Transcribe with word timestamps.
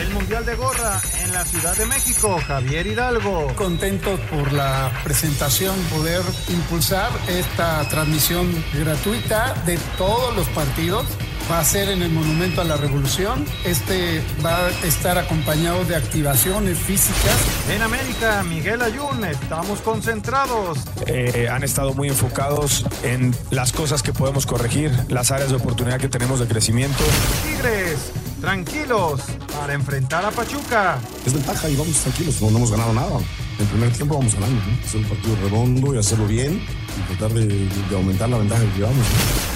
El 0.00 0.10
Mundial 0.14 0.46
de 0.46 0.54
Gorra 0.54 0.98
en 1.22 1.32
la 1.34 1.44
Ciudad 1.44 1.76
de 1.76 1.84
México, 1.84 2.40
Javier 2.46 2.86
Hidalgo. 2.86 3.54
Contentos 3.54 4.18
por 4.30 4.50
la 4.50 4.90
presentación, 5.04 5.76
poder 5.94 6.22
impulsar 6.48 7.10
esta 7.28 7.86
transmisión 7.90 8.50
gratuita 8.72 9.52
de 9.66 9.78
todos 9.98 10.34
los 10.34 10.48
partidos 10.48 11.04
va 11.50 11.58
a 11.58 11.64
ser 11.64 11.90
en 11.90 12.00
el 12.02 12.10
Monumento 12.12 12.60
a 12.60 12.64
la 12.64 12.76
Revolución. 12.76 13.44
Este 13.64 14.22
va 14.44 14.66
a 14.66 14.70
estar 14.86 15.18
acompañado 15.18 15.84
de 15.84 15.96
activaciones 15.96 16.78
físicas. 16.78 17.36
En 17.68 17.82
América, 17.82 18.42
Miguel 18.44 18.80
Ayun, 18.82 19.24
estamos 19.24 19.80
concentrados. 19.80 20.78
Eh, 21.06 21.48
han 21.50 21.64
estado 21.64 21.92
muy 21.92 22.08
enfocados 22.08 22.86
en 23.02 23.34
las 23.50 23.72
cosas 23.72 24.02
que 24.02 24.12
podemos 24.12 24.46
corregir, 24.46 24.92
las 25.08 25.30
áreas 25.30 25.50
de 25.50 25.56
oportunidad 25.56 25.98
que 25.98 26.08
tenemos 26.08 26.38
de 26.38 26.46
crecimiento. 26.46 27.02
Tigres, 27.44 28.12
tranquilos 28.40 29.20
para 29.54 29.74
enfrentar 29.74 30.24
a 30.24 30.30
Pachuca. 30.30 30.98
Es 31.26 31.32
ventaja 31.32 31.68
y 31.68 31.76
vamos 31.76 31.96
tranquilos, 31.96 32.40
no, 32.40 32.50
no 32.50 32.58
hemos 32.58 32.70
ganado 32.70 32.92
nada. 32.92 33.18
En 33.58 33.66
primer 33.66 33.92
tiempo 33.92 34.16
vamos 34.16 34.34
ganando, 34.34 34.60
¿no? 34.64 34.86
hacer 34.86 35.00
un 35.00 35.08
partido 35.08 35.36
redondo 35.36 35.94
y 35.94 35.98
hacerlo 35.98 36.26
bien 36.26 36.62
y 36.98 37.14
tratar 37.14 37.36
de, 37.36 37.46
de 37.46 37.96
aumentar 37.96 38.28
la 38.30 38.38
ventaja 38.38 38.62
que 38.62 38.78
llevamos. 38.78 39.06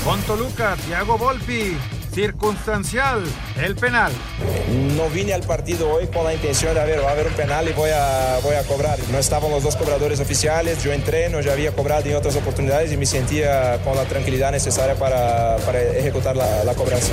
Con 0.04 0.20
Toluca, 0.22 0.76
Thiago 0.86 1.16
Volpi, 1.16 1.74
circunstancial, 2.14 3.24
el 3.62 3.74
penal. 3.76 4.12
No 4.94 5.08
vine 5.08 5.32
al 5.32 5.42
partido 5.42 5.90
hoy 5.90 6.06
con 6.08 6.24
la 6.24 6.34
intención 6.34 6.74
de, 6.74 6.80
a 6.80 6.84
ver, 6.84 7.02
va 7.02 7.08
a 7.08 7.12
haber 7.12 7.28
un 7.28 7.32
penal 7.32 7.66
y 7.66 7.72
voy 7.72 7.90
a, 7.90 8.38
voy 8.42 8.56
a 8.56 8.62
cobrar. 8.64 8.98
No 9.10 9.18
estaban 9.18 9.50
los 9.50 9.62
dos 9.62 9.76
cobradores 9.76 10.20
oficiales, 10.20 10.82
yo 10.84 10.92
entré, 10.92 11.30
no 11.30 11.40
ya 11.40 11.52
había 11.52 11.72
cobrado 11.72 12.06
en 12.06 12.16
otras 12.16 12.36
oportunidades 12.36 12.92
y 12.92 12.98
me 12.98 13.06
sentía 13.06 13.80
con 13.84 13.96
la 13.96 14.04
tranquilidad 14.04 14.52
necesaria 14.52 14.96
para, 14.96 15.56
para 15.64 15.80
ejecutar 15.80 16.36
la, 16.36 16.62
la 16.64 16.74
cobranza. 16.74 17.12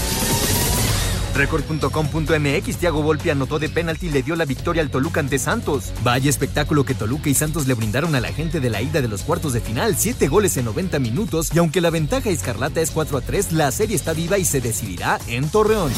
Record.com.mx 1.35 2.77
Thiago 2.77 3.01
Volpi 3.01 3.29
anotó 3.29 3.59
de 3.59 3.69
penalti 3.69 4.07
y 4.07 4.09
le 4.09 4.23
dio 4.23 4.35
la 4.35 4.45
victoria 4.45 4.81
al 4.81 4.89
Toluca 4.89 5.19
ante 5.19 5.39
Santos. 5.39 5.91
Vaya 6.03 6.29
espectáculo 6.29 6.83
que 6.83 6.93
Toluca 6.93 7.29
y 7.29 7.33
Santos 7.33 7.67
le 7.67 7.73
brindaron 7.73 8.15
a 8.15 8.21
la 8.21 8.33
gente 8.33 8.59
de 8.59 8.69
la 8.69 8.81
ida 8.81 9.01
de 9.01 9.07
los 9.07 9.23
cuartos 9.23 9.53
de 9.53 9.61
final, 9.61 9.95
siete 9.97 10.27
goles 10.27 10.57
en 10.57 10.65
90 10.65 10.99
minutos 10.99 11.49
y 11.53 11.59
aunque 11.59 11.81
la 11.81 11.89
ventaja 11.89 12.29
escarlata 12.29 12.81
es 12.81 12.91
4 12.91 13.17
a 13.17 13.21
3, 13.21 13.53
la 13.53 13.71
serie 13.71 13.95
está 13.95 14.13
viva 14.13 14.37
y 14.37 14.45
se 14.45 14.61
decidirá 14.61 15.19
en 15.27 15.49
Torreón. 15.49 15.91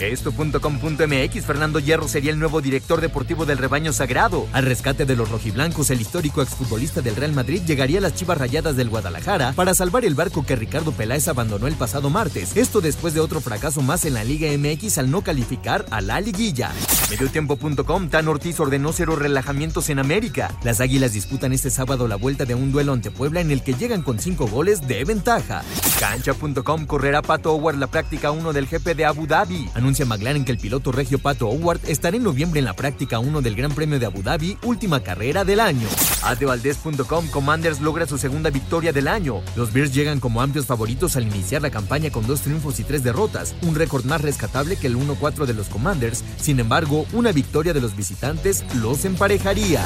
Esto.com.mx 0.00 1.44
Fernando 1.44 1.78
Hierro 1.78 2.08
sería 2.08 2.30
el 2.30 2.38
nuevo 2.38 2.62
director 2.62 3.02
deportivo 3.02 3.44
del 3.44 3.58
rebaño 3.58 3.92
sagrado. 3.92 4.46
Al 4.52 4.64
rescate 4.64 5.04
de 5.04 5.14
los 5.14 5.30
rojiblancos, 5.30 5.90
el 5.90 6.00
histórico 6.00 6.40
exfutbolista 6.40 7.02
del 7.02 7.16
Real 7.16 7.32
Madrid 7.32 7.62
llegaría 7.66 7.98
a 7.98 8.02
las 8.02 8.14
chivas 8.14 8.38
rayadas 8.38 8.76
del 8.76 8.88
Guadalajara 8.88 9.52
para 9.52 9.74
salvar 9.74 10.06
el 10.06 10.14
barco 10.14 10.44
que 10.44 10.56
Ricardo 10.56 10.92
Peláez 10.92 11.28
abandonó 11.28 11.66
el 11.66 11.74
pasado 11.74 12.08
martes. 12.08 12.56
Esto 12.56 12.80
después 12.80 13.12
de 13.12 13.20
otro 13.20 13.40
fracaso 13.40 13.82
más 13.82 14.06
en 14.06 14.14
la 14.14 14.24
Liga 14.24 14.48
MX 14.56 14.79
al 14.80 15.10
no 15.10 15.22
calificar 15.22 15.84
a 15.90 16.00
la 16.00 16.20
liguilla. 16.22 16.72
Mediotiempo.com 17.10 18.08
Tan 18.08 18.28
Ortiz 18.28 18.58
ordenó 18.60 18.92
cero 18.92 19.14
relajamientos 19.14 19.90
en 19.90 19.98
América. 19.98 20.50
Las 20.64 20.80
águilas 20.80 21.12
disputan 21.12 21.52
este 21.52 21.68
sábado 21.68 22.08
la 22.08 22.16
vuelta 22.16 22.46
de 22.46 22.54
un 22.54 22.72
duelo 22.72 22.94
ante 22.94 23.10
Puebla 23.10 23.40
en 23.40 23.50
el 23.50 23.62
que 23.62 23.74
llegan 23.74 24.00
con 24.00 24.18
cinco 24.18 24.46
goles 24.46 24.86
de 24.88 25.04
ventaja. 25.04 25.62
Cancha.com 25.98 26.86
correrá 26.86 27.20
Pato 27.20 27.52
Howard 27.52 27.76
la 27.76 27.88
práctica 27.88 28.30
1 28.30 28.54
del 28.54 28.66
GP 28.66 28.96
de 28.96 29.04
Abu 29.04 29.26
Dhabi. 29.26 29.68
Anuncia 29.74 30.06
McLaren 30.06 30.46
que 30.46 30.52
el 30.52 30.58
piloto 30.58 30.92
regio 30.92 31.18
Pato 31.18 31.48
Howard 31.48 31.80
estará 31.86 32.16
en 32.16 32.22
noviembre 32.22 32.60
en 32.60 32.64
la 32.64 32.74
práctica 32.74 33.18
1 33.18 33.42
del 33.42 33.54
Gran 33.54 33.72
Premio 33.72 33.98
de 33.98 34.06
Abu 34.06 34.22
Dhabi, 34.22 34.56
última 34.62 35.00
carrera 35.00 35.44
del 35.44 35.60
año. 35.60 35.88
Adevaldez.com 36.22 37.28
Commanders 37.28 37.80
logra 37.80 38.06
su 38.06 38.16
segunda 38.16 38.48
victoria 38.48 38.92
del 38.92 39.08
año. 39.08 39.42
Los 39.56 39.74
Bears 39.74 39.92
llegan 39.92 40.20
como 40.20 40.40
amplios 40.40 40.64
favoritos 40.64 41.16
al 41.16 41.24
iniciar 41.24 41.60
la 41.60 41.70
campaña 41.70 42.10
con 42.10 42.26
dos 42.26 42.40
triunfos 42.40 42.80
y 42.80 42.84
tres 42.84 43.02
derrotas, 43.02 43.54
un 43.62 43.74
récord 43.74 44.04
más 44.04 44.22
rescatable 44.22 44.69
que 44.76 44.86
el 44.86 44.96
1-4 44.96 45.46
de 45.46 45.54
los 45.54 45.68
Commanders. 45.68 46.24
Sin 46.38 46.60
embargo, 46.60 47.06
una 47.12 47.32
victoria 47.32 47.72
de 47.72 47.80
los 47.80 47.96
visitantes 47.96 48.64
los 48.76 49.04
emparejaría. 49.04 49.84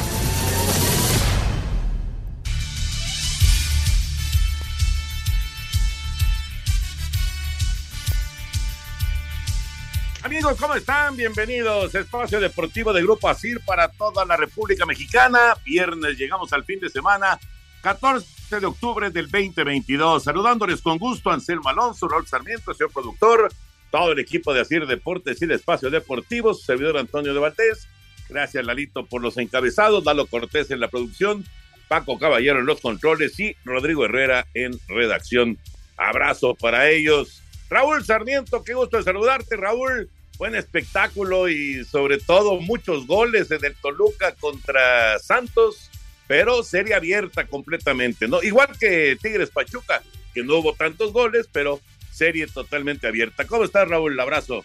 Amigos, 10.24 10.56
¿cómo 10.58 10.74
están? 10.74 11.16
Bienvenidos. 11.16 11.94
Espacio 11.94 12.40
Deportivo 12.40 12.94
de 12.94 13.02
Grupo 13.02 13.28
ASIR 13.28 13.60
para 13.60 13.88
toda 13.88 14.24
la 14.24 14.38
República 14.38 14.86
Mexicana. 14.86 15.54
Viernes 15.64 16.16
llegamos 16.16 16.50
al 16.54 16.64
fin 16.64 16.80
de 16.80 16.88
semana, 16.88 17.38
14 17.82 18.58
de 18.58 18.66
octubre 18.66 19.10
del 19.10 19.30
2022. 19.30 20.24
Saludándoles 20.24 20.80
con 20.80 20.98
gusto 20.98 21.30
Anselmo 21.30 21.68
Alonso, 21.68 22.08
Raúl 22.08 22.26
Sarmiento, 22.26 22.72
señor 22.72 22.90
productor, 22.90 23.52
todo 23.94 24.10
el 24.10 24.18
equipo 24.18 24.52
de 24.52 24.60
ASIR 24.60 24.88
Deportes 24.88 25.40
y 25.40 25.46
de 25.46 25.54
Espacio 25.54 25.88
Deportivo, 25.88 26.52
su 26.52 26.64
servidor 26.64 26.98
Antonio 26.98 27.32
de 27.32 27.38
Valdés. 27.38 27.86
Gracias, 28.28 28.66
Lalito, 28.66 29.06
por 29.06 29.22
los 29.22 29.36
encabezados. 29.36 30.02
Dalo 30.02 30.26
Cortés 30.26 30.72
en 30.72 30.80
la 30.80 30.88
producción, 30.88 31.44
Paco 31.86 32.18
Caballero 32.18 32.58
en 32.58 32.66
los 32.66 32.80
controles 32.80 33.38
y 33.38 33.54
Rodrigo 33.64 34.04
Herrera 34.04 34.48
en 34.52 34.76
redacción. 34.88 35.58
Abrazo 35.96 36.56
para 36.56 36.90
ellos. 36.90 37.40
Raúl 37.70 38.04
Sarmiento, 38.04 38.64
qué 38.64 38.74
gusto 38.74 39.00
saludarte, 39.00 39.56
Raúl. 39.56 40.10
Buen 40.38 40.56
espectáculo 40.56 41.48
y 41.48 41.84
sobre 41.84 42.18
todo 42.18 42.58
muchos 42.60 43.06
goles 43.06 43.52
en 43.52 43.64
el 43.64 43.76
Toluca 43.76 44.34
contra 44.34 45.20
Santos, 45.20 45.88
pero 46.26 46.64
serie 46.64 46.94
abierta 46.94 47.46
completamente, 47.46 48.26
¿no? 48.26 48.42
Igual 48.42 48.76
que 48.76 49.16
Tigres 49.22 49.50
Pachuca, 49.50 50.02
que 50.34 50.42
no 50.42 50.56
hubo 50.56 50.74
tantos 50.74 51.12
goles, 51.12 51.48
pero 51.52 51.80
serie 52.14 52.46
totalmente 52.46 53.06
abierta. 53.06 53.46
¿Cómo 53.46 53.64
estás, 53.64 53.88
Raúl? 53.88 54.18
abrazo. 54.18 54.64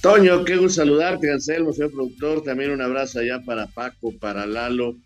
Toño, 0.00 0.44
qué 0.44 0.56
gusto 0.56 0.82
saludarte, 0.82 1.30
Anselmo, 1.30 1.72
señor 1.72 1.90
productor. 1.90 2.42
También 2.42 2.70
un 2.70 2.80
abrazo 2.80 3.18
allá 3.18 3.40
para 3.44 3.66
Paco, 3.66 4.16
para 4.18 4.46
Lalo, 4.46 4.96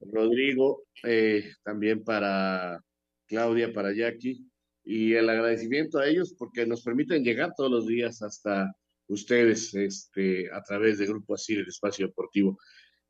Rodrigo, 0.00 0.84
eh, 1.04 1.52
también 1.62 2.02
para 2.02 2.82
Claudia, 3.26 3.72
para 3.72 3.94
Jackie 3.94 4.50
y 4.82 5.14
el 5.14 5.28
agradecimiento 5.28 5.98
a 5.98 6.08
ellos 6.08 6.34
porque 6.36 6.66
nos 6.66 6.82
permiten 6.82 7.22
llegar 7.22 7.52
todos 7.56 7.70
los 7.70 7.86
días 7.86 8.22
hasta 8.22 8.74
ustedes 9.06 9.74
este, 9.74 10.50
a 10.52 10.62
través 10.62 10.98
de 10.98 11.06
Grupo 11.06 11.34
Así, 11.34 11.54
el 11.54 11.68
Espacio 11.68 12.06
Deportivo. 12.06 12.58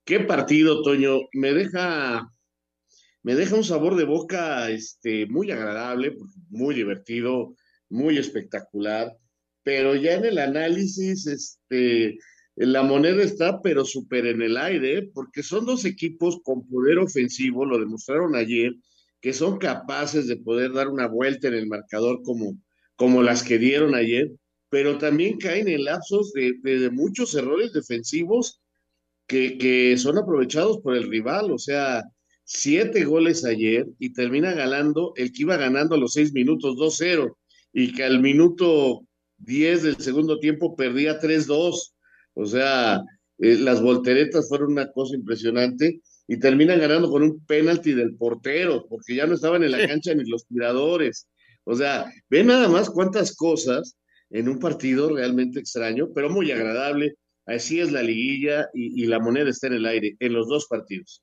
Qué 0.04 0.20
partido, 0.20 0.82
Toño, 0.82 1.20
me 1.32 1.52
deja, 1.52 2.28
me 3.22 3.34
deja 3.34 3.54
un 3.54 3.64
sabor 3.64 3.96
de 3.96 4.04
boca 4.04 4.70
este, 4.70 5.26
muy 5.26 5.50
agradable, 5.50 6.16
muy 6.48 6.74
divertido, 6.74 7.54
muy 7.90 8.16
espectacular, 8.16 9.16
pero 9.62 9.94
ya 9.94 10.14
en 10.14 10.25
el 10.25 10.38
análisis, 10.38 11.26
este, 11.26 12.19
la 12.56 12.82
moneda 12.82 13.22
está 13.22 13.60
pero 13.62 13.84
súper 13.84 14.26
en 14.26 14.42
el 14.42 14.56
aire, 14.56 15.10
porque 15.12 15.42
son 15.42 15.66
dos 15.66 15.84
equipos 15.84 16.40
con 16.42 16.66
poder 16.66 16.98
ofensivo, 16.98 17.64
lo 17.66 17.78
demostraron 17.78 18.34
ayer, 18.37 18.72
que 19.20 19.32
son 19.32 19.58
capaces 19.58 20.26
de 20.26 20.37
poder 20.37 20.72
dar 20.72 20.88
una 20.88 21.06
vuelta 21.06 21.48
en 21.48 21.54
el 21.54 21.66
marcador 21.66 22.22
como, 22.22 22.56
como 22.96 23.22
las 23.22 23.42
que 23.42 23.58
dieron 23.58 23.94
ayer, 23.94 24.31
pero 24.70 24.98
también 24.98 25.38
caen 25.38 25.69
en 25.69 25.84
lapsos 25.84 26.32
de, 26.32 26.54
de, 26.62 26.90
muchos 26.90 27.34
errores 27.34 27.72
defensivos 27.72 28.60
que, 29.26 29.58
que 29.58 29.96
son 29.98 30.16
aprovechados 30.16 30.78
por 30.78 30.96
el 30.96 31.10
rival, 31.10 31.50
o 31.50 31.58
sea, 31.58 32.04
siete 32.44 33.04
goles 33.04 33.44
ayer 33.44 33.87
y 33.98 34.12
termina 34.12 34.54
ganando 34.54 35.12
el 35.16 35.32
que 35.32 35.42
iba 35.42 35.56
ganando 35.56 35.94
a 35.94 35.98
los 35.98 36.14
seis 36.14 36.32
minutos 36.32 36.76
2-0 36.76 37.37
y 37.72 37.93
que 37.93 38.05
al 38.05 38.20
minuto 38.20 39.06
10 39.38 39.82
del 39.82 39.96
segundo 39.96 40.38
tiempo 40.38 40.76
perdía 40.76 41.20
3-2. 41.20 41.94
O 42.34 42.46
sea, 42.46 43.02
eh, 43.38 43.56
las 43.56 43.81
volteretas 43.82 44.49
fueron 44.49 44.72
una 44.72 44.90
cosa 44.93 45.17
impresionante 45.17 46.00
y 46.26 46.38
terminan 46.38 46.78
ganando 46.78 47.11
con 47.11 47.22
un 47.22 47.44
penalti 47.44 47.93
del 47.93 48.14
portero, 48.17 48.87
porque 48.88 49.17
ya 49.17 49.26
no 49.26 49.34
estaban 49.34 49.64
en 49.64 49.72
la 49.72 49.87
cancha 49.87 50.14
ni 50.14 50.25
los 50.25 50.46
tiradores. 50.46 51.28
O 51.64 51.75
sea, 51.75 52.11
ve 52.28 52.44
nada 52.44 52.69
más 52.69 52.90
cuántas 52.90 53.34
cosas 53.34 53.96
en 54.31 54.49
un 54.49 54.58
partido 54.58 55.14
realmente 55.14 55.58
extraño, 55.58 56.08
pero 56.14 56.31
muy 56.31 56.50
agradable. 56.52 57.14
Así 57.46 57.81
es 57.81 57.90
la 57.90 58.02
liguilla 58.02 58.69
y, 58.73 59.02
y 59.02 59.06
la 59.06 59.19
moneda 59.19 59.50
está 59.50 59.66
en 59.66 59.75
el 59.75 59.87
aire 59.87 60.16
en 60.20 60.32
los 60.32 60.49
dos 60.49 60.66
partidos. 60.69 61.23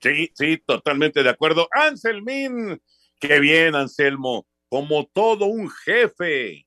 Sí, 0.00 0.30
sí, 0.34 0.62
totalmente 0.64 1.22
de 1.22 1.30
acuerdo. 1.30 1.68
Anselmín, 1.70 2.80
qué 3.20 3.40
bien, 3.40 3.74
Anselmo, 3.74 4.46
como 4.68 5.06
todo 5.06 5.46
un 5.46 5.70
jefe, 5.70 6.66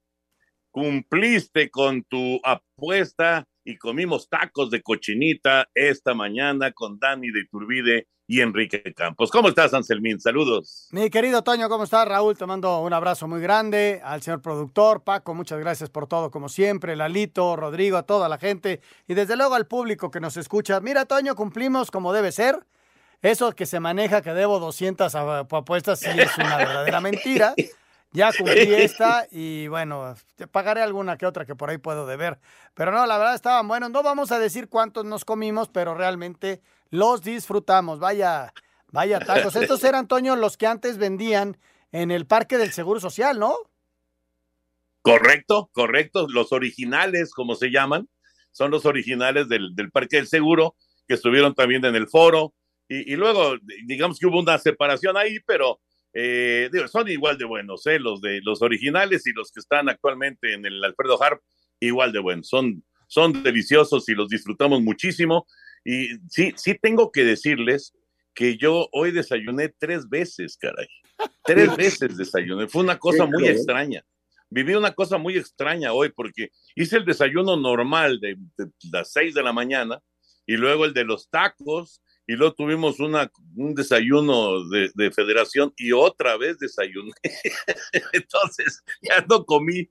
cumpliste 0.71 1.69
con 1.69 2.03
tu 2.03 2.39
apuesta 2.43 3.47
y 3.63 3.77
comimos 3.77 4.29
tacos 4.29 4.71
de 4.71 4.81
cochinita 4.81 5.67
esta 5.73 6.13
mañana 6.13 6.71
con 6.71 6.97
Dani 6.99 7.29
de 7.31 7.45
Turbide 7.45 8.07
y 8.25 8.41
Enrique 8.41 8.81
Campos. 8.95 9.31
¿Cómo 9.31 9.49
estás, 9.49 9.73
Anselmín? 9.73 10.19
Saludos. 10.19 10.87
Mi 10.91 11.09
querido 11.09 11.43
Toño, 11.43 11.67
¿cómo 11.67 11.83
estás? 11.83 12.07
Raúl, 12.07 12.37
te 12.37 12.45
mando 12.45 12.79
un 12.81 12.93
abrazo 12.93 13.27
muy 13.27 13.41
grande 13.41 14.01
al 14.03 14.21
señor 14.21 14.41
productor, 14.41 15.03
Paco, 15.03 15.33
muchas 15.33 15.59
gracias 15.59 15.89
por 15.89 16.07
todo, 16.07 16.29
como 16.29 16.47
siempre, 16.47 16.95
Lalito, 16.95 17.55
Rodrigo, 17.55 17.97
a 17.97 18.03
toda 18.03 18.29
la 18.29 18.37
gente 18.37 18.81
y 19.07 19.15
desde 19.15 19.35
luego 19.35 19.55
al 19.55 19.65
público 19.65 20.11
que 20.11 20.19
nos 20.19 20.37
escucha. 20.37 20.79
Mira, 20.79 21.05
Toño, 21.05 21.35
cumplimos 21.35 21.91
como 21.91 22.13
debe 22.13 22.31
ser. 22.31 22.59
Eso 23.21 23.51
que 23.51 23.65
se 23.65 23.81
maneja 23.81 24.21
que 24.21 24.33
debo 24.33 24.59
200 24.59 25.13
apuestas 25.13 25.99
sí 25.99 26.07
es 26.15 26.37
una 26.37 26.55
verdadera 26.55 27.01
mentira. 27.01 27.53
Ya 28.11 28.31
cumplí 28.37 28.73
esta 28.73 29.27
y 29.31 29.67
bueno, 29.67 30.15
te 30.35 30.47
pagaré 30.47 30.81
alguna 30.81 31.17
que 31.17 31.25
otra 31.25 31.45
que 31.45 31.55
por 31.55 31.69
ahí 31.69 31.77
puedo 31.77 32.05
deber. 32.05 32.39
Pero 32.73 32.91
no, 32.91 33.05
la 33.05 33.17
verdad 33.17 33.35
estaban 33.35 33.67
buenos. 33.67 33.91
No 33.91 34.03
vamos 34.03 34.31
a 34.31 34.39
decir 34.39 34.67
cuántos 34.67 35.05
nos 35.05 35.25
comimos, 35.25 35.69
pero 35.69 35.93
realmente 35.93 36.61
los 36.89 37.21
disfrutamos. 37.21 37.99
Vaya, 37.99 38.53
vaya 38.91 39.19
tacos. 39.19 39.55
Estos 39.55 39.83
eran, 39.83 40.07
Toño, 40.07 40.35
los 40.35 40.57
que 40.57 40.67
antes 40.67 40.97
vendían 40.97 41.57
en 41.91 42.11
el 42.11 42.25
Parque 42.25 42.57
del 42.57 42.71
Seguro 42.71 42.99
Social, 42.99 43.39
¿no? 43.39 43.55
Correcto, 45.01 45.69
correcto. 45.71 46.27
Los 46.29 46.51
originales, 46.51 47.31
como 47.33 47.55
se 47.55 47.69
llaman, 47.69 48.09
son 48.51 48.71
los 48.71 48.85
originales 48.85 49.47
del, 49.47 49.75
del 49.75 49.91
Parque 49.91 50.17
del 50.17 50.27
Seguro, 50.27 50.75
que 51.07 51.13
estuvieron 51.13 51.53
también 51.53 51.85
en 51.85 51.95
el 51.95 52.07
foro. 52.07 52.53
Y, 52.87 53.13
y 53.13 53.15
luego, 53.15 53.55
digamos 53.85 54.19
que 54.19 54.25
hubo 54.25 54.39
una 54.39 54.57
separación 54.57 55.15
ahí, 55.15 55.39
pero 55.45 55.79
eh, 56.13 56.69
digo, 56.71 56.87
son 56.87 57.07
igual 57.09 57.37
de 57.37 57.45
buenos, 57.45 57.85
¿eh? 57.85 57.99
los 57.99 58.21
de 58.21 58.41
los 58.41 58.61
originales 58.61 59.27
y 59.27 59.33
los 59.33 59.51
que 59.51 59.59
están 59.59 59.89
actualmente 59.89 60.53
en 60.53 60.65
el 60.65 60.83
Alfredo 60.83 61.21
Harp, 61.21 61.41
igual 61.79 62.11
de 62.11 62.19
buenos. 62.19 62.47
Son, 62.47 62.83
son 63.07 63.43
deliciosos 63.43 64.09
y 64.09 64.13
los 64.13 64.29
disfrutamos 64.29 64.81
muchísimo. 64.81 65.45
Y 65.85 66.17
sí, 66.29 66.53
sí 66.55 66.77
tengo 66.81 67.11
que 67.11 67.23
decirles 67.23 67.93
que 68.33 68.57
yo 68.57 68.89
hoy 68.91 69.11
desayuné 69.11 69.69
tres 69.77 70.09
veces, 70.09 70.57
caray. 70.57 70.87
Tres 71.43 71.75
veces 71.77 72.17
desayuné. 72.17 72.67
Fue 72.67 72.83
una 72.83 72.97
cosa 72.97 73.25
muy 73.25 73.47
extraña. 73.47 74.03
Viví 74.49 74.73
una 74.73 74.93
cosa 74.93 75.19
muy 75.19 75.37
extraña 75.37 75.93
hoy 75.93 76.09
porque 76.09 76.49
hice 76.75 76.97
el 76.97 77.05
desayuno 77.05 77.55
normal 77.55 78.19
de, 78.19 78.35
de 78.57 78.71
las 78.91 79.11
seis 79.11 79.35
de 79.35 79.43
la 79.43 79.53
mañana 79.53 80.01
y 80.47 80.57
luego 80.57 80.85
el 80.85 80.93
de 80.95 81.03
los 81.03 81.29
tacos 81.29 82.01
y 82.29 82.35
luego 82.35 82.53
tuvimos 82.53 82.99
una, 82.99 83.31
un 83.55 83.73
desayuno 83.73 84.63
de, 84.69 84.91
de 84.93 85.09
federación 85.09 85.73
y 85.75 85.93
otra 85.93 86.37
vez 86.37 86.59
desayuné. 86.59 87.11
Entonces, 88.13 88.83
ya 89.01 89.25
no 89.27 89.43
comí. 89.45 89.89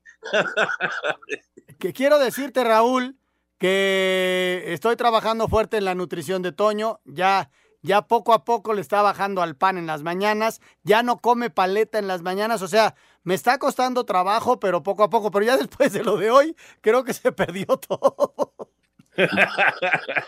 que 1.79 1.91
quiero 1.91 2.17
decirte, 2.17 2.63
Raúl, 2.63 3.17
que 3.57 4.63
estoy 4.67 4.95
trabajando 4.95 5.49
fuerte 5.49 5.75
en 5.75 5.83
la 5.83 5.95
nutrición 5.95 6.41
de 6.41 6.53
Toño, 6.53 7.01
ya 7.03 7.51
ya 7.81 8.07
poco 8.07 8.31
a 8.31 8.45
poco 8.45 8.73
le 8.73 8.79
está 8.79 9.01
bajando 9.01 9.41
al 9.41 9.57
pan 9.57 9.77
en 9.77 9.87
las 9.87 10.01
mañanas, 10.01 10.61
ya 10.83 11.03
no 11.03 11.17
come 11.17 11.49
paleta 11.49 11.99
en 11.99 12.07
las 12.07 12.21
mañanas, 12.21 12.61
o 12.61 12.69
sea, 12.69 12.95
me 13.23 13.33
está 13.33 13.57
costando 13.57 14.05
trabajo, 14.05 14.61
pero 14.61 14.81
poco 14.81 15.03
a 15.03 15.09
poco, 15.09 15.29
pero 15.29 15.45
ya 15.45 15.57
después 15.57 15.91
de 15.91 16.05
lo 16.05 16.15
de 16.15 16.31
hoy, 16.31 16.55
creo 16.79 17.03
que 17.03 17.13
se 17.13 17.33
perdió 17.33 17.65
todo. 17.65 18.33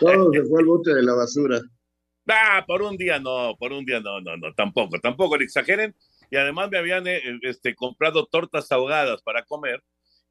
todo 0.00 0.30
se 0.30 0.42
fue 0.44 0.60
al 0.60 0.66
bote 0.66 0.94
de 0.94 1.02
la 1.02 1.14
basura. 1.14 1.62
Ah, 2.28 2.64
por 2.66 2.82
un 2.82 2.96
día 2.96 3.18
no, 3.18 3.56
por 3.58 3.72
un 3.72 3.84
día 3.84 4.00
no, 4.00 4.20
no, 4.20 4.36
no, 4.36 4.54
tampoco, 4.54 4.98
tampoco 5.00 5.36
le 5.36 5.44
exageren. 5.44 5.94
Y 6.30 6.36
además 6.36 6.70
me 6.70 6.78
habían 6.78 7.06
eh, 7.06 7.20
este, 7.42 7.74
comprado 7.74 8.26
tortas 8.26 8.70
ahogadas 8.72 9.22
para 9.22 9.44
comer 9.44 9.82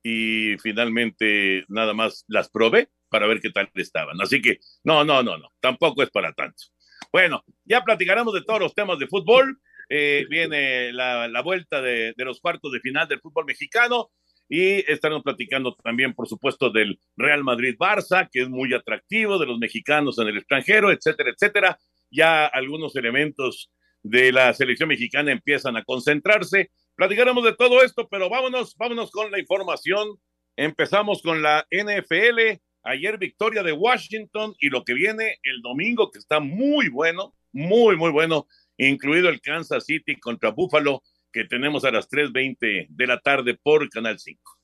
y 0.04 0.58
finalmente 0.58 1.64
nada 1.68 1.94
más 1.94 2.26
las 2.28 2.50
probé 2.50 2.90
para 3.10 3.28
ver 3.28 3.40
qué 3.40 3.52
tal 3.52 3.70
estaban. 3.76 4.20
Así 4.22 4.42
que 4.42 4.60
no, 4.84 5.04
no, 5.04 5.22
no, 5.22 5.38
no, 5.38 5.54
tampoco 5.60 6.02
es 6.02 6.10
para 6.10 6.34
tanto. 6.34 6.64
Bueno, 7.12 7.44
ya 7.66 7.84
platicaremos 7.84 8.34
de 8.34 8.44
todos 8.44 8.60
los 8.60 8.74
temas 8.74 8.98
de 9.00 9.08
fútbol. 9.08 9.60
Eh, 9.90 10.26
viene 10.30 10.94
la, 10.94 11.28
la 11.28 11.42
vuelta 11.42 11.82
de, 11.82 12.14
de, 12.16 12.26
los 12.26 12.40
cuartos 12.40 12.72
de 12.72 12.80
final 12.80 13.10
del 13.10 13.20
fútbol 13.20 13.46
mexicano 13.46 14.10
y 14.54 14.84
estaremos 14.92 15.24
platicando 15.24 15.74
también, 15.82 16.14
por 16.14 16.28
supuesto, 16.28 16.70
del 16.72 17.00
Real 17.16 17.42
Madrid-Barça, 17.42 18.28
que 18.30 18.42
es 18.42 18.50
muy 18.50 18.74
atractivo, 18.74 19.40
de 19.40 19.46
los 19.46 19.58
mexicanos 19.58 20.20
en 20.20 20.28
el 20.28 20.38
extranjero, 20.38 20.92
etcétera, 20.92 21.30
etcétera. 21.30 21.80
Ya 22.12 22.48
algunos 22.48 22.98
elementos 22.98 23.72
de 24.04 24.34
la 24.34 24.54
selección 24.54 24.90
mexicana 24.90 25.32
empiezan 25.32 25.78
a 25.78 25.86
concentrarse. 25.86 26.70
Platicaremos 26.96 27.46
de 27.46 27.56
todo 27.56 27.82
esto, 27.82 28.10
pero 28.10 28.30
vámonos, 28.30 28.76
vámonos 28.76 29.10
con 29.12 29.32
la 29.32 29.40
información. 29.40 30.18
Empezamos 30.58 31.22
con 31.22 31.42
la 31.42 31.66
NFL. 31.72 32.60
Ayer 32.84 33.18
victoria 33.18 33.64
de 33.64 33.72
Washington 33.72 34.54
y 34.60 34.68
lo 34.68 34.84
que 34.84 34.94
viene 34.94 35.40
el 35.44 35.62
domingo, 35.62 36.12
que 36.12 36.20
está 36.20 36.42
muy 36.42 36.90
bueno, 36.90 37.34
muy, 37.54 37.96
muy 37.96 38.12
bueno, 38.12 38.48
incluido 38.76 39.30
el 39.30 39.40
Kansas 39.40 39.86
City 39.86 40.20
contra 40.20 40.50
Buffalo 40.50 41.04
que 41.32 41.46
tenemos 41.46 41.86
a 41.86 41.92
las 41.92 42.10
3.20 42.10 42.88
de 42.90 43.08
la 43.08 43.20
tarde 43.20 43.58
por 43.62 43.90
Canal 43.90 44.20
5. 44.20 44.61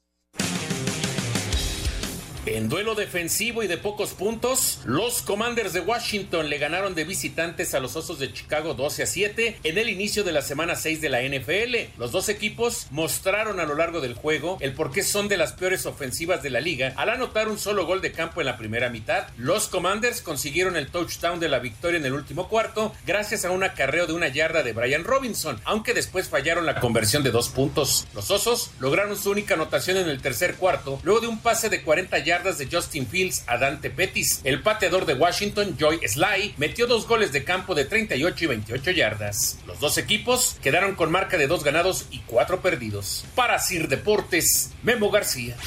En 2.49 2.69
duelo 2.69 2.95
defensivo 2.95 3.61
y 3.61 3.67
de 3.67 3.77
pocos 3.77 4.13
puntos, 4.13 4.79
los 4.85 5.21
Commanders 5.21 5.73
de 5.73 5.81
Washington 5.81 6.49
le 6.49 6.57
ganaron 6.59 6.95
de 6.95 7.03
visitantes 7.03 7.73
a 7.73 7.81
los 7.81 7.97
Osos 7.97 8.19
de 8.19 8.31
Chicago 8.31 8.73
12 8.73 9.03
a 9.03 9.05
7 9.05 9.59
en 9.63 9.77
el 9.77 9.89
inicio 9.89 10.23
de 10.23 10.31
la 10.31 10.41
semana 10.41 10.77
6 10.77 11.01
de 11.01 11.09
la 11.09 11.21
NFL. 11.23 11.99
Los 11.99 12.13
dos 12.13 12.29
equipos 12.29 12.87
mostraron 12.89 13.59
a 13.59 13.65
lo 13.65 13.75
largo 13.75 13.99
del 13.99 14.13
juego 14.13 14.57
el 14.61 14.71
por 14.71 14.93
qué 14.93 15.03
son 15.03 15.27
de 15.27 15.35
las 15.35 15.51
peores 15.51 15.85
ofensivas 15.85 16.41
de 16.41 16.49
la 16.49 16.61
liga 16.61 16.93
al 16.95 17.09
anotar 17.09 17.49
un 17.49 17.59
solo 17.59 17.85
gol 17.85 17.99
de 17.99 18.13
campo 18.13 18.39
en 18.39 18.47
la 18.47 18.57
primera 18.57 18.89
mitad. 18.89 19.27
Los 19.37 19.67
Commanders 19.67 20.21
consiguieron 20.21 20.77
el 20.77 20.87
touchdown 20.87 21.41
de 21.41 21.49
la 21.49 21.59
victoria 21.59 21.99
en 21.99 22.05
el 22.05 22.13
último 22.13 22.47
cuarto 22.47 22.95
gracias 23.05 23.43
a 23.43 23.51
un 23.51 23.63
acarreo 23.63 24.07
de 24.07 24.13
una 24.13 24.29
yarda 24.29 24.63
de 24.63 24.71
Brian 24.71 25.03
Robinson, 25.03 25.59
aunque 25.65 25.93
después 25.93 26.29
fallaron 26.29 26.65
la 26.65 26.79
conversión 26.79 27.23
de 27.23 27.31
dos 27.31 27.49
puntos. 27.49 28.07
Los 28.15 28.31
Osos 28.31 28.71
lograron 28.79 29.17
su 29.17 29.31
única 29.31 29.55
anotación 29.55 29.97
en 29.97 30.07
el 30.07 30.21
tercer 30.21 30.55
cuarto 30.55 31.01
luego 31.03 31.19
de 31.19 31.27
un 31.27 31.39
pase 31.39 31.67
de 31.67 31.81
40 31.81 32.17
yardas 32.19 32.36
de 32.43 32.67
Justin 32.71 33.07
Fields 33.07 33.43
a 33.47 33.57
Dante 33.57 33.89
Pettis. 33.89 34.41
El 34.43 34.61
pateador 34.61 35.05
de 35.07 35.15
Washington, 35.15 35.75
Joy 35.77 35.99
Sly, 36.07 36.53
metió 36.57 36.85
dos 36.85 37.07
goles 37.07 37.31
de 37.31 37.43
campo 37.43 37.73
de 37.73 37.85
38 37.85 38.43
y 38.43 38.47
28 38.47 38.91
yardas. 38.91 39.57
Los 39.65 39.79
dos 39.79 39.97
equipos 39.97 40.55
quedaron 40.61 40.95
con 40.95 41.11
marca 41.11 41.37
de 41.37 41.47
dos 41.47 41.63
ganados 41.63 42.05
y 42.11 42.19
cuatro 42.19 42.61
perdidos. 42.61 43.25
Para 43.33 43.57
Sir 43.57 43.87
Deportes, 43.87 44.71
Memo 44.83 45.09
García. 45.09 45.57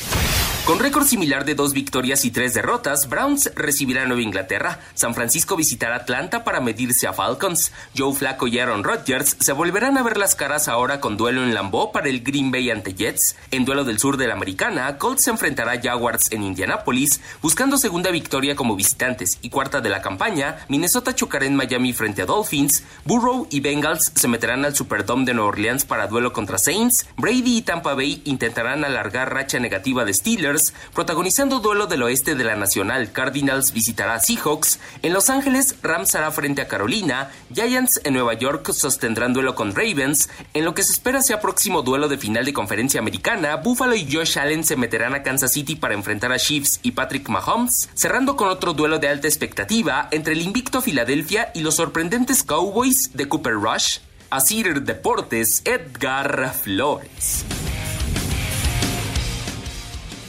Con 0.67 0.79
récord 0.79 1.07
similar 1.07 1.45
de 1.45 1.57
dos 1.57 1.73
victorias 1.73 2.25
y 2.25 2.31
tres 2.31 2.55
derrotas, 2.55 3.09
Browns 3.09 3.51
recibirá 3.57 4.03
a 4.03 4.07
Nueva 4.07 4.23
Inglaterra. 4.23 4.79
San 4.95 5.15
Francisco 5.15 5.57
visitará 5.57 5.97
Atlanta 5.97 6.45
para 6.45 6.61
medirse 6.61 7.09
a 7.09 7.13
Falcons. 7.13 7.73
Joe 7.97 8.15
Flacco 8.15 8.47
y 8.47 8.59
Aaron 8.59 8.85
Rodgers 8.85 9.37
se 9.41 9.53
volverán 9.53 9.99
a 9.99 10.03
ver 10.05 10.17
las 10.17 10.37
caras 10.37 10.69
ahora 10.69 11.01
con 11.01 11.17
duelo 11.17 11.43
en 11.43 11.55
Lambeau 11.55 11.91
para 11.91 12.09
el 12.09 12.23
Green 12.23 12.53
Bay 12.53 12.71
ante 12.71 12.95
Jets. 12.95 13.37
En 13.51 13.65
duelo 13.65 13.85
del 13.85 13.99
sur 13.99 14.17
de 14.17 14.29
la 14.29 14.35
Americana, 14.35 14.97
Colts 14.99 15.25
se 15.25 15.31
enfrentará 15.31 15.73
a 15.73 15.81
Jaguars 15.81 16.31
en 16.31 16.45
Indianapolis, 16.45 17.21
buscando 17.43 17.77
segunda 17.77 18.11
victoria 18.11 18.55
como 18.55 18.77
visitantes 18.77 19.39
y 19.43 19.51
cuarta 19.51 19.81
de 19.81 19.89
la 19.89 20.03
campaña. 20.03 20.67
Minnesota 20.69 21.15
chocará 21.15 21.47
en 21.47 21.57
Miami 21.57 21.95
frente 21.95 22.23
a 22.23 22.27
Dolphins. 22.27 22.85
Burrow 23.07 23.49
y 23.51 23.59
Bengals 23.61 24.13
se 24.15 24.29
meterán 24.29 24.65
al 24.65 24.77
Superdome 24.77 25.25
de 25.25 25.35
Nueva 25.35 25.49
Orleans 25.49 25.85
para 25.85 26.07
duelo 26.07 26.33
contra 26.33 26.59
Saints. 26.59 27.07
Brady 27.17 27.57
y 27.57 27.63
Tampa 27.63 27.95
Bay 27.95 28.23
intentarán 28.25 28.85
alargar 28.85 29.35
racha 29.35 29.59
negativa 29.59 30.05
de 30.05 30.15
Steelers 30.15 30.50
Protagonizando 30.95 31.61
duelo 31.61 31.87
del 31.87 32.03
oeste 32.03 32.35
de 32.35 32.45
la 32.45 32.57
Nacional. 32.57 33.13
Cardinals 33.13 33.73
visitará 33.73 34.15
a 34.15 34.21
Seahawks. 34.21 34.81
En 35.03 35.13
Los 35.13 35.31
Ángeles, 35.31 35.77
Rams 35.83 36.15
hará 36.15 36.31
frente 36.31 36.63
a 36.63 36.69
Carolina. 36.69 37.31
Giants 37.55 38.01
en 38.05 38.15
Nueva 38.15 38.35
York 38.35 38.73
sostendrán 38.73 39.33
duelo 39.33 39.55
con 39.55 39.75
Ravens. 39.75 40.29
En 40.55 40.65
lo 40.65 40.75
que 40.75 40.83
se 40.83 40.93
espera 40.93 41.23
sea 41.23 41.41
próximo 41.41 41.83
duelo 41.83 42.09
de 42.09 42.19
final 42.19 42.45
de 42.45 42.53
conferencia 42.53 43.01
americana, 43.01 43.57
Buffalo 43.57 43.95
y 43.95 44.11
Josh 44.11 44.39
Allen 44.39 44.65
se 44.65 44.77
meterán 44.77 45.15
a 45.15 45.23
Kansas 45.23 45.53
City 45.53 45.77
para 45.77 45.95
enfrentar 45.95 46.33
a 46.33 46.39
Chiefs 46.39 46.81
y 46.83 46.93
Patrick 46.93 47.29
Mahomes, 47.29 47.89
cerrando 47.95 48.37
con 48.37 48.49
otro 48.49 48.73
duelo 48.73 48.99
de 48.99 49.09
alta 49.09 49.29
expectativa 49.29 50.09
entre 50.11 50.33
el 50.33 50.43
invicto 50.43 50.83
Filadelfia 50.83 51.53
y 51.55 51.61
los 51.61 51.77
sorprendentes 51.77 52.43
Cowboys 52.43 53.11
de 53.15 53.29
Cooper 53.29 53.55
Rush. 53.55 53.99
Asir 54.31 54.83
Deportes, 54.83 55.63
Edgar 55.65 56.55
Flores. 56.55 57.45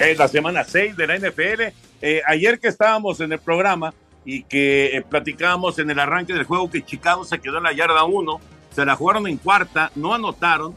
Es 0.02 0.18
la 0.18 0.28
semana 0.28 0.64
6 0.64 0.98
de 0.98 1.06
la 1.06 1.16
NFL. 1.16 1.62
Eh, 2.02 2.22
ayer 2.26 2.60
que 2.60 2.70
estábamos 2.70 3.22
en 3.22 3.32
el 3.34 3.38
programa 3.38 3.94
y 4.26 4.44
que 4.44 4.98
eh, 4.98 5.04
platicábamos 5.08 5.78
en 5.78 5.92
el 5.92 6.00
arranque 6.00 6.34
del 6.34 6.46
juego 6.46 6.72
que 6.72 6.84
Chicago 6.84 7.24
se 7.24 7.40
quedó 7.40 7.58
en 7.58 7.64
la 7.64 7.74
yarda 7.74 8.04
1, 8.04 8.40
se 8.72 8.84
la 8.84 8.96
jugaron 8.96 9.28
en 9.28 9.38
cuarta, 9.38 9.92
no 9.96 10.16
anotaron 10.16 10.76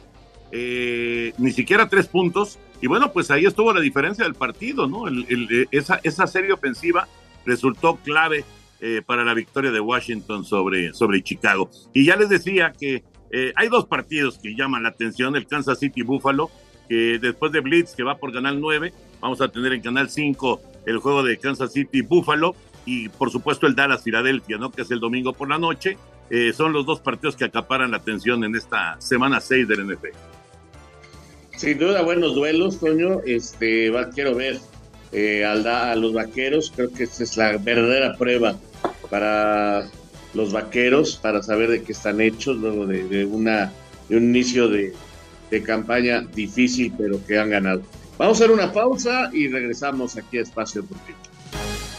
eh, 0.52 1.32
ni 1.38 1.52
siquiera 1.52 1.88
tres 1.88 2.06
puntos. 2.06 2.58
Y 2.82 2.86
bueno, 2.86 3.12
pues 3.12 3.30
ahí 3.30 3.46
estuvo 3.46 3.72
la 3.72 3.80
diferencia 3.80 4.24
del 4.24 4.34
partido, 4.34 4.86
¿no? 4.86 5.04
esa, 5.70 6.00
esa 6.02 6.26
serie 6.26 6.52
ofensiva 6.52 7.08
resultó 7.46 7.96
clave 7.96 8.44
para 9.06 9.24
la 9.24 9.32
victoria 9.32 9.70
de 9.70 9.80
Washington 9.80 10.44
sobre, 10.44 10.92
sobre 10.92 11.22
Chicago. 11.22 11.70
Y 11.94 12.04
ya 12.04 12.16
les 12.16 12.28
decía 12.28 12.74
que 12.78 13.02
hay 13.56 13.68
dos 13.68 13.86
partidos 13.86 14.38
que 14.38 14.54
llaman 14.54 14.82
la 14.82 14.90
atención, 14.90 15.34
el 15.36 15.46
Kansas 15.46 15.78
City 15.78 16.02
Buffalo, 16.02 16.50
que 16.88 17.18
después 17.20 17.52
de 17.52 17.60
Blitz, 17.60 17.94
que 17.94 18.02
va 18.02 18.16
por 18.16 18.32
Canal 18.32 18.60
9, 18.60 18.92
vamos 19.20 19.40
a 19.40 19.48
tener 19.48 19.72
en 19.72 19.80
Canal 19.80 20.10
5 20.10 20.60
el 20.86 20.98
juego 20.98 21.22
de 21.22 21.38
Kansas 21.38 21.72
City 21.72 22.02
Buffalo 22.02 22.54
y 22.86 23.08
por 23.08 23.30
supuesto 23.30 23.66
el 23.66 23.74
Dallas 23.74 24.02
Filadelfia, 24.02 24.58
¿no? 24.58 24.70
Que 24.70 24.82
es 24.82 24.90
el 24.90 25.00
domingo 25.00 25.32
por 25.32 25.48
la 25.48 25.58
noche. 25.58 25.96
Eh, 26.30 26.52
son 26.52 26.72
los 26.72 26.86
dos 26.86 27.00
partidos 27.00 27.36
que 27.36 27.44
acaparan 27.44 27.90
la 27.90 27.98
atención 27.98 28.44
en 28.44 28.54
esta 28.54 29.00
semana 29.00 29.40
6 29.40 29.68
del 29.68 29.86
NFL. 29.86 30.08
Sin 31.56 31.78
duda, 31.78 32.02
buenos 32.02 32.34
duelos, 32.34 32.80
Toño. 32.80 33.20
Este, 33.24 33.92
quiero 34.14 34.34
ver 34.34 34.58
eh, 35.12 35.44
a 35.44 35.94
los 35.94 36.12
vaqueros. 36.12 36.72
Creo 36.74 36.92
que 36.92 37.04
esta 37.04 37.22
es 37.22 37.36
la 37.36 37.56
verdadera 37.58 38.16
prueba 38.16 38.56
para 39.10 39.88
los 40.34 40.52
vaqueros, 40.52 41.16
para 41.16 41.42
saber 41.42 41.70
de 41.70 41.82
qué 41.82 41.92
están 41.92 42.20
hechos 42.20 42.56
luego 42.56 42.86
de, 42.86 43.24
una, 43.24 43.72
de 44.08 44.16
un 44.16 44.24
inicio 44.24 44.68
de, 44.68 44.92
de 45.54 45.62
campaña 45.62 46.20
difícil, 46.20 46.92
pero 46.98 47.24
que 47.24 47.38
han 47.38 47.50
ganado. 47.50 47.82
Vamos 48.18 48.40
a 48.40 48.44
hacer 48.44 48.54
una 48.54 48.72
pausa 48.72 49.30
y 49.32 49.48
regresamos 49.48 50.16
aquí 50.16 50.38
a 50.38 50.42
Espacio 50.42 50.82
Deportivo. 50.82 51.18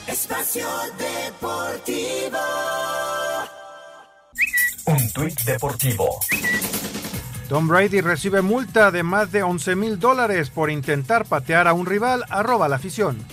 Espacio 0.07 0.67
Deportivo. 0.97 2.37
Un 4.87 5.11
tuit 5.13 5.41
deportivo. 5.41 6.19
Tom 7.49 7.67
Brady 7.67 8.01
recibe 8.01 8.41
multa 8.41 8.91
de 8.91 9.03
más 9.03 9.31
de 9.31 9.41
11 9.41 9.75
mil 9.75 9.99
dólares 9.99 10.49
por 10.49 10.69
intentar 10.69 11.25
patear 11.25 11.67
a 11.67 11.73
un 11.73 11.85
rival. 11.85 12.23
Arroba 12.29 12.67
la 12.67 12.75
afición. 12.75 13.25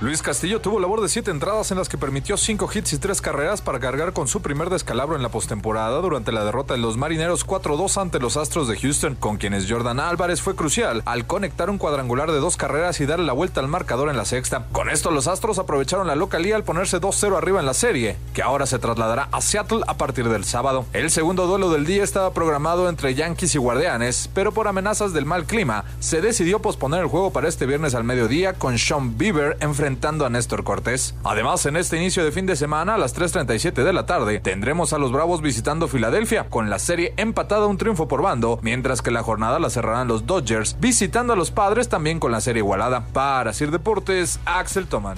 Luis 0.00 0.22
Castillo 0.22 0.60
tuvo 0.60 0.78
labor 0.78 1.00
de 1.00 1.08
siete 1.08 1.32
entradas 1.32 1.72
en 1.72 1.76
las 1.76 1.88
que 1.88 1.98
permitió 1.98 2.36
cinco 2.36 2.70
hits 2.72 2.92
y 2.92 2.98
tres 2.98 3.20
carreras 3.20 3.62
para 3.62 3.80
cargar 3.80 4.12
con 4.12 4.28
su 4.28 4.40
primer 4.40 4.70
descalabro 4.70 5.16
en 5.16 5.24
la 5.24 5.28
postemporada 5.28 6.00
durante 6.00 6.30
la 6.30 6.44
derrota 6.44 6.74
de 6.74 6.78
los 6.78 6.96
Marineros 6.96 7.44
4-2 7.44 8.00
ante 8.00 8.20
los 8.20 8.36
Astros 8.36 8.68
de 8.68 8.78
Houston, 8.78 9.16
con 9.16 9.38
quienes 9.38 9.68
Jordan 9.68 9.98
Álvarez 9.98 10.40
fue 10.40 10.54
crucial 10.54 11.02
al 11.04 11.26
conectar 11.26 11.68
un 11.68 11.78
cuadrangular 11.78 12.30
de 12.30 12.38
dos 12.38 12.56
carreras 12.56 13.00
y 13.00 13.06
darle 13.06 13.26
la 13.26 13.32
vuelta 13.32 13.60
al 13.60 13.66
marcador 13.66 14.08
en 14.08 14.16
la 14.16 14.24
sexta. 14.24 14.68
Con 14.70 14.88
esto 14.88 15.10
los 15.10 15.26
Astros 15.26 15.58
aprovecharon 15.58 16.06
la 16.06 16.14
localía 16.14 16.54
al 16.54 16.62
ponerse 16.62 17.00
2-0 17.00 17.36
arriba 17.36 17.58
en 17.58 17.66
la 17.66 17.74
serie, 17.74 18.16
que 18.34 18.42
ahora 18.42 18.66
se 18.66 18.78
trasladará 18.78 19.28
a 19.32 19.40
Seattle 19.40 19.80
a 19.88 19.94
partir 19.94 20.28
del 20.28 20.44
sábado. 20.44 20.86
El 20.92 21.10
segundo 21.10 21.48
duelo 21.48 21.70
del 21.70 21.86
día 21.86 22.04
estaba 22.04 22.32
programado 22.32 22.88
entre 22.88 23.16
Yankees 23.16 23.56
y 23.56 23.58
Guardianes, 23.58 24.30
pero 24.32 24.52
por 24.52 24.68
amenazas 24.68 25.12
del 25.12 25.26
mal 25.26 25.44
clima 25.44 25.84
se 25.98 26.20
decidió 26.20 26.60
posponer 26.60 27.00
el 27.00 27.08
juego 27.08 27.32
para 27.32 27.48
este 27.48 27.66
viernes 27.66 27.96
al 27.96 28.04
mediodía 28.04 28.52
con 28.52 28.78
Sean 28.78 29.18
Bieber 29.18 29.56
enfrentando 29.58 29.87
enfrentando 29.88 30.26
a 30.26 30.30
Néstor 30.30 30.64
Cortés. 30.64 31.14
Además, 31.24 31.64
en 31.64 31.76
este 31.76 31.96
inicio 31.96 32.22
de 32.22 32.30
fin 32.30 32.44
de 32.44 32.56
semana, 32.56 32.96
a 32.96 32.98
las 32.98 33.18
3.37 33.18 33.84
de 33.84 33.92
la 33.94 34.04
tarde, 34.04 34.38
tendremos 34.38 34.92
a 34.92 34.98
los 34.98 35.12
Bravos 35.12 35.40
visitando 35.40 35.88
Filadelfia, 35.88 36.50
con 36.50 36.68
la 36.68 36.78
serie 36.78 37.14
empatada 37.16 37.66
un 37.66 37.78
triunfo 37.78 38.06
por 38.06 38.20
bando, 38.20 38.58
mientras 38.62 39.00
que 39.00 39.10
la 39.10 39.22
jornada 39.22 39.58
la 39.58 39.70
cerrarán 39.70 40.06
los 40.06 40.26
Dodgers, 40.26 40.78
visitando 40.78 41.32
a 41.32 41.36
los 41.36 41.50
Padres 41.50 41.88
también 41.88 42.20
con 42.20 42.32
la 42.32 42.42
serie 42.42 42.60
igualada. 42.60 43.06
Para 43.14 43.54
Sir 43.54 43.70
Deportes, 43.70 44.40
Axel 44.44 44.88
Toman. 44.88 45.16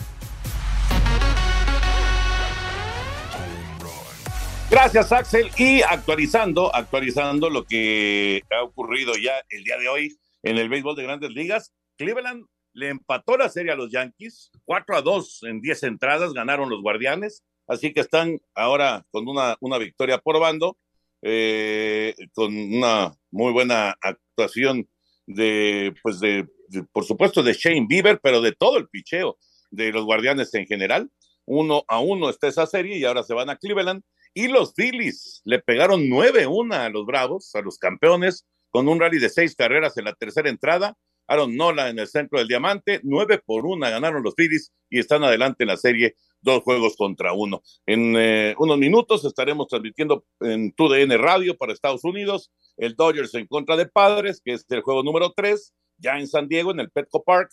Gracias, 4.71 5.11
Axel. 5.11 5.51
Y 5.59 5.83
actualizando, 5.83 6.73
actualizando 6.73 7.51
lo 7.51 7.65
que 7.65 8.45
ha 8.57 8.63
ocurrido 8.63 9.15
ya 9.17 9.33
el 9.49 9.65
día 9.65 9.79
de 9.79 9.89
hoy 9.89 10.17
en 10.45 10.59
el 10.59 10.69
béisbol 10.69 10.95
de 10.95 11.03
grandes 11.03 11.31
ligas, 11.31 11.73
Cleveland 11.99 12.47
le 12.73 12.89
empató 12.89 13.37
la 13.37 13.49
serie 13.49 13.73
a 13.73 13.77
los 13.77 13.91
Yankees, 13.91 14.51
4 14.71 14.99
a 14.99 15.03
2 15.03 15.43
en 15.49 15.61
10 15.61 15.83
entradas, 15.83 16.33
ganaron 16.33 16.71
los 16.71 16.81
Guardianes, 16.81 17.43
así 17.67 17.93
que 17.93 17.99
están 17.99 18.41
ahora 18.55 19.05
con 19.11 19.27
una, 19.27 19.57
una 19.59 19.79
victoria 19.79 20.19
por 20.19 20.39
bando, 20.39 20.79
eh, 21.23 22.15
con 22.35 22.57
una 22.57 23.13
muy 23.33 23.53
buena 23.53 23.97
actuación 24.01 24.89
de, 25.27 25.93
pues 26.05 26.21
de, 26.21 26.47
por 26.93 27.05
supuesto, 27.05 27.43
de 27.43 27.55
Shane 27.55 27.87
Bieber, 27.89 28.21
pero 28.23 28.41
de 28.41 28.53
todo 28.53 28.79
el 28.79 28.89
picheo 28.89 29.39
de 29.73 29.91
los 29.91 30.05
Guardianes 30.05 30.55
en 30.55 30.67
general. 30.67 31.11
Uno 31.47 31.83
a 31.89 31.99
uno 31.99 32.31
está 32.31 32.47
esa 32.47 32.65
serie 32.65 32.97
y 32.97 33.05
ahora 33.05 33.25
se 33.25 33.35
van 33.35 33.51
a 33.51 33.57
Cleveland. 33.57 34.05
Y 34.35 34.47
los 34.47 34.73
Phillies 34.75 35.43
le 35.45 35.59
pegaron 35.59 36.03
9-1 36.03 36.75
a 36.77 36.89
los 36.91 37.07
Bravos, 37.07 37.57
a 37.57 37.61
los 37.61 37.77
campeones, 37.77 38.47
con 38.71 38.87
un 38.87 39.01
rally 39.01 39.19
de 39.19 39.31
seis 39.31 39.57
carreras 39.57 39.97
en 39.97 40.05
la 40.05 40.15
tercera 40.15 40.49
entrada 40.49 40.97
Aaron 41.31 41.57
Nola 41.57 41.89
en 41.89 41.99
el 42.01 42.09
centro 42.09 42.39
del 42.39 42.49
diamante, 42.49 43.01
nueve 43.05 43.39
por 43.39 43.65
una 43.65 43.89
ganaron 43.89 44.25
los 44.25 44.35
Phillies 44.35 44.73
y 44.91 44.99
están 44.99 45.23
adelante 45.23 45.63
en 45.63 45.69
la 45.69 45.77
serie, 45.77 46.17
dos 46.41 46.63
juegos 46.65 46.97
contra 46.97 47.33
uno. 47.33 47.63
En 47.87 48.17
eh, 48.17 48.55
unos 48.59 48.79
minutos 48.79 49.25
estaremos 49.25 49.69
transmitiendo 49.69 50.25
en 50.41 50.73
TUDN 50.73 51.17
Radio 51.19 51.57
para 51.57 51.73
Estados 51.73 52.03
Unidos 52.03 52.51
el 52.77 52.97
Dodgers 52.97 53.33
en 53.35 53.47
contra 53.47 53.77
de 53.77 53.87
Padres, 53.87 54.43
que 54.45 54.55
es 54.55 54.67
el 54.71 54.81
juego 54.81 55.05
número 55.05 55.33
tres, 55.37 55.73
ya 55.99 56.19
en 56.19 56.27
San 56.27 56.49
Diego, 56.49 56.73
en 56.73 56.81
el 56.81 56.91
Petco 56.91 57.23
Park. 57.23 57.51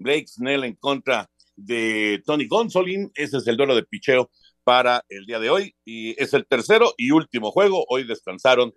Blake 0.00 0.26
Snell 0.26 0.64
en 0.64 0.74
contra 0.76 1.30
de 1.56 2.22
Tony 2.24 2.46
Gonsolin, 2.46 3.12
ese 3.14 3.36
es 3.36 3.46
el 3.46 3.56
duelo 3.56 3.74
de 3.74 3.82
picheo 3.84 4.30
para 4.64 5.04
el 5.08 5.26
día 5.26 5.38
de 5.38 5.50
hoy 5.50 5.74
y 5.84 6.20
es 6.20 6.32
el 6.32 6.46
tercero 6.46 6.94
y 6.96 7.10
último 7.10 7.50
juego. 7.50 7.84
Hoy 7.88 8.04
descansaron 8.04 8.74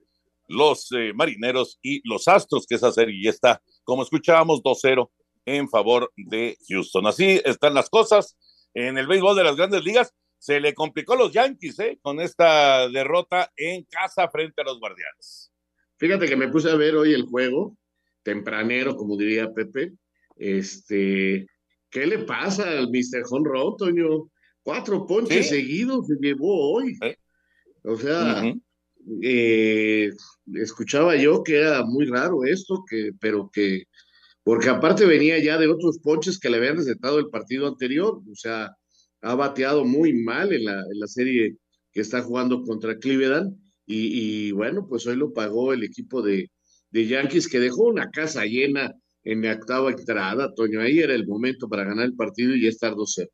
los 0.48 0.92
eh, 0.92 1.14
marineros 1.16 1.80
y 1.82 2.08
los 2.08 2.28
astros, 2.28 2.68
que 2.68 2.76
esa 2.76 2.92
serie 2.92 3.24
ya 3.24 3.30
está, 3.30 3.62
como 3.84 4.04
escuchábamos, 4.04 4.62
2-0 4.62 5.10
en 5.46 5.70
favor 5.70 6.12
de 6.16 6.58
Houston. 6.70 7.08
Así 7.08 7.42
están 7.44 7.74
las 7.74 7.90
cosas 7.90 8.38
en 8.74 8.98
el 8.98 9.08
béisbol 9.08 9.36
de 9.36 9.44
las 9.44 9.56
grandes 9.56 9.84
ligas. 9.84 10.14
Se 10.38 10.60
le 10.60 10.74
complicó 10.74 11.14
a 11.14 11.18
los 11.18 11.32
Yankees 11.32 11.80
¿eh? 11.80 12.00
con 12.02 12.20
esta 12.20 12.90
derrota 12.90 13.52
en 13.56 13.84
casa 13.84 14.28
frente 14.30 14.62
a 14.62 14.66
los 14.66 14.80
Guardianes. 14.80 15.52
Fíjate 15.98 16.28
que 16.28 16.36
me 16.36 16.50
puse 16.50 16.70
a 16.70 16.76
ver 16.76 16.96
hoy 16.96 17.14
el 17.14 17.24
juego, 17.24 17.78
tempranero, 18.24 18.96
como 18.96 19.16
diría 19.16 19.54
Pepe. 19.54 19.94
Este, 20.36 21.48
¿qué 21.90 22.08
le 22.08 22.20
pasa 22.20 22.70
al 22.70 22.90
Mr. 22.90 23.24
Honro, 23.30 23.76
Toño? 23.78 24.30
Cuatro 24.64 25.06
ponches 25.06 25.50
seguidos 25.50 26.08
se 26.08 26.16
llevó 26.20 26.74
hoy. 26.74 26.98
O 27.84 27.96
sea, 27.98 28.44
eh, 29.22 30.12
escuchaba 30.54 31.16
yo 31.16 31.44
que 31.44 31.58
era 31.58 31.84
muy 31.86 32.06
raro 32.06 32.44
esto, 32.46 32.84
que, 32.90 33.12
pero 33.20 33.50
que, 33.52 33.84
porque 34.44 34.70
aparte 34.70 35.06
venía 35.06 35.38
ya 35.40 35.58
de 35.58 35.68
otros 35.68 36.00
ponches 36.00 36.40
que 36.40 36.50
le 36.50 36.58
habían 36.58 36.78
recetado 36.78 37.20
el 37.20 37.30
partido 37.30 37.68
anterior, 37.68 38.22
o 38.30 38.36
sea, 38.36 38.76
ha 39.22 39.36
bateado 39.36 39.86
muy 39.86 40.14
mal 40.14 40.54
en 40.54 40.66
la, 40.66 40.82
en 40.82 41.00
la 41.00 41.08
serie 41.08 41.58
que 41.92 42.02
está 42.02 42.22
jugando 42.22 42.64
contra 42.64 42.98
Cleveland, 42.98 43.58
y, 43.86 44.52
bueno, 44.54 44.88
pues 44.88 45.06
hoy 45.08 45.18
lo 45.18 45.34
pagó 45.34 45.74
el 45.74 45.84
equipo 45.84 46.22
de, 46.22 46.50
de 46.90 47.08
Yankees, 47.08 47.50
que 47.50 47.60
dejó 47.60 47.88
una 47.88 48.10
casa 48.12 48.46
llena 48.46 48.94
en 49.24 49.42
la 49.42 49.54
octava 49.54 49.92
entrada, 49.92 50.54
Toño, 50.56 50.80
ahí 50.82 51.00
era 51.00 51.14
el 51.14 51.28
momento 51.28 51.68
para 51.68 51.84
ganar 51.84 52.06
el 52.06 52.16
partido 52.16 52.56
y 52.56 52.68
estar 52.68 52.94
2-0 52.94 53.28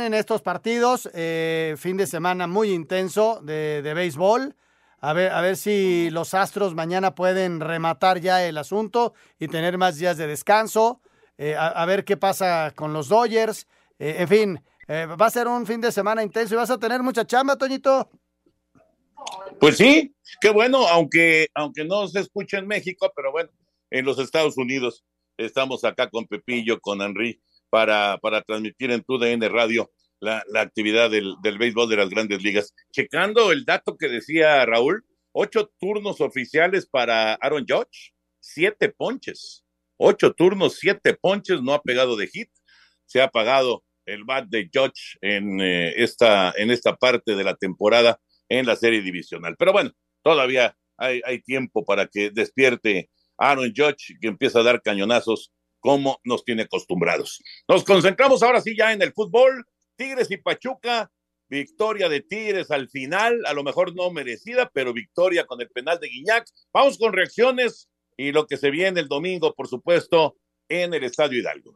en 0.00 0.14
estos 0.14 0.42
partidos, 0.42 1.08
eh, 1.14 1.74
fin 1.78 1.96
de 1.96 2.06
semana 2.06 2.46
muy 2.46 2.72
intenso 2.72 3.40
de, 3.42 3.82
béisbol. 3.94 4.56
A 5.00 5.12
ver, 5.12 5.32
a 5.32 5.40
ver 5.40 5.56
si 5.56 6.10
los 6.10 6.34
Astros 6.34 6.74
mañana 6.74 7.14
pueden 7.14 7.60
rematar 7.60 8.20
ya 8.20 8.46
el 8.46 8.58
asunto 8.58 9.14
y 9.38 9.48
tener 9.48 9.78
más 9.78 9.96
días 9.96 10.16
de 10.16 10.26
descanso. 10.26 11.00
Eh, 11.38 11.56
a, 11.56 11.84
ver 11.86 12.04
qué 12.04 12.16
pasa 12.16 12.72
con 12.74 12.92
los 12.92 13.08
Dodgers. 13.08 13.66
Eh, 13.98 14.16
en 14.18 14.28
fin, 14.28 14.64
va 14.88 15.26
a 15.26 15.30
ser 15.30 15.48
un 15.48 15.66
fin 15.66 15.80
de 15.80 15.92
semana 15.92 16.22
intenso 16.22 16.54
y 16.54 16.58
vas 16.58 16.70
a 16.70 16.78
tener 16.78 17.02
mucha 17.02 17.26
chamba, 17.26 17.56
Toñito. 17.56 18.10
Pues 19.58 19.76
sí, 19.76 20.14
qué 20.40 20.50
bueno, 20.50 20.86
aunque, 20.88 21.48
aunque 21.54 21.84
no 21.84 22.08
se 22.08 22.20
escucha 22.20 22.58
en 22.58 22.66
México, 22.66 23.10
pero 23.14 23.32
bueno, 23.32 23.50
en 23.90 24.04
los 24.04 24.18
Estados 24.18 24.56
Unidos 24.56 25.04
estamos 25.36 25.84
acá 25.84 26.10
con 26.10 26.26
Pepillo, 26.26 26.80
con 26.80 27.00
Henry, 27.00 27.40
para, 27.70 28.18
para 28.18 28.42
transmitir 28.42 28.90
en 28.90 29.02
TUDN 29.02 29.40
Radio 29.50 29.90
la, 30.18 30.44
la 30.48 30.60
actividad 30.60 31.10
del, 31.10 31.36
del 31.42 31.58
béisbol 31.58 31.88
de 31.88 31.96
las 31.96 32.10
grandes 32.10 32.42
ligas. 32.42 32.74
Checando 32.92 33.52
el 33.52 33.64
dato 33.64 33.96
que 33.96 34.08
decía 34.08 34.66
Raúl, 34.66 35.04
ocho 35.32 35.72
turnos 35.78 36.20
oficiales 36.20 36.86
para 36.86 37.34
Aaron 37.34 37.64
Judge, 37.66 38.12
siete 38.40 38.90
ponches. 38.90 39.64
Ocho 39.96 40.32
turnos, 40.32 40.76
siete 40.78 41.14
ponches, 41.14 41.62
no 41.62 41.74
ha 41.74 41.82
pegado 41.82 42.16
de 42.16 42.26
hit. 42.26 42.50
Se 43.06 43.20
ha 43.20 43.24
apagado 43.24 43.84
el 44.06 44.24
bat 44.24 44.46
de 44.48 44.68
Judge 44.72 45.18
en, 45.20 45.60
eh, 45.60 45.92
esta, 46.02 46.52
en 46.56 46.70
esta 46.70 46.96
parte 46.96 47.36
de 47.36 47.44
la 47.44 47.54
temporada 47.54 48.18
en 48.48 48.66
la 48.66 48.76
serie 48.76 49.02
divisional. 49.02 49.56
Pero 49.58 49.72
bueno, 49.72 49.92
todavía 50.22 50.76
hay, 50.96 51.20
hay 51.24 51.40
tiempo 51.42 51.84
para 51.84 52.06
que 52.06 52.30
despierte 52.30 53.10
Aaron 53.38 53.72
Judge, 53.74 54.18
que 54.20 54.28
empieza 54.28 54.60
a 54.60 54.62
dar 54.62 54.82
cañonazos 54.82 55.52
como 55.80 56.20
nos 56.24 56.44
tiene 56.44 56.62
acostumbrados. 56.62 57.42
Nos 57.66 57.84
concentramos 57.84 58.42
ahora 58.42 58.60
sí 58.60 58.76
ya 58.76 58.92
en 58.92 59.02
el 59.02 59.12
fútbol. 59.12 59.66
Tigres 59.96 60.30
y 60.30 60.36
Pachuca, 60.36 61.10
victoria 61.48 62.08
de 62.08 62.20
Tigres 62.22 62.70
al 62.70 62.88
final, 62.88 63.44
a 63.46 63.52
lo 63.52 63.62
mejor 63.62 63.94
no 63.94 64.10
merecida, 64.10 64.70
pero 64.72 64.94
victoria 64.94 65.46
con 65.46 65.60
el 65.60 65.68
penal 65.68 65.98
de 66.00 66.08
Guiñac. 66.08 66.46
Vamos 66.72 66.96
con 66.96 67.12
reacciones 67.12 67.88
y 68.16 68.32
lo 68.32 68.46
que 68.46 68.56
se 68.56 68.70
viene 68.70 69.00
el 69.00 69.08
domingo, 69.08 69.54
por 69.54 69.68
supuesto, 69.68 70.36
en 70.68 70.94
el 70.94 71.04
Estadio 71.04 71.38
Hidalgo. 71.38 71.74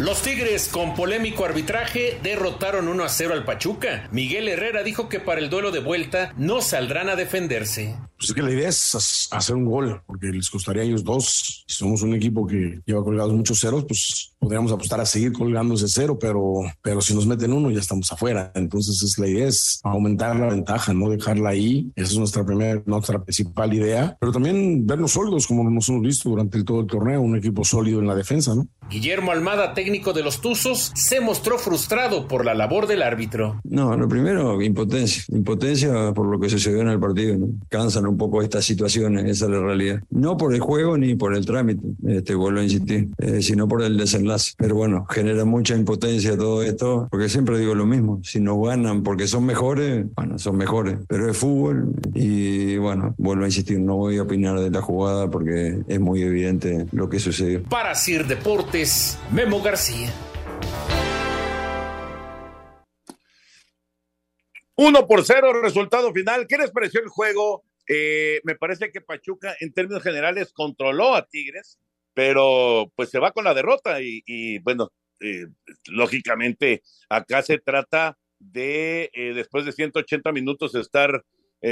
Los 0.00 0.22
Tigres, 0.22 0.68
con 0.68 0.94
polémico 0.94 1.44
arbitraje, 1.44 2.18
derrotaron 2.22 2.88
1 2.88 3.04
a 3.04 3.08
0 3.10 3.34
al 3.34 3.44
Pachuca. 3.44 4.08
Miguel 4.10 4.48
Herrera 4.48 4.82
dijo 4.82 5.10
que 5.10 5.20
para 5.20 5.42
el 5.42 5.50
duelo 5.50 5.72
de 5.72 5.80
vuelta 5.80 6.32
no 6.38 6.62
saldrán 6.62 7.10
a 7.10 7.16
defenderse. 7.16 7.96
Pues 8.16 8.30
es 8.30 8.34
que 8.34 8.42
la 8.42 8.50
idea 8.50 8.68
es 8.68 9.28
hacer 9.30 9.56
un 9.56 9.66
gol, 9.66 10.02
porque 10.06 10.28
les 10.28 10.48
costaría 10.48 10.82
a 10.82 10.84
ellos 10.86 11.04
dos. 11.04 11.64
Si 11.66 11.76
somos 11.76 12.00
un 12.00 12.14
equipo 12.14 12.46
que 12.46 12.80
lleva 12.86 13.04
colgados 13.04 13.34
muchos 13.34 13.60
ceros, 13.60 13.84
pues 13.84 14.32
podríamos 14.38 14.72
apostar 14.72 15.00
a 15.00 15.06
seguir 15.06 15.32
colgando 15.32 15.74
ese 15.74 15.88
cero, 15.88 16.18
pero, 16.18 16.62
pero 16.80 17.02
si 17.02 17.14
nos 17.14 17.26
meten 17.26 17.52
uno 17.52 17.70
ya 17.70 17.80
estamos 17.80 18.10
afuera. 18.10 18.52
Entonces 18.54 19.02
es 19.02 19.18
la 19.18 19.28
idea 19.28 19.48
es 19.48 19.80
aumentar 19.84 20.36
la 20.36 20.48
ventaja, 20.48 20.94
no 20.94 21.10
dejarla 21.10 21.50
ahí. 21.50 21.92
Esa 21.94 22.12
es 22.12 22.18
nuestra 22.18 22.44
primera, 22.44 22.82
nuestra 22.86 23.22
principal 23.22 23.72
idea. 23.74 24.16
Pero 24.18 24.32
también 24.32 24.86
vernos 24.86 25.12
sólidos, 25.12 25.46
como 25.46 25.68
nos 25.68 25.88
hemos 25.90 26.02
visto 26.02 26.30
durante 26.30 26.62
todo 26.64 26.80
el 26.80 26.86
torneo, 26.86 27.20
un 27.20 27.36
equipo 27.36 27.64
sólido 27.64 28.00
en 28.00 28.06
la 28.06 28.14
defensa, 28.14 28.54
¿no? 28.54 28.66
Guillermo 28.90 29.30
Almada, 29.30 29.72
técnico 29.72 29.89
de 29.90 30.22
los 30.22 30.40
Tuzos, 30.40 30.92
se 30.94 31.20
mostró 31.20 31.58
frustrado 31.58 32.28
por 32.28 32.44
la 32.44 32.54
labor 32.54 32.86
del 32.86 33.02
árbitro. 33.02 33.60
No, 33.64 33.96
lo 33.96 34.08
primero, 34.08 34.62
impotencia. 34.62 35.24
Impotencia 35.28 36.12
por 36.14 36.26
lo 36.26 36.38
que 36.38 36.48
sucedió 36.48 36.80
en 36.80 36.88
el 36.88 37.00
partido. 37.00 37.36
¿no? 37.36 37.48
Cansan 37.68 38.06
un 38.06 38.16
poco 38.16 38.40
estas 38.40 38.64
situaciones, 38.64 39.24
esa 39.24 39.46
es 39.46 39.50
la 39.50 39.60
realidad. 39.60 40.00
No 40.10 40.36
por 40.36 40.54
el 40.54 40.60
juego 40.60 40.96
ni 40.96 41.16
por 41.16 41.34
el 41.34 41.44
trámite, 41.44 41.82
este, 42.06 42.34
vuelvo 42.34 42.60
a 42.60 42.62
insistir, 42.62 43.08
eh, 43.18 43.42
sino 43.42 43.66
por 43.66 43.82
el 43.82 43.96
desenlace. 43.96 44.52
Pero 44.56 44.76
bueno, 44.76 45.06
genera 45.10 45.44
mucha 45.44 45.74
impotencia 45.74 46.36
todo 46.36 46.62
esto, 46.62 47.08
porque 47.10 47.28
siempre 47.28 47.58
digo 47.58 47.74
lo 47.74 47.84
mismo. 47.84 48.20
Si 48.22 48.38
no 48.38 48.60
ganan 48.60 49.02
porque 49.02 49.26
son 49.26 49.44
mejores, 49.44 50.06
bueno, 50.14 50.38
son 50.38 50.56
mejores. 50.56 50.98
Pero 51.08 51.28
es 51.28 51.36
fútbol 51.36 51.92
y 52.14 52.76
bueno, 52.76 53.14
vuelvo 53.18 53.42
a 53.44 53.48
insistir, 53.48 53.80
no 53.80 53.96
voy 53.96 54.18
a 54.18 54.22
opinar 54.22 54.60
de 54.60 54.70
la 54.70 54.82
jugada 54.82 55.28
porque 55.28 55.80
es 55.88 56.00
muy 56.00 56.22
evidente 56.22 56.86
lo 56.92 57.08
que 57.08 57.18
sucedió. 57.18 57.62
Para 57.64 57.94
Sir 57.96 58.26
Deportes, 58.26 59.18
Memo 59.32 59.60
García. 59.60 59.79
Uno 64.76 65.06
por 65.06 65.24
cero, 65.24 65.54
resultado 65.62 66.12
final. 66.12 66.46
¿Qué 66.46 66.58
les 66.58 66.70
pareció 66.70 67.00
el 67.00 67.08
juego? 67.08 67.64
Eh, 67.88 68.40
me 68.44 68.56
parece 68.56 68.92
que 68.92 69.00
Pachuca, 69.00 69.56
en 69.60 69.72
términos 69.72 70.02
generales, 70.02 70.52
controló 70.52 71.14
a 71.14 71.26
Tigres, 71.26 71.78
pero 72.12 72.92
pues 72.94 73.08
se 73.08 73.18
va 73.18 73.32
con 73.32 73.44
la 73.44 73.54
derrota 73.54 74.02
y, 74.02 74.58
bueno, 74.58 74.92
eh, 75.20 75.46
lógicamente 75.86 76.82
acá 77.08 77.40
se 77.40 77.58
trata 77.58 78.18
de, 78.38 79.10
eh, 79.14 79.32
después 79.34 79.64
de 79.64 79.72
180 79.72 80.30
minutos, 80.32 80.74
estar 80.74 81.24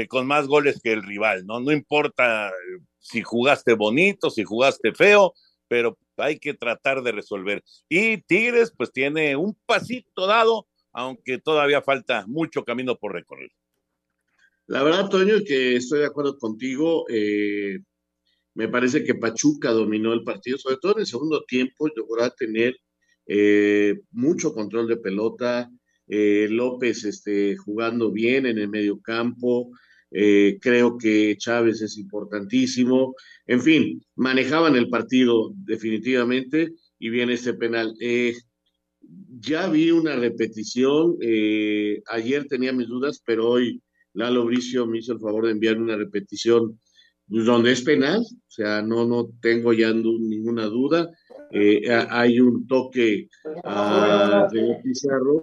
con 0.09 0.27
más 0.27 0.47
goles 0.47 0.81
que 0.83 0.93
el 0.93 1.03
rival, 1.03 1.47
¿no? 1.47 1.61
No 1.61 1.73
importa 1.73 2.53
si 2.99 3.23
jugaste 3.23 3.73
bonito, 3.73 4.29
si 4.29 4.45
jugaste 4.45 4.93
feo, 4.93 5.33
pero 5.69 5.99
hay 6.17 6.39
que 6.39 6.55
tratar 6.55 7.03
de 7.03 7.13
resolver. 7.13 7.63
Y 7.89 8.19
Tigres, 8.23 8.73
pues 8.77 8.93
tiene 8.93 9.37
un 9.37 9.57
pasito 9.67 10.27
dado, 10.27 10.67
aunque 10.93 11.39
todavía 11.39 11.83
falta 11.83 12.27
mucho 12.27 12.65
camino 12.65 12.97
por 12.97 13.13
recorrer. 13.13 13.51
La 14.67 14.83
verdad, 14.83 15.09
Toño, 15.09 15.37
que 15.47 15.77
estoy 15.77 16.01
de 16.01 16.07
acuerdo 16.07 16.39
contigo. 16.39 17.07
Eh, 17.09 17.79
me 18.55 18.69
parece 18.69 19.05
que 19.05 19.15
Pachuca 19.15 19.71
dominó 19.71 20.13
el 20.13 20.25
partido, 20.25 20.59
sobre 20.59 20.77
todo 20.77 20.95
en 20.95 21.01
el 21.01 21.07
segundo 21.07 21.45
tiempo, 21.45 21.89
logró 21.95 22.29
tener 22.31 22.77
eh, 23.27 24.01
mucho 24.11 24.53
control 24.53 24.89
de 24.89 24.97
pelota. 24.97 25.71
Eh, 26.07 26.49
López 26.51 27.05
este, 27.05 27.57
jugando 27.57 28.11
bien 28.11 28.47
en 28.47 28.59
el 28.59 28.69
medio 28.69 29.01
campo. 29.01 29.71
Eh, 30.11 30.59
creo 30.61 30.97
que 30.97 31.37
Chávez 31.37 31.83
es 31.83 31.99
importantísimo. 31.99 33.15
En 33.47 33.61
fin, 33.61 34.03
manejaban 34.17 34.77
el 34.77 34.89
partido 34.89 35.53
definitivamente 35.55 36.73
y 36.99 37.11
viene 37.11 37.35
este 37.35 37.55
penal. 37.55 37.95
Eh, 38.01 38.35
ya 39.41 39.69
vi 39.69 39.91
una 39.91 40.17
repetición. 40.17 41.17
eh, 41.21 42.03
ayer 42.11 42.47
tenía 42.47 42.73
mis 42.73 42.89
dudas, 42.89 43.23
pero 43.25 43.49
hoy 43.49 43.81
Lalo 44.15 44.45
Bricio 44.45 44.87
me 44.87 44.99
hizo 44.99 45.13
el 45.13 45.21
favor 45.21 45.47
de 45.47 45.53
enviar 45.53 45.79
una 45.81 45.97
repetición 45.97 46.79
donde 47.27 47.73
es 47.73 47.83
penal. 47.83 48.21
O 48.21 48.51
sea, 48.51 48.83
no, 48.83 49.07
no 49.07 49.29
tengo 49.41 49.73
ya 49.73 49.93
ninguna 49.93 50.65
duda. 50.67 51.09
Ha- 51.91 52.21
hay 52.21 52.41
un 52.41 52.67
toque 52.67 53.29
a 53.65 54.49
de 54.53 54.77
Pizarro 54.83 55.43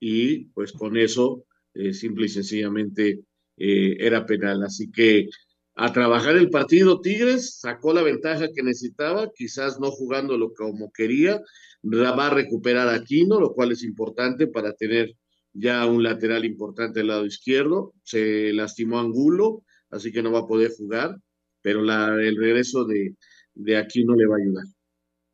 y 0.00 0.44
pues 0.54 0.72
con 0.72 0.96
eso, 0.96 1.44
simple 1.92 2.26
y 2.26 2.28
sencillamente, 2.28 3.20
eh, 3.56 3.96
era 3.98 4.26
penal. 4.26 4.62
Así 4.62 4.90
que 4.90 5.28
a 5.74 5.92
trabajar 5.92 6.36
el 6.36 6.50
partido, 6.50 7.00
Tigres 7.00 7.58
sacó 7.60 7.94
la 7.94 8.02
ventaja 8.02 8.48
que 8.54 8.62
necesitaba, 8.62 9.30
quizás 9.34 9.80
no 9.80 9.90
jugándolo 9.90 10.52
como 10.54 10.92
quería, 10.92 11.40
va 11.84 12.26
a 12.26 12.30
recuperar 12.30 12.88
Aquino, 12.88 13.40
lo 13.40 13.52
cual 13.52 13.72
es 13.72 13.82
importante 13.82 14.46
para 14.46 14.72
tener 14.74 15.14
ya 15.54 15.86
un 15.86 16.02
lateral 16.02 16.44
importante 16.44 17.00
del 17.00 17.08
lado 17.08 17.26
izquierdo. 17.26 17.94
Se 18.02 18.52
lastimó 18.52 19.00
Angulo, 19.00 19.64
así 19.90 20.12
que 20.12 20.22
no 20.22 20.32
va 20.32 20.40
a 20.40 20.46
poder 20.46 20.72
jugar, 20.76 21.16
pero 21.60 21.82
la, 21.82 22.14
el 22.20 22.36
regreso 22.36 22.84
de, 22.84 23.16
de 23.54 23.76
Aquino 23.76 24.14
le 24.14 24.26
va 24.26 24.36
a 24.36 24.38
ayudar. 24.38 24.64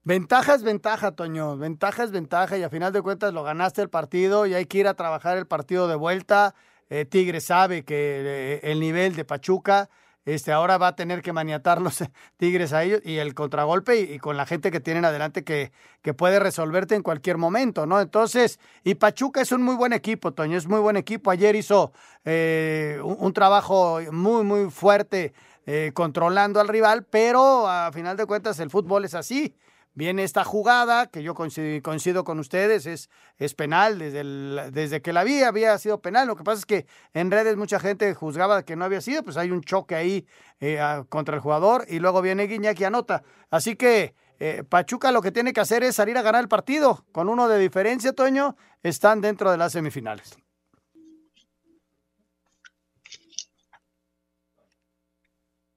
Ventaja 0.04 0.54
es 0.54 0.62
ventaja, 0.62 1.12
Toño. 1.12 1.58
Ventaja 1.58 2.04
es 2.04 2.10
ventaja 2.10 2.56
y 2.56 2.62
a 2.62 2.70
final 2.70 2.92
de 2.92 3.02
cuentas 3.02 3.34
lo 3.34 3.42
ganaste 3.42 3.82
el 3.82 3.90
partido 3.90 4.46
y 4.46 4.54
hay 4.54 4.64
que 4.64 4.78
ir 4.78 4.86
a 4.86 4.94
trabajar 4.94 5.36
el 5.36 5.46
partido 5.46 5.86
de 5.86 5.96
vuelta. 5.96 6.54
Eh, 6.90 7.04
Tigre 7.04 7.40
sabe 7.40 7.84
que 7.84 8.22
eh, 8.24 8.60
el 8.62 8.80
nivel 8.80 9.14
de 9.14 9.24
Pachuca 9.24 9.88
este, 10.24 10.52
ahora 10.52 10.76
va 10.76 10.88
a 10.88 10.96
tener 10.96 11.22
que 11.22 11.32
maniatar 11.32 11.80
los 11.80 12.04
Tigres 12.36 12.72
a 12.72 12.84
ellos 12.84 13.00
y 13.04 13.16
el 13.16 13.34
contragolpe 13.34 13.98
y, 13.98 14.18
con 14.18 14.36
la 14.36 14.44
gente 14.44 14.70
que 14.70 14.80
tienen 14.80 15.04
adelante 15.04 15.42
que, 15.42 15.72
que 16.02 16.12
puede 16.12 16.38
resolverte 16.38 16.94
en 16.94 17.02
cualquier 17.02 17.38
momento, 17.38 17.86
¿no? 17.86 18.00
Entonces, 18.00 18.60
y 18.84 18.94
Pachuca 18.94 19.40
es 19.40 19.52
un 19.52 19.62
muy 19.62 19.74
buen 19.74 19.92
equipo, 19.92 20.32
Toño, 20.32 20.58
es 20.58 20.66
muy 20.66 20.80
buen 20.80 20.96
equipo. 20.96 21.30
Ayer 21.30 21.56
hizo 21.56 21.92
eh, 22.24 23.00
un, 23.02 23.16
un 23.18 23.32
trabajo 23.32 24.00
muy, 24.12 24.44
muy 24.44 24.70
fuerte 24.70 25.32
eh, 25.70 25.92
controlando 25.92 26.60
al 26.60 26.68
rival, 26.68 27.04
pero 27.04 27.68
a 27.68 27.92
final 27.92 28.16
de 28.16 28.24
cuentas 28.24 28.58
el 28.58 28.70
fútbol 28.70 29.04
es 29.04 29.12
así 29.12 29.54
viene 29.98 30.22
esta 30.22 30.44
jugada, 30.44 31.08
que 31.08 31.24
yo 31.24 31.34
coincido, 31.34 32.22
con 32.22 32.38
ustedes, 32.38 32.86
es, 32.86 33.10
es 33.36 33.54
penal, 33.54 33.98
desde, 33.98 34.70
desde 34.70 35.02
que 35.02 35.12
la 35.12 35.24
vi 35.24 35.42
había 35.42 35.76
sido 35.76 36.00
penal, 36.00 36.28
lo 36.28 36.36
que 36.36 36.44
pasa 36.44 36.60
es 36.60 36.66
que 36.66 36.86
en 37.14 37.32
redes 37.32 37.56
mucha 37.56 37.80
gente 37.80 38.14
juzgaba 38.14 38.62
que 38.62 38.76
no 38.76 38.84
había 38.84 39.00
sido, 39.00 39.24
pues 39.24 39.36
hay 39.36 39.50
un 39.50 39.60
choque 39.60 39.96
ahí 39.96 40.24
eh, 40.60 40.78
contra 41.08 41.34
el 41.34 41.40
jugador 41.40 41.84
y 41.88 41.98
luego 41.98 42.22
viene 42.22 42.46
Guiñac 42.46 42.78
y 42.78 42.84
anota. 42.84 43.24
Así 43.50 43.74
que 43.74 44.14
eh, 44.38 44.62
Pachuca 44.68 45.10
lo 45.10 45.20
que 45.20 45.32
tiene 45.32 45.52
que 45.52 45.60
hacer 45.60 45.82
es 45.82 45.96
salir 45.96 46.16
a 46.16 46.22
ganar 46.22 46.42
el 46.42 46.48
partido, 46.48 47.04
con 47.10 47.28
uno 47.28 47.48
de 47.48 47.58
diferencia, 47.58 48.12
Toño, 48.12 48.56
están 48.84 49.20
dentro 49.20 49.50
de 49.50 49.58
las 49.58 49.72
semifinales. 49.72 50.38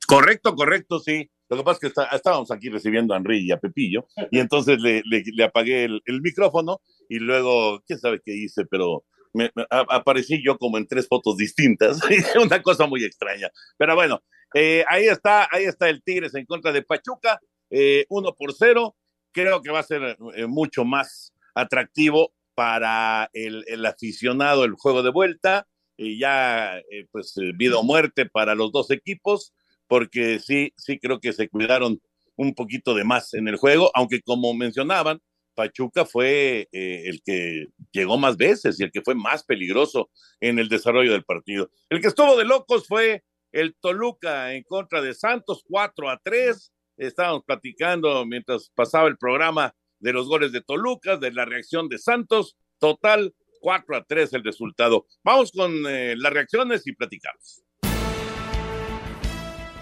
Correcto, 0.05 0.53
correcto, 0.53 0.99
sí. 0.99 1.31
Lo 1.51 1.57
que 1.57 1.63
pasa 1.63 1.73
es 1.75 1.79
que 1.81 1.87
está- 1.87 2.15
estábamos 2.15 2.49
aquí 2.49 2.69
recibiendo 2.69 3.13
a 3.13 3.17
Henry 3.17 3.45
y 3.45 3.51
a 3.51 3.57
Pepillo, 3.57 4.07
y 4.31 4.39
entonces 4.39 4.79
le, 4.79 5.03
le- 5.05 5.43
apagué 5.43 5.83
el, 5.83 6.21
micrófono 6.21 6.79
y 7.09 7.19
luego, 7.19 7.81
quién 7.85 7.99
sabe 7.99 8.21
qué 8.25 8.33
hice, 8.33 8.65
pero 8.65 9.03
me, 9.33 9.51
aparecí 9.69 10.41
yo 10.43 10.57
como 10.57 10.77
en 10.77 10.87
tres 10.87 11.07
fotos 11.09 11.35
distintas, 11.37 11.99
una 12.41 12.61
cosa 12.61 12.87
muy 12.87 13.03
extraña. 13.03 13.49
Pero 13.77 13.95
bueno, 13.95 14.21
eh, 14.53 14.85
ahí 14.87 15.05
está, 15.05 15.47
ahí 15.51 15.65
está 15.65 15.89
el 15.89 16.01
Tigres 16.03 16.33
en 16.35 16.45
contra 16.45 16.71
de 16.71 16.83
Pachuca, 16.83 17.39
eh, 17.69 18.05
uno 18.09 18.33
por 18.33 18.53
cero. 18.53 18.95
Creo 19.33 19.61
que 19.61 19.71
va 19.71 19.79
a 19.79 19.83
ser 19.83 20.17
eh, 20.35 20.45
mucho 20.47 20.85
más 20.85 21.33
atractivo 21.53 22.33
para 22.55 23.29
el, 23.33 23.63
el 23.67 23.85
aficionado 23.85 24.63
el 24.63 24.73
juego 24.73 25.03
de 25.03 25.11
vuelta. 25.11 25.67
y 25.97 26.17
ya 26.19 26.81
pues 27.11 27.35
vida 27.57 27.77
o 27.77 27.83
muerte 27.83 28.25
para 28.25 28.55
los 28.55 28.71
dos 28.71 28.89
equipos, 28.91 29.53
porque 29.91 30.39
sí, 30.39 30.73
sí 30.77 30.99
creo 30.99 31.19
que 31.19 31.34
se 31.34 31.49
cuidaron 31.49 32.01
un 32.38 32.56
poquito 32.56 32.95
de 32.95 33.04
más 33.04 33.34
en 33.34 33.49
el 33.49 33.58
juego, 33.58 33.91
aunque 33.93 34.21
como 34.21 34.54
mencionaban, 34.54 35.21
Pachuca 35.54 36.06
fue 36.06 36.69
eh, 36.71 37.04
el 37.08 37.21
que 37.25 37.65
llegó 37.91 38.17
más 38.17 38.38
veces 38.38 38.80
y 38.80 38.84
el 38.84 38.91
que 38.93 39.01
fue 39.01 39.15
más 39.15 39.43
peligroso 39.43 40.10
en 40.39 40.60
el 40.60 40.69
desarrollo 40.69 41.12
del 41.12 41.25
partido. 41.25 41.69
El 41.89 41.99
que 41.99 42.08
estuvo 42.08 42.38
de 42.38 42.45
locos 42.45 42.88
fue 42.88 43.25
el 43.51 43.75
Toluca 43.82 44.54
en 44.54 44.63
contra 44.63 45.01
de 45.01 45.13
Santos, 45.13 45.62
4 45.67 46.10
a 46.10 46.21
3. 46.23 46.71
Estábamos 46.95 47.43
platicando 47.45 48.25
mientras 48.25 48.71
pasaba 48.73 49.10
el 49.10 49.17
programa 49.17 49.75
de 49.99 50.13
los 50.13 50.25
goles 50.25 50.54
de 50.54 50.62
Toluca, 50.62 51.17
de 51.17 51.34
la 51.34 51.43
reacción 51.43 51.89
de 51.89 51.97
Santos. 51.97 52.56
Total, 52.80 53.36
4 53.60 53.97
a 53.97 54.06
3 54.06 54.32
el 54.36 54.43
resultado. 54.45 55.06
Vamos 55.21 55.51
con 55.51 55.86
eh, 55.86 56.15
las 56.15 56.32
reacciones 56.32 56.88
y 56.88 56.93
platicamos. 56.93 57.65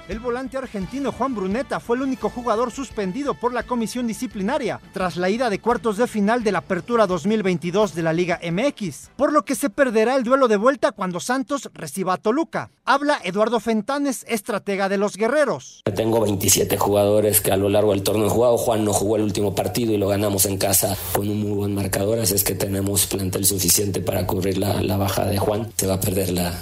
El 0.10 0.19
volante 0.19 0.58
argentino 0.58 1.12
Juan 1.12 1.36
Bruneta 1.36 1.80
fue 1.80 1.95
el 1.95 2.02
único 2.02 2.32
jugador 2.32 2.72
suspendido 2.72 3.36
por 3.36 3.54
la 3.54 3.62
comisión 3.62 4.08
disciplinaria 4.08 4.82
tras 4.91 5.17
la 5.17 5.30
ida 5.30 5.52
de 5.52 5.60
cuartos 5.60 5.98
de 5.98 6.08
final 6.08 6.43
de 6.43 6.52
la 6.52 6.58
Apertura 6.58 7.06
2022 7.06 7.93
de 7.93 8.02
la 8.02 8.12
Liga 8.12 8.39
MX, 8.43 9.12
por 9.15 9.32
lo 9.32 9.45
que 9.45 9.54
se 9.54 9.69
perderá 9.69 10.15
el 10.15 10.24
duelo 10.24 10.48
de 10.48 10.58
vuelta 10.58 10.93
cuando 10.93 11.19
Santos 11.19 11.69
reciba 11.76 12.13
a 12.13 12.17
Toluca. 12.17 12.72
Habla 12.86 13.19
Eduardo 13.24 13.60
Fentanes, 13.60 14.26
estratega 14.28 14.89
de 14.89 14.98
los 14.98 15.15
Guerreros. 15.15 15.84
Tengo 15.95 16.22
27 16.22 16.76
jugadores 16.80 17.39
que 17.39 17.52
a 17.52 17.58
lo 17.58 17.69
largo 17.69 17.91
del 17.91 18.02
torneo 18.02 18.24
han 18.24 18.32
jugado. 18.32 18.58
Juan 18.58 18.84
no 18.84 18.93
jugó 18.93 19.17
el 19.17 19.22
último 19.22 19.54
partido 19.54 19.93
y 19.93 19.98
lo 19.98 20.08
ganamos 20.08 20.48
en 20.48 20.58
casa 20.58 20.98
con 21.13 21.30
un 21.30 21.39
muy 21.39 21.52
buen 21.52 21.76
marcador, 21.76 22.17
así 22.17 22.34
es 22.34 22.43
que 22.43 22.56
tenemos 22.56 23.06
plantel 23.06 23.45
suficiente 23.45 24.02
para 24.02 24.26
cubrir 24.26 24.58
la, 24.58 24.82
la 24.82 24.98
baja 24.98 25.26
de 25.26 25.38
Juan. 25.38 25.72
Se 25.78 25.86
va 25.86 25.93
a 25.93 26.00
perder 26.00 26.32
la, 26.32 26.60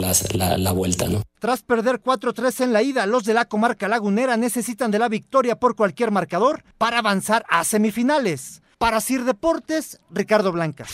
la, 0.00 0.12
la, 0.34 0.58
la 0.58 0.72
vuelta, 0.72 1.08
¿no? 1.08 1.22
Tras 1.38 1.62
perder 1.62 2.02
4-3 2.02 2.64
en 2.64 2.72
la 2.72 2.82
ida, 2.82 3.06
los 3.06 3.24
de 3.24 3.34
la 3.34 3.46
comarca 3.46 3.88
lagunera 3.88 4.36
necesitan 4.36 4.90
de 4.90 4.98
la 4.98 5.08
victoria 5.08 5.56
por 5.56 5.74
cualquier 5.74 6.10
marcador 6.10 6.62
para 6.78 6.98
avanzar 6.98 7.44
a 7.48 7.64
semifinales. 7.64 8.62
Para 8.78 9.00
Sir 9.00 9.24
Deportes, 9.24 10.00
Ricardo 10.10 10.52
Blanca. 10.52 10.86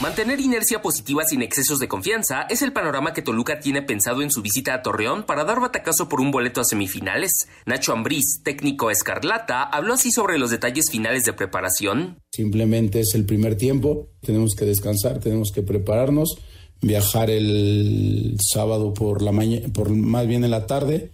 Mantener 0.00 0.40
inercia 0.40 0.82
positiva 0.82 1.24
sin 1.24 1.40
excesos 1.40 1.78
de 1.78 1.86
confianza 1.86 2.42
es 2.50 2.62
el 2.62 2.72
panorama 2.72 3.12
que 3.12 3.22
Toluca 3.22 3.60
tiene 3.60 3.80
pensado 3.80 4.22
en 4.22 4.30
su 4.30 4.42
visita 4.42 4.74
a 4.74 4.82
Torreón 4.82 5.22
para 5.22 5.44
dar 5.44 5.60
batacazo 5.60 6.08
por 6.08 6.20
un 6.20 6.30
boleto 6.30 6.60
a 6.60 6.64
semifinales. 6.64 7.48
Nacho 7.64 7.92
Ambriz, 7.92 8.42
técnico 8.42 8.90
escarlata, 8.90 9.62
habló 9.62 9.94
así 9.94 10.10
sobre 10.10 10.38
los 10.38 10.50
detalles 10.50 10.90
finales 10.90 11.24
de 11.24 11.32
preparación. 11.32 12.18
Simplemente 12.32 13.00
es 13.00 13.14
el 13.14 13.24
primer 13.24 13.54
tiempo, 13.54 14.08
tenemos 14.20 14.54
que 14.56 14.64
descansar, 14.64 15.20
tenemos 15.20 15.52
que 15.52 15.62
prepararnos 15.62 16.36
viajar 16.84 17.30
el 17.30 18.36
sábado 18.40 18.94
por 18.94 19.22
la 19.22 19.32
mañana, 19.32 19.68
por 19.72 19.90
más 19.90 20.26
bien 20.26 20.44
en 20.44 20.50
la 20.50 20.66
tarde 20.66 21.10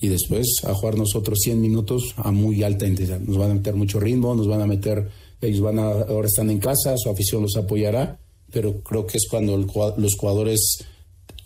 y 0.00 0.08
después 0.08 0.46
a 0.64 0.74
jugar 0.74 0.98
nosotros 0.98 1.38
100 1.42 1.60
minutos 1.60 2.14
a 2.16 2.30
muy 2.30 2.62
alta 2.62 2.86
intensidad. 2.86 3.20
Nos 3.20 3.38
van 3.38 3.52
a 3.52 3.54
meter 3.54 3.74
mucho 3.74 4.00
ritmo, 4.00 4.34
nos 4.34 4.46
van 4.46 4.60
a 4.60 4.66
meter, 4.66 5.08
ellos 5.40 5.60
van 5.60 5.78
a, 5.78 5.90
ahora 5.90 6.26
están 6.26 6.50
en 6.50 6.58
casa, 6.58 6.96
su 6.96 7.08
afición 7.08 7.42
los 7.42 7.56
apoyará, 7.56 8.18
pero 8.52 8.82
creo 8.82 9.06
que 9.06 9.18
es 9.18 9.26
cuando 9.28 9.54
el, 9.54 9.66
los 9.96 10.16
jugadores 10.16 10.84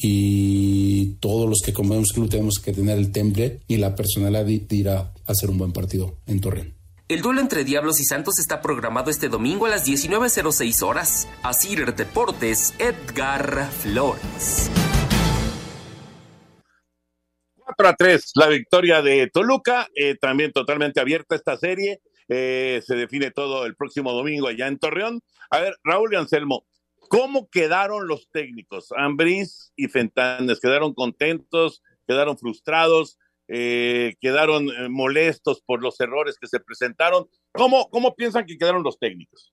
y 0.01 1.17
todos 1.21 1.49
los 1.49 1.61
que 1.65 1.73
comemos 1.73 2.13
club 2.13 2.29
tenemos 2.29 2.59
que 2.59 2.73
tener 2.73 2.99
el 2.99 3.11
temple 3.11 3.61
y 3.69 3.77
la 3.77 3.95
personalidad 3.95 4.45
de 4.45 4.77
ir 4.77 4.89
a 4.89 5.13
hacer 5.27 5.51
un 5.51 5.59
buen 5.59 5.73
partido 5.73 6.17
en 6.27 6.41
Torreón. 6.41 6.78
El 7.11 7.23
duelo 7.23 7.41
entre 7.41 7.65
Diablos 7.65 8.01
y 8.01 8.05
Santos 8.05 8.39
está 8.39 8.61
programado 8.61 9.11
este 9.11 9.31
domingo 9.31 9.65
a 9.65 9.71
las 9.71 9.89
19.06 9.89 10.87
horas. 10.87 11.27
Asir 11.43 11.95
Deportes, 11.95 12.75
Edgar 12.79 13.71
Flores. 13.71 14.71
4 17.57 17.89
a 17.89 17.95
3, 17.95 18.33
la 18.35 18.49
victoria 18.49 19.01
de 19.01 19.27
Toluca, 19.33 19.89
eh, 19.95 20.17
también 20.21 20.53
totalmente 20.53 21.01
abierta 21.01 21.35
esta 21.35 21.57
serie. 21.57 22.03
Eh, 22.29 22.83
se 22.85 22.95
define 22.95 23.31
todo 23.31 23.65
el 23.65 23.75
próximo 23.75 24.13
domingo 24.13 24.47
allá 24.47 24.67
en 24.67 24.79
Torreón. 24.79 25.23
A 25.49 25.61
ver, 25.61 25.79
Raúl 25.85 26.13
y 26.13 26.17
Anselmo, 26.17 26.67
¿cómo 27.09 27.49
quedaron 27.49 28.07
los 28.07 28.29
técnicos? 28.29 28.93
Ambriz 28.95 29.73
y 29.77 29.89
Fentanes, 29.89 30.61
¿quedaron 30.61 30.93
contentos? 30.93 31.83
¿Quedaron 32.07 32.37
frustrados? 32.37 33.17
Eh, 33.49 34.15
quedaron 34.21 34.69
eh, 34.69 34.89
molestos 34.89 35.63
por 35.65 35.83
los 35.83 35.99
errores 36.01 36.37
que 36.39 36.47
se 36.47 36.61
presentaron. 36.61 37.27
¿Cómo, 37.53 37.89
cómo 37.91 38.15
piensan 38.15 38.45
que 38.47 38.59
quedaron 38.59 38.83
los 38.83 38.99
técnicos? 38.99 39.53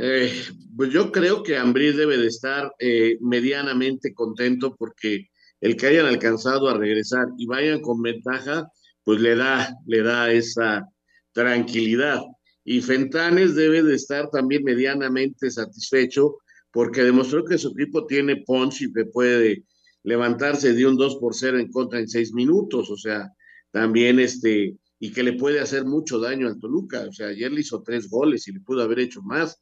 Eh, 0.00 0.32
pues 0.76 0.90
yo 0.90 1.10
creo 1.10 1.42
que 1.42 1.56
Ambrí 1.56 1.92
debe 1.92 2.18
de 2.18 2.28
estar 2.28 2.72
eh, 2.78 3.16
medianamente 3.20 4.14
contento 4.14 4.76
porque 4.76 5.28
el 5.60 5.76
que 5.76 5.88
hayan 5.88 6.06
alcanzado 6.06 6.68
a 6.68 6.78
regresar 6.78 7.26
y 7.36 7.46
vayan 7.46 7.80
con 7.80 8.00
ventaja, 8.00 8.70
pues 9.02 9.20
le 9.20 9.34
da, 9.34 9.74
le 9.86 10.02
da 10.02 10.30
esa 10.30 10.86
tranquilidad. 11.32 12.20
Y 12.62 12.80
Fentanes 12.80 13.56
debe 13.56 13.82
de 13.82 13.96
estar 13.96 14.30
también 14.30 14.62
medianamente 14.62 15.50
satisfecho 15.50 16.36
porque 16.70 17.02
demostró 17.02 17.44
que 17.44 17.58
su 17.58 17.70
equipo 17.70 18.06
tiene 18.06 18.44
punch 18.46 18.82
y 18.82 18.92
que 18.92 19.06
puede 19.06 19.64
levantarse 20.08 20.72
de 20.72 20.86
un 20.86 20.96
2 20.96 21.16
por 21.16 21.34
0 21.34 21.58
en 21.58 21.70
contra 21.70 22.00
en 22.00 22.08
seis 22.08 22.32
minutos, 22.32 22.90
o 22.90 22.96
sea, 22.96 23.30
también 23.70 24.18
este, 24.18 24.74
y 24.98 25.12
que 25.12 25.22
le 25.22 25.34
puede 25.34 25.60
hacer 25.60 25.84
mucho 25.84 26.18
daño 26.18 26.48
al 26.48 26.58
Toluca, 26.58 27.06
o 27.06 27.12
sea, 27.12 27.28
ayer 27.28 27.52
le 27.52 27.60
hizo 27.60 27.82
tres 27.82 28.08
goles 28.08 28.48
y 28.48 28.52
le 28.52 28.60
pudo 28.60 28.82
haber 28.82 29.00
hecho 29.00 29.20
más. 29.20 29.60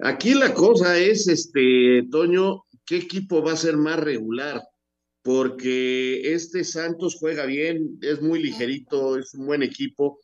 Aquí 0.00 0.34
la 0.34 0.52
cosa 0.52 0.98
es, 0.98 1.28
este, 1.28 2.06
Toño, 2.10 2.64
¿qué 2.84 2.98
equipo 2.98 3.42
va 3.42 3.52
a 3.52 3.56
ser 3.56 3.78
más 3.78 3.98
regular? 3.98 4.62
Porque 5.22 6.34
este 6.34 6.62
Santos 6.62 7.16
juega 7.18 7.46
bien, 7.46 7.98
es 8.02 8.20
muy 8.20 8.42
ligerito, 8.42 9.16
es 9.16 9.32
un 9.32 9.46
buen 9.46 9.62
equipo, 9.62 10.20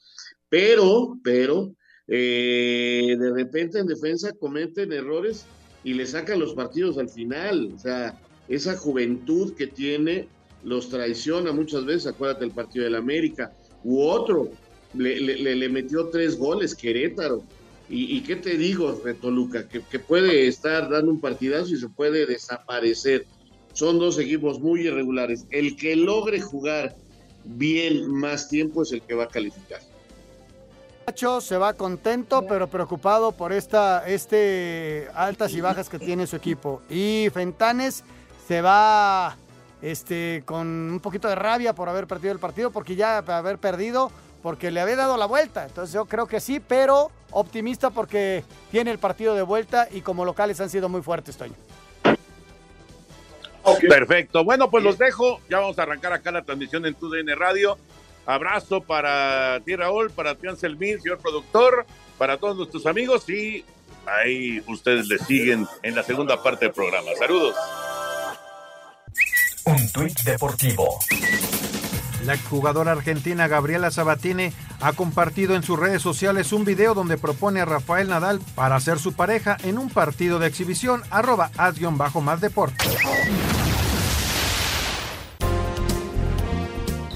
pero, 0.51 1.19
pero, 1.25 1.75
eh, 2.07 3.17
de 3.19 3.33
repente 3.33 3.79
en 3.79 3.87
defensa 3.87 4.35
cometen 4.35 4.93
errores 4.93 5.47
y 5.83 5.95
le 5.95 6.05
sacan 6.05 6.41
los 6.41 6.53
partidos 6.53 6.99
al 6.99 7.09
final, 7.09 7.73
o 7.75 7.79
sea, 7.79 8.21
esa 8.51 8.77
juventud 8.77 9.55
que 9.55 9.69
tiene 9.69 10.29
los 10.65 10.91
traiciona 10.91 11.53
muchas 11.53 11.87
veces, 11.87 12.09
acuérdate 12.09 12.41
del 12.41 12.51
partido 12.51 12.85
del 12.85 12.97
América, 12.97 13.53
u 13.85 14.03
otro, 14.03 14.51
le, 14.93 15.69
metió 15.69 16.09
tres 16.09 16.37
goles 16.37 16.75
Querétaro. 16.75 17.43
¿Y, 17.89 18.21
qué 18.21 18.37
te 18.37 18.57
digo, 18.57 19.03
Toluca? 19.21 19.67
Que, 19.67 19.81
que, 19.81 19.99
puede 19.99 20.47
estar 20.47 20.89
dando 20.89 21.11
un 21.11 21.21
partidazo 21.21 21.75
y 21.75 21.77
se 21.77 21.89
puede 21.89 22.25
desaparecer. 22.25 23.27
Son 23.73 23.99
dos 23.99 24.19
equipos 24.19 24.61
muy 24.61 24.83
irregulares. 24.83 25.45
El 25.51 25.75
que 25.77 25.97
logre 25.97 26.41
jugar 26.41 26.95
bien 27.45 28.09
más 28.09 28.49
tiempo 28.49 28.83
es 28.83 28.93
el 28.93 29.03
que 29.03 29.15
va 29.15 29.25
a 29.25 29.29
calificar. 29.29 29.81
Nacho 31.07 31.41
se 31.41 31.57
va 31.57 31.73
contento 31.73 32.47
pero 32.47 32.69
preocupado 32.69 33.33
por 33.33 33.53
esta 33.53 34.07
este 34.07 35.09
altas 35.13 35.53
y 35.53 35.61
bajas 35.61 35.89
que 35.89 35.99
tiene 35.99 36.29
su 36.29 36.37
equipo. 36.37 36.83
Y 36.89 37.27
Fentanes 37.33 38.05
se 38.51 38.63
va 38.63 39.37
este, 39.81 40.43
con 40.45 40.67
un 40.67 40.99
poquito 40.99 41.29
de 41.29 41.37
rabia 41.37 41.73
por 41.73 41.89
haber 41.89 42.09
perdido 42.09 42.33
el 42.33 42.41
partido, 42.41 42.73
porque 42.73 42.97
ya 42.97 43.19
haber 43.19 43.59
perdido, 43.59 44.11
porque 44.43 44.73
le 44.73 44.81
había 44.81 44.97
dado 44.97 45.17
la 45.17 45.27
vuelta. 45.27 45.65
Entonces 45.67 45.95
yo 45.95 46.07
creo 46.07 46.27
que 46.27 46.41
sí, 46.41 46.59
pero 46.59 47.13
optimista 47.31 47.91
porque 47.91 48.43
tiene 48.73 48.91
el 48.91 48.99
partido 48.99 49.37
de 49.37 49.43
vuelta 49.43 49.87
y 49.93 50.01
como 50.01 50.25
locales 50.25 50.61
han 50.61 50.69
sido 50.69 50.89
muy 50.89 51.01
fuertes, 51.01 51.37
Toño. 51.37 51.55
Okay. 53.63 53.89
Perfecto. 53.89 54.43
Bueno, 54.43 54.69
pues 54.69 54.83
los 54.83 54.99
dejo. 54.99 55.41
Ya 55.49 55.61
vamos 55.61 55.79
a 55.79 55.85
arrancar 55.85 56.13
acá 56.13 56.33
la 56.33 56.43
transmisión 56.43 56.85
en 56.87 56.95
TUDN 56.95 57.39
Radio. 57.39 57.79
Abrazo 58.27 58.81
para 58.81 59.61
ti, 59.65 59.77
Raúl, 59.77 60.11
para 60.11 60.35
ti, 60.35 60.49
Anselmín, 60.49 61.01
señor 61.01 61.19
productor, 61.19 61.87
para 62.19 62.37
todos 62.37 62.57
nuestros 62.57 62.85
amigos 62.87 63.31
y 63.31 63.65
ahí 64.07 64.61
ustedes 64.67 65.07
le 65.07 65.19
siguen 65.19 65.69
en 65.85 65.95
la 65.95 66.03
segunda 66.03 66.43
parte 66.43 66.65
del 66.65 66.75
programa. 66.75 67.11
Saludos. 67.17 67.55
Tuit 69.93 70.23
deportivo. 70.23 70.99
La 72.25 72.37
jugadora 72.39 72.93
argentina 72.93 73.49
Gabriela 73.49 73.91
Sabatini 73.91 74.53
ha 74.81 74.93
compartido 74.93 75.57
en 75.57 75.63
sus 75.63 75.79
redes 75.79 76.01
sociales 76.01 76.53
un 76.53 76.65
video 76.65 76.95
donde 76.95 77.19
propone 77.19 77.61
a 77.61 77.65
Rafael 77.65 78.09
Nadal 78.09 78.41
para 78.55 78.79
ser 78.79 78.99
su 78.99 79.15
pareja 79.15 79.57
en 79.65 79.79
un 79.79 79.89
partido 79.91 80.39
de 80.39 80.47
exhibición 80.47 81.03
arroba 81.11 81.51
bajo 81.93 82.21
más 82.21 82.41
deporte. 82.41 82.85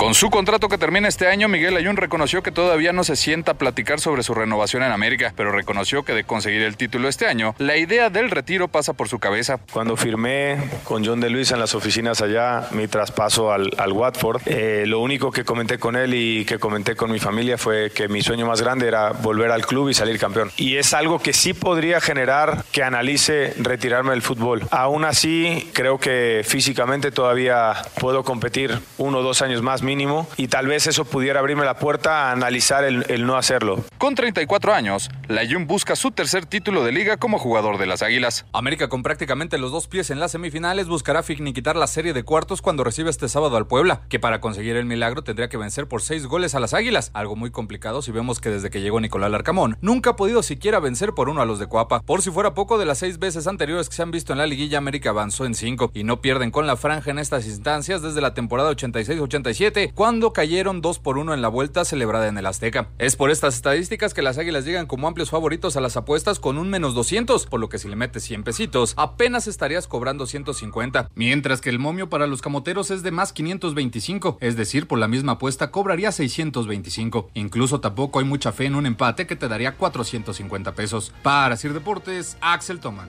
Con 0.05 0.13
su 0.13 0.29
contrato 0.29 0.69
que 0.69 0.77
termina 0.77 1.09
este 1.09 1.29
año, 1.29 1.49
Miguel 1.49 1.79
Ayun 1.79 1.97
reconoció 1.97 2.43
que 2.43 2.53
todavía 2.53 2.93
no 2.93 3.05
se 3.05 3.17
sienta 3.17 3.53
a 3.53 3.55
platicar 3.55 4.01
sobre 4.01 4.23
su 4.23 4.35
renovación 4.35 4.83
en 4.83 4.93
América, 4.93 5.33
pero 5.35 5.51
reconoció 5.51 6.03
que 6.03 6.13
de 6.13 6.25
conseguir 6.25 6.61
el 6.61 6.77
título 6.77 7.09
este 7.09 7.27
año, 7.27 7.55
la 7.57 7.79
idea 7.79 8.11
del 8.11 8.31
retiro 8.31 8.69
pasa 8.69 8.93
por 8.93 9.09
su 9.09 9.19
cabeza. 9.19 9.59
Cuando 9.73 9.97
firmé 9.97 10.59
con 10.85 11.07
John 11.07 11.21
de 11.21 11.31
Luis 11.31 11.53
en 11.53 11.59
las 11.59 11.75
oficinas 11.75 12.21
allá 12.21 12.69
mi 12.73 12.87
traspaso 12.87 13.51
al, 13.51 13.71
Watford, 13.93 14.43
eh, 14.45 14.85
lo 14.87 15.01
único 15.01 15.33
que 15.33 15.43
comenté 15.43 15.79
con 15.79 15.97
él 15.97 16.13
y 16.13 16.45
que 16.45 16.59
comenté 16.59 16.97
con 16.97 17.11
mi 17.11 17.19
familia 17.19 17.57
fue 17.57 17.91
que 17.91 18.07
mi 18.07 18.21
sueño 18.21 18.45
más 18.45 18.61
grande 18.61 18.87
era 18.87 19.13
volver 19.13 19.51
al 19.53 19.65
club 19.65 19.89
y 19.89 19.95
salir 19.95 20.19
campeón. 20.19 20.51
Y 20.59 20.77
es 20.77 20.93
algo 20.93 21.19
que 21.19 21.33
sí 21.33 21.55
podría 21.55 22.03
generar 22.03 22.67
que 22.73 22.83
analice 22.83 23.55
retirarme 23.57 24.11
del 24.11 24.21
fútbol. 24.21 24.69
Aún 24.71 25.07
así, 25.07 25.71
creo 25.73 25.97
que 25.97 26.43
físicamente 26.45 27.11
todavía 27.11 27.73
puedo 27.99 28.23
competir 28.23 28.79
uno 28.99 29.21
o 29.21 29.23
dos 29.23 29.41
años 29.41 29.63
más 29.63 29.83
mínimo 29.83 29.94
y 30.37 30.49
tal 30.49 30.67
vez 30.67 30.87
eso 30.89 31.05
pudiera 31.05 31.39
abrirme 31.39 31.65
la 31.65 31.75
puerta 31.75 32.29
a 32.29 32.33
analizar 32.33 32.85
el, 32.85 33.05
el 33.09 33.27
no 33.27 33.37
hacerlo. 33.37 33.85
Con 33.99 34.15
34 34.15 34.75
años, 34.75 35.09
Layun 35.29 35.67
busca 35.67 35.95
su 35.95 36.11
tercer 36.11 36.47
título 36.47 36.83
de 36.83 36.91
liga 36.91 37.17
como 37.17 37.39
jugador 37.39 37.79
de 37.79 37.87
las 37.87 38.03
Águilas. 38.03 38.45
América 38.53 38.89
con 38.89 39.05
prácticamente 39.05 39.57
los 39.57 39.71
dos 39.71 39.87
pies 39.87 40.11
en 40.11 40.19
las 40.19 40.33
semifinales 40.33 40.89
buscará 40.89 41.23
finiquitar 41.23 41.77
la 41.77 41.87
serie 41.87 42.13
de 42.13 42.25
cuartos 42.25 42.61
cuando 42.61 42.83
recibe 42.83 43.09
este 43.09 43.29
sábado 43.29 43.57
al 43.57 43.69
Puebla, 43.69 44.03
que 44.09 44.19
para 44.19 44.41
conseguir 44.41 44.77
el 44.77 44.85
milagro 44.85 45.23
tendría 45.23 45.49
que 45.49 45.57
vencer 45.57 45.87
por 45.87 46.03
seis 46.03 46.27
goles 46.27 46.57
a 46.57 46.61
las 46.61 46.75
Águilas, 46.75 47.13
algo 47.15 47.37
muy 47.37 47.51
complicado 47.51 48.03
si 48.03 48.11
vemos 48.11 48.41
que 48.41 48.51
desde 48.51 48.71
que 48.71 48.81
llegó 48.81 49.01
Nicolás 49.01 49.31
Larcamón 49.31 49.79
nunca 49.81 50.11
ha 50.11 50.17
podido 50.17 50.43
siquiera 50.43 50.81
vencer 50.81 51.13
por 51.13 51.29
uno 51.29 51.41
a 51.41 51.47
los 51.47 51.59
de 51.61 51.69
Coapa. 51.69 52.01
Por 52.01 52.21
si 52.23 52.31
fuera 52.31 52.55
poco, 52.55 52.79
de 52.79 52.87
las 52.87 52.99
seis 52.99 53.19
veces 53.19 53.47
anteriores 53.47 53.89
que 53.89 53.95
se 53.95 54.03
han 54.03 54.11
visto 54.11 54.33
en 54.33 54.39
la 54.39 54.47
liguilla, 54.47 54.79
América 54.79 55.11
avanzó 55.11 55.45
en 55.45 55.55
cinco 55.55 55.91
y 55.95 56.05
no 56.05 56.21
pierden 56.21 56.51
con 56.51 56.67
la 56.67 56.77
franja 56.77 57.11
en 57.11 57.19
estas 57.19 57.47
instancias 57.47 58.03
desde 58.03 58.21
la 58.21 58.35
temporada 58.35 58.71
86-87, 58.73 59.84
cuando 59.93 60.33
cayeron 60.33 60.81
dos 60.81 60.99
por 60.99 61.19
uno 61.19 61.35
en 61.35 61.43
la 61.43 61.49
vuelta 61.49 61.85
celebrada 61.85 62.29
en 62.29 62.39
el 62.39 62.47
Azteca. 62.47 62.89
Es 62.99 63.17
por 63.17 63.31
estas 63.31 63.57
estadísticas 63.57 64.15
que 64.15 64.23
las 64.23 64.39
Águilas 64.39 64.65
llegan 64.65 64.87
como 64.87 65.09
amplios 65.09 65.31
favoritos 65.31 65.77
a 65.77 65.81
las 65.81 65.97
apuestas 65.97 66.39
con 66.39 66.59
un 66.59 66.71
menos 66.71 66.95
200, 66.95 67.47
por 67.47 67.61
lo 67.61 67.69
que 67.69 67.79
si 67.79 67.89
le 67.89 67.97
metes 67.97 68.25
100 68.25 68.45
pesitos, 68.45 68.95
apenas 68.97 69.47
estarías 69.47 69.87
cobrando 69.87 70.27
150, 70.27 71.11
mientras 71.15 71.61
que 71.61 71.71
el 71.71 71.79
momio 71.79 72.09
para 72.09 72.27
los 72.27 72.41
camoteros 72.41 72.91
es 72.91 73.03
de 73.03 73.11
más 73.11 73.33
525, 73.33 74.39
es 74.41 74.57
decir, 74.57 74.87
por 74.87 74.99
la 74.99 75.09
misma 75.09 75.33
apuesta 75.33 75.71
cobraría 75.71 76.13
625. 76.13 77.31
Incluso 77.35 77.81
tampoco 77.81 78.21
hay 78.21 78.25
mucha 78.25 78.53
fe 78.53 78.67
en 78.67 78.75
un 78.75 78.87
empate 78.87 79.27
que 79.27 79.37
te 79.37 79.49
daría 79.49 79.77
450 79.77 80.75
pesos. 80.75 81.13
Para 81.23 81.57
Sir 81.57 81.73
Deportes, 81.73 82.37
Axel 82.41 82.81
Toman. 82.81 83.09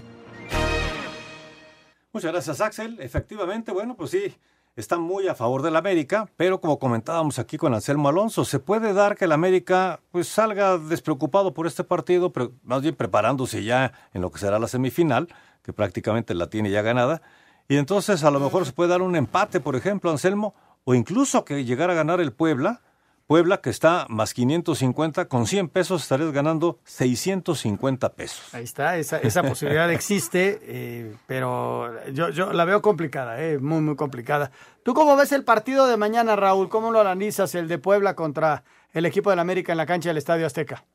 Muchas 2.15 2.31
gracias, 2.31 2.61
Axel. 2.61 2.97
Efectivamente, 3.01 3.73
bueno, 3.73 3.97
pues 3.97 4.11
sí, 4.11 4.33
está 4.75 4.97
muy 4.97 5.27
a 5.27 5.35
favor 5.35 5.61
del 5.61 5.77
América, 5.77 6.29
pero 6.35 6.59
como 6.59 6.79
comentábamos 6.79 7.39
aquí 7.39 7.57
con 7.57 7.73
Anselmo 7.73 8.09
Alonso, 8.09 8.43
se 8.43 8.59
puede 8.59 8.93
dar 8.93 9.15
que 9.15 9.25
el 9.25 9.31
América 9.31 10.01
pues 10.11 10.27
salga 10.27 10.77
despreocupado 10.77 11.53
por 11.53 11.65
este 11.65 11.83
partido, 11.83 12.33
pero 12.33 12.51
más 12.63 12.81
bien 12.81 12.95
preparándose 12.95 13.63
ya 13.63 13.93
en 14.13 14.21
lo 14.21 14.31
que 14.31 14.39
será 14.39 14.59
la 14.59 14.67
semifinal, 14.67 15.29
que 15.63 15.71
prácticamente 15.71 16.33
la 16.33 16.49
tiene 16.49 16.71
ya 16.71 16.81
ganada, 16.81 17.21
y 17.69 17.77
entonces 17.77 18.23
a 18.23 18.31
lo 18.31 18.39
mejor 18.39 18.65
se 18.65 18.73
puede 18.73 18.89
dar 18.89 19.01
un 19.01 19.15
empate, 19.15 19.59
por 19.59 19.75
ejemplo, 19.75 20.11
Anselmo, 20.11 20.53
o 20.83 20.93
incluso 20.93 21.45
que 21.45 21.63
llegara 21.63 21.93
a 21.93 21.95
ganar 21.95 22.19
el 22.19 22.33
Puebla, 22.33 22.81
Puebla 23.27 23.59
que 23.59 23.71
está 23.71 24.05
más 24.07 24.35
550, 24.35 25.27
con 25.27 25.47
100 25.47 25.69
pesos 25.69 26.03
estarías 26.03 26.31
ganando 26.31 26.79
650 26.83 28.13
pesos. 28.13 28.53
Ahí 28.53 28.63
está, 28.63 28.97
esa, 28.97 29.17
esa 29.17 29.41
posibilidad 29.41 29.91
existe, 29.91 30.59
eh, 30.63 31.15
pero 31.25 31.91
yo, 32.11 32.29
yo 32.29 32.53
la 32.53 32.65
veo 32.65 32.83
complicada, 32.83 33.43
eh, 33.43 33.57
muy, 33.57 33.81
muy 33.81 33.95
complicada. 33.95 34.51
¿Tú 34.83 34.93
cómo 34.93 35.15
ves 35.17 35.31
el 35.31 35.43
partido 35.43 35.87
de 35.87 35.97
mañana, 35.97 36.35
Raúl? 36.35 36.69
¿Cómo 36.69 36.91
lo 36.91 36.99
analizas, 37.01 37.55
el 37.55 37.67
de 37.67 37.79
Puebla 37.79 38.15
contra 38.15 38.63
el 38.93 39.05
equipo 39.07 39.31
del 39.31 39.39
América 39.39 39.71
en 39.71 39.79
la 39.79 39.87
cancha 39.87 40.09
del 40.09 40.17
Estadio 40.17 40.45
Azteca? 40.45 40.85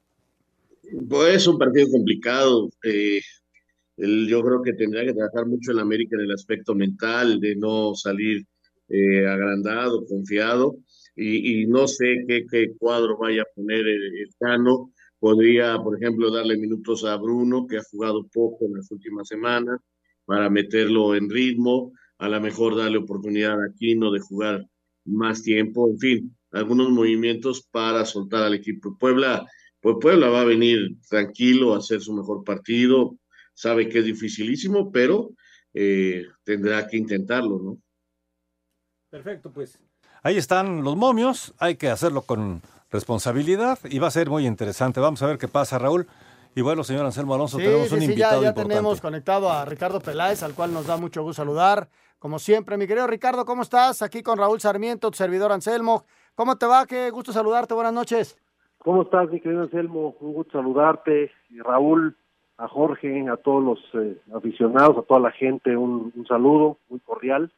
Pues 1.09 1.35
es 1.37 1.47
un 1.49 1.59
partido 1.59 1.89
complicado. 1.91 2.71
eh, 2.85 3.21
el- 3.97 4.29
yo 4.29 4.41
creo 4.43 4.63
que 4.63 4.73
tendrá 4.75 5.05
que 5.05 5.13
trabajar 5.13 5.47
mucho 5.47 5.73
el 5.73 5.79
América 5.81 6.15
en 6.17 6.23
el 6.23 6.33
aspecto 6.33 6.75
mental, 6.77 7.41
de 7.41 7.57
no 7.57 7.95
salir 7.97 8.47
eh, 8.89 9.27
agrandado, 9.29 10.05
confiado, 10.07 10.75
y, 11.21 11.67
no 11.67 11.87
sé 11.87 12.25
qué, 12.27 12.47
qué 12.51 12.73
cuadro 12.79 13.19
vaya 13.19 13.43
a 13.43 13.55
poner 13.55 13.81
el, 13.81 14.19
el 14.19 14.29
Cano. 14.39 14.93
Podría, 15.19 15.77
por 15.79 15.97
ejemplo, 15.97 16.31
darle 16.33 16.57
minutos 16.57 17.05
a 17.05 17.17
Bruno, 17.17 17.67
que 17.67 17.77
ha 17.77 17.83
jugado 17.91 18.27
poco 18.33 18.65
en 18.67 18.75
las 18.75 18.91
últimas 18.91 19.29
semanas, 19.29 19.81
para 20.25 20.49
meterlo 20.49 21.15
en 21.15 21.29
ritmo, 21.29 21.93
a 22.19 22.29
lo 22.29 22.41
mejor 22.41 22.77
darle 22.77 22.99
oportunidad 22.99 23.61
a 23.61 23.67
Aquino 23.67 24.11
de 24.13 24.21
jugar 24.21 24.65
más 25.05 25.43
tiempo, 25.43 25.89
en 25.91 25.99
fin, 25.99 26.37
algunos 26.53 26.91
movimientos 26.91 27.67
para 27.71 28.05
soltar 28.05 28.45
al 28.45 28.55
equipo. 28.55 28.97
Puebla, 28.99 29.45
pues 29.81 29.97
Puebla 30.01 30.29
va 30.29 30.43
a 30.43 30.45
venir 30.45 30.97
tranquilo 31.09 31.75
a 31.75 31.79
hacer 31.79 32.01
su 32.01 32.15
mejor 32.15 32.45
partido, 32.45 33.19
sabe 33.55 33.89
que 33.89 33.99
es 33.99 34.05
dificilísimo, 34.05 34.91
pero 34.93 35.31
eh, 35.75 36.27
tendrá 36.45 36.87
que 36.87 36.97
intentarlo, 36.97 37.59
¿no? 37.59 37.79
Perfecto, 39.11 39.53
pues. 39.53 39.79
Ahí 40.23 40.37
están 40.37 40.85
los 40.85 40.97
momios, 40.97 41.55
hay 41.59 41.77
que 41.77 41.89
hacerlo 41.89 42.23
con 42.23 42.61
responsabilidad 42.91 43.79
y 43.85 43.99
va 43.99 44.09
a 44.09 44.11
ser 44.11 44.29
muy 44.29 44.47
interesante. 44.47 45.01
Vamos 45.01 45.23
a 45.23 45.27
ver 45.27 45.39
qué 45.39 45.49
pasa, 45.49 45.79
Raúl. 45.79 46.07
Y 46.55 46.63
bueno, 46.63 46.83
señor 46.83 47.07
Anselmo 47.07 47.35
Alonso, 47.35 47.59
Sí, 47.59 47.65
tenemos 47.65 47.89
sí, 47.89 47.95
un 47.95 48.01
sí, 48.01 48.07
invitado 48.07 48.35
ya, 48.41 48.43
ya 48.43 48.49
importante. 48.49 48.75
tenemos 48.75 49.01
conectado 49.01 49.51
a 49.51 49.65
Ricardo 49.65 50.01
Peláez, 50.01 50.43
al 50.43 50.55
cual 50.55 50.73
nos 50.73 50.87
da 50.87 50.97
mucho 50.97 51.23
gusto 51.23 51.43
saludar. 51.43 51.89
Como 52.19 52.39
siempre, 52.39 52.77
mi 52.77 52.87
querido 52.87 53.07
Ricardo, 53.07 53.45
¿cómo 53.45 53.63
estás? 53.63 54.03
Aquí 54.03 54.23
con 54.23 54.37
Raúl 54.37 54.61
Sarmiento, 54.61 55.11
tu 55.11 55.17
servidor 55.17 55.53
Anselmo. 55.53 56.05
¿Cómo 56.35 56.57
te 56.57 56.67
va? 56.67 56.87
Qué 56.87 57.11
gusto 57.11 57.33
saludarte. 57.33 57.73
Buenas 57.75 57.93
noches. 57.93 58.37
¿Cómo 58.79 59.03
estás, 59.03 59.31
mi 59.31 59.41
querido 59.41 59.63
Anselmo? 59.63 60.17
Un 60.21 60.33
gusto 60.35 60.59
saludarte. 60.59 61.31
Y 61.51 61.61
Raúl, 61.61 62.17
a 62.59 62.67
Jorge, 62.69 63.27
a 63.31 63.37
todos 63.37 63.63
los 63.63 63.79
eh, 64.03 64.21
aficionados, 64.35 64.99
a 64.99 65.03
toda 65.03 65.21
la 65.21 65.31
gente, 65.31 65.77
un, 65.77 66.13
un 66.15 66.27
saludo 66.27 66.79
muy 66.89 66.99
cordial. 67.01 67.53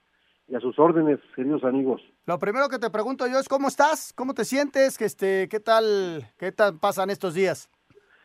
Y 0.53 0.55
a 0.55 0.61
sus 0.61 0.79
órdenes, 0.79 1.19
queridos 1.35 1.65
amigos. 1.65 2.03
Lo 2.27 2.39
primero 2.39 2.69
que 2.69 2.79
te 2.79 2.91
pregunto 2.91 3.27
yo 3.27 3.39
es 3.39 3.49
¿cómo 3.49 3.69
estás? 3.69 4.13
¿Cómo 4.15 4.35
te 4.35 4.45
sientes? 4.45 4.99
Que 4.99 5.07
este, 5.07 5.49
¿Qué 5.49 5.61
tal 5.61 6.27
qué 6.39 6.53
tal 6.53 6.79
pasan 6.79 7.09
estos 7.09 7.33
días? 7.33 7.71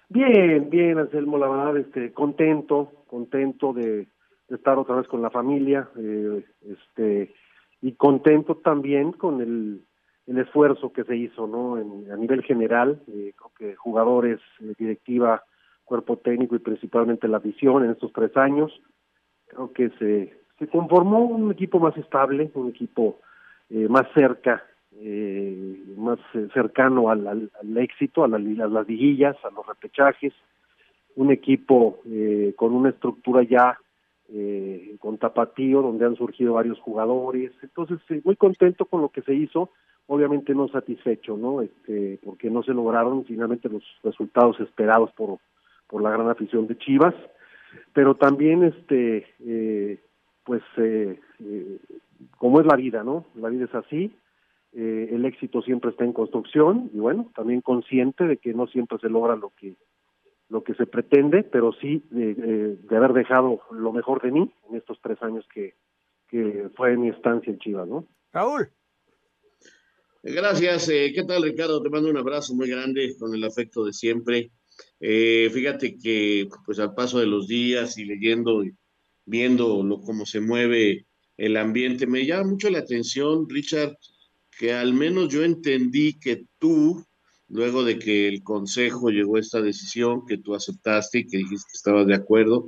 Bien, 0.10 0.70
bien, 0.70 0.98
Anselmo, 0.98 1.38
la 1.38 1.48
verdad, 1.48 1.78
este, 1.78 2.12
contento, 2.12 2.92
contento 3.08 3.72
de, 3.72 4.08
de 4.50 4.56
estar 4.58 4.78
otra 4.78 4.98
vez 4.98 5.08
con 5.08 5.22
la 5.22 5.30
familia, 5.30 5.88
eh, 5.98 6.44
este, 6.68 7.34
y 7.82 7.94
contento 7.94 8.58
también 8.58 9.14
con 9.14 9.40
el, 9.40 9.86
el 10.26 10.38
esfuerzo 10.38 10.92
que 10.92 11.06
se 11.06 11.16
hizo, 11.16 11.48
¿no? 11.48 11.78
En, 11.78 12.12
a 12.12 12.18
nivel 12.18 12.44
general, 12.44 13.02
eh, 13.08 13.36
creo 13.38 13.52
que 13.58 13.76
jugadores, 13.78 14.42
eh, 14.60 14.74
directiva, 14.78 15.46
cuerpo 15.86 16.18
técnico 16.18 16.58
y 16.58 16.60
principalmente 16.60 17.30
la 17.30 17.38
afición 17.38 17.86
en 17.86 17.92
estos 17.92 18.12
tres 18.12 18.36
años, 18.36 18.70
creo 19.46 19.72
que 19.72 19.92
se, 19.92 20.47
se 20.60 20.68
conformó 20.68 21.20
un 21.26 21.52
equipo 21.52 21.80
más 21.80 21.96
estable, 21.98 22.50
un 22.56 22.70
equipo 22.70 23.20
eh, 23.70 23.88
más 23.90 24.08
cerca, 24.14 24.64
eh, 25.00 25.84
más 25.98 26.20
eh, 26.34 26.48
cercano 26.54 27.10
al, 27.10 27.28
al, 27.28 27.78
éxito, 27.78 28.24
a, 28.24 28.28
la- 28.28 28.38
a 28.38 28.68
las 28.68 28.88
liguillas, 28.88 29.36
a 29.44 29.50
los 29.52 29.66
repechajes, 29.68 30.34
un 31.16 31.32
equipo 31.32 32.00
eh, 32.06 32.54
con 32.56 32.74
una 32.74 32.90
estructura 32.90 33.44
ya 33.44 33.78
eh, 34.30 34.96
con 35.00 35.18
tapatío, 35.18 35.82
donde 35.82 36.06
han 36.06 36.16
surgido 36.16 36.54
varios 36.54 36.80
jugadores, 36.80 37.52
entonces 37.62 38.00
muy 38.26 38.36
contento 38.36 38.86
con 38.86 39.02
lo 39.02 39.10
que 39.10 39.22
se 39.22 39.34
hizo, 39.34 39.70
obviamente 40.08 40.54
no 40.54 40.68
satisfecho, 40.70 41.38
¿no? 41.38 41.62
Este, 41.62 42.20
porque 42.24 42.50
no 42.50 42.62
se 42.64 42.74
lograron 42.74 43.24
finalmente 43.26 43.70
los 43.70 43.84
resultados 44.04 44.60
esperados 44.60 45.12
por, 45.14 45.38
por 45.88 46.02
la 46.02 46.12
gran 46.12 46.30
afición 46.30 46.68
de 46.68 46.78
Chivas, 46.78 47.16
pero 47.94 48.16
también 48.16 48.64
este 48.64 49.26
eh, 49.46 50.00
pues 50.48 50.64
eh, 50.78 51.20
eh, 51.40 51.78
como 52.38 52.62
es 52.62 52.66
la 52.66 52.78
vida, 52.78 53.04
¿no? 53.04 53.26
La 53.36 53.50
vida 53.50 53.66
es 53.66 53.76
así, 53.76 54.16
eh, 54.72 55.10
el 55.12 55.26
éxito 55.26 55.62
siempre 55.62 55.92
está 55.92 56.06
en 56.06 56.14
construcción 56.14 56.90
y 56.94 57.00
bueno, 57.00 57.30
también 57.36 57.60
consciente 57.60 58.24
de 58.24 58.38
que 58.38 58.54
no 58.54 58.66
siempre 58.68 58.98
se 59.00 59.10
logra 59.10 59.36
lo 59.36 59.52
que 59.60 59.76
lo 60.50 60.64
que 60.64 60.74
se 60.76 60.86
pretende, 60.86 61.44
pero 61.44 61.74
sí 61.74 62.02
de, 62.10 62.32
eh, 62.32 62.78
de 62.82 62.96
haber 62.96 63.12
dejado 63.12 63.60
lo 63.70 63.92
mejor 63.92 64.22
de 64.22 64.32
mí 64.32 64.50
en 64.70 64.78
estos 64.78 64.98
tres 65.04 65.22
años 65.22 65.46
que, 65.54 65.76
que 66.30 66.70
fue 66.78 66.96
mi 66.96 67.10
estancia 67.10 67.52
en 67.52 67.60
Chivas, 67.60 67.86
¿no? 67.86 68.08
Raúl. 68.32 68.70
Gracias. 70.24 70.88
¿Qué 70.88 71.24
tal, 71.28 71.44
Ricardo? 71.44 71.82
Te 71.82 71.90
mando 71.90 72.10
un 72.10 72.16
abrazo 72.16 72.56
muy 72.56 72.70
grande 72.70 73.14
con 73.20 73.36
el 73.36 73.44
afecto 73.44 73.84
de 73.84 73.92
siempre. 73.92 74.52
Eh, 75.02 75.50
fíjate 75.52 75.98
que, 75.98 76.48
pues, 76.66 76.80
al 76.80 76.94
paso 76.94 77.20
de 77.20 77.28
los 77.28 77.48
días 77.48 77.98
y 77.98 78.06
leyendo 78.06 78.64
y 78.64 78.74
viendo 79.28 79.84
lo, 79.84 80.02
cómo 80.02 80.26
se 80.26 80.42
mueve 80.42 81.06
el 81.38 81.56
ambiente, 81.58 82.08
me 82.08 82.26
llama 82.26 82.50
mucho 82.50 82.72
la 82.72 82.80
atención, 82.80 83.48
Richard, 83.48 83.96
que 84.58 84.74
al 84.74 84.94
menos 84.94 85.30
yo 85.30 85.44
entendí 85.44 86.18
que 86.20 86.46
tú, 86.58 87.06
luego 87.48 87.84
de 87.84 88.00
que 88.00 88.28
el 88.28 88.42
Consejo 88.42 89.12
llegó 89.12 89.36
a 89.36 89.42
esta 89.42 89.62
decisión, 89.62 90.26
que 90.26 90.40
tú 90.40 90.56
aceptaste 90.56 91.20
y 91.20 91.28
que 91.28 91.38
dijiste 91.38 91.68
que 91.72 91.78
estabas 91.78 92.08
de 92.08 92.16
acuerdo, 92.16 92.66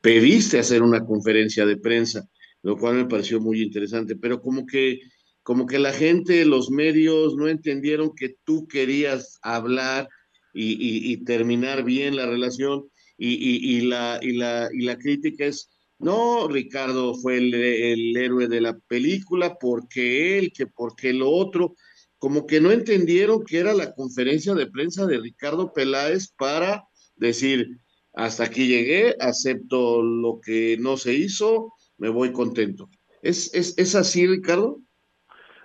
pediste 0.00 0.58
hacer 0.58 0.82
una 0.82 1.04
conferencia 1.04 1.66
de 1.66 1.76
prensa, 1.76 2.26
lo 2.62 2.78
cual 2.78 2.94
me 2.94 3.04
pareció 3.04 3.38
muy 3.38 3.60
interesante, 3.60 4.16
pero 4.16 4.40
como 4.40 4.64
que 4.64 5.00
como 5.46 5.66
que 5.66 5.78
la 5.78 5.92
gente, 5.92 6.44
los 6.44 6.72
medios 6.72 7.36
no 7.36 7.46
entendieron 7.46 8.16
que 8.16 8.34
tú 8.42 8.66
querías 8.66 9.38
hablar 9.42 10.08
y, 10.52 11.18
terminar 11.18 11.84
bien 11.84 12.16
la 12.16 12.26
relación. 12.26 12.90
Y, 13.16 13.82
la, 13.82 14.18
la, 14.24 14.68
y 14.72 14.82
la 14.82 14.98
crítica 14.98 15.44
es, 15.46 15.70
no, 15.98 16.48
Ricardo 16.48 17.14
fue 17.14 17.38
el, 17.38 18.16
héroe 18.16 18.48
de 18.48 18.60
la 18.60 18.78
película 18.88 19.56
porque 19.58 20.38
él, 20.38 20.52
que 20.52 20.66
porque 20.66 21.12
lo 21.12 21.30
otro, 21.30 21.74
como 22.18 22.46
que 22.46 22.60
no 22.60 22.70
entendieron 22.70 23.44
que 23.44 23.58
era 23.58 23.72
la 23.74 23.94
conferencia 23.94 24.54
de 24.54 24.66
prensa 24.66 25.06
de 25.06 25.18
Ricardo 25.18 25.72
Peláez 25.72 26.32
para 26.36 26.84
decir, 27.16 27.78
hasta 28.14 28.44
aquí 28.44 28.66
llegué, 28.68 29.14
acepto 29.20 30.02
lo 30.02 30.40
que 30.40 30.76
no 30.78 30.96
se 30.96 31.14
hizo, 31.14 31.72
me 31.98 32.08
voy 32.08 32.32
contento. 32.32 32.88
¿Es, 33.22 33.54
es, 33.54 33.76
es 33.78 33.94
así, 33.94 34.26
Ricardo? 34.26 34.80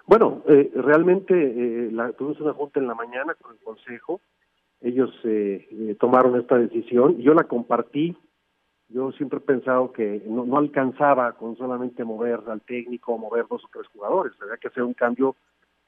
Bueno, 0.06 0.44
eh, 0.48 0.72
realmente 0.76 1.34
eh, 1.34 1.90
la, 1.92 2.12
tuvimos 2.14 2.40
una 2.42 2.54
junta 2.54 2.80
en 2.80 2.88
la 2.88 2.96
mañana 2.96 3.36
con 3.36 3.54
el 3.54 3.64
Consejo, 3.64 4.22
ellos 4.82 5.12
eh, 5.24 5.68
eh, 5.72 5.96
tomaron 6.00 6.40
esta 6.40 6.58
decisión, 6.58 7.18
yo 7.20 7.34
la 7.34 7.44
compartí, 7.44 8.18
yo 8.94 9.12
siempre 9.14 9.40
he 9.40 9.42
pensado 9.42 9.92
que 9.92 10.22
no, 10.26 10.46
no 10.46 10.58
alcanzaba 10.58 11.34
con 11.34 11.56
solamente 11.58 12.04
mover 12.04 12.40
al 12.48 12.62
técnico 12.62 13.18
mover 13.18 13.46
dos 13.50 13.64
o 13.64 13.70
tres 13.72 13.88
jugadores, 13.88 14.34
había 14.42 14.58
que 14.58 14.68
hacer 14.68 14.84
un 14.84 14.94
cambio 14.94 15.36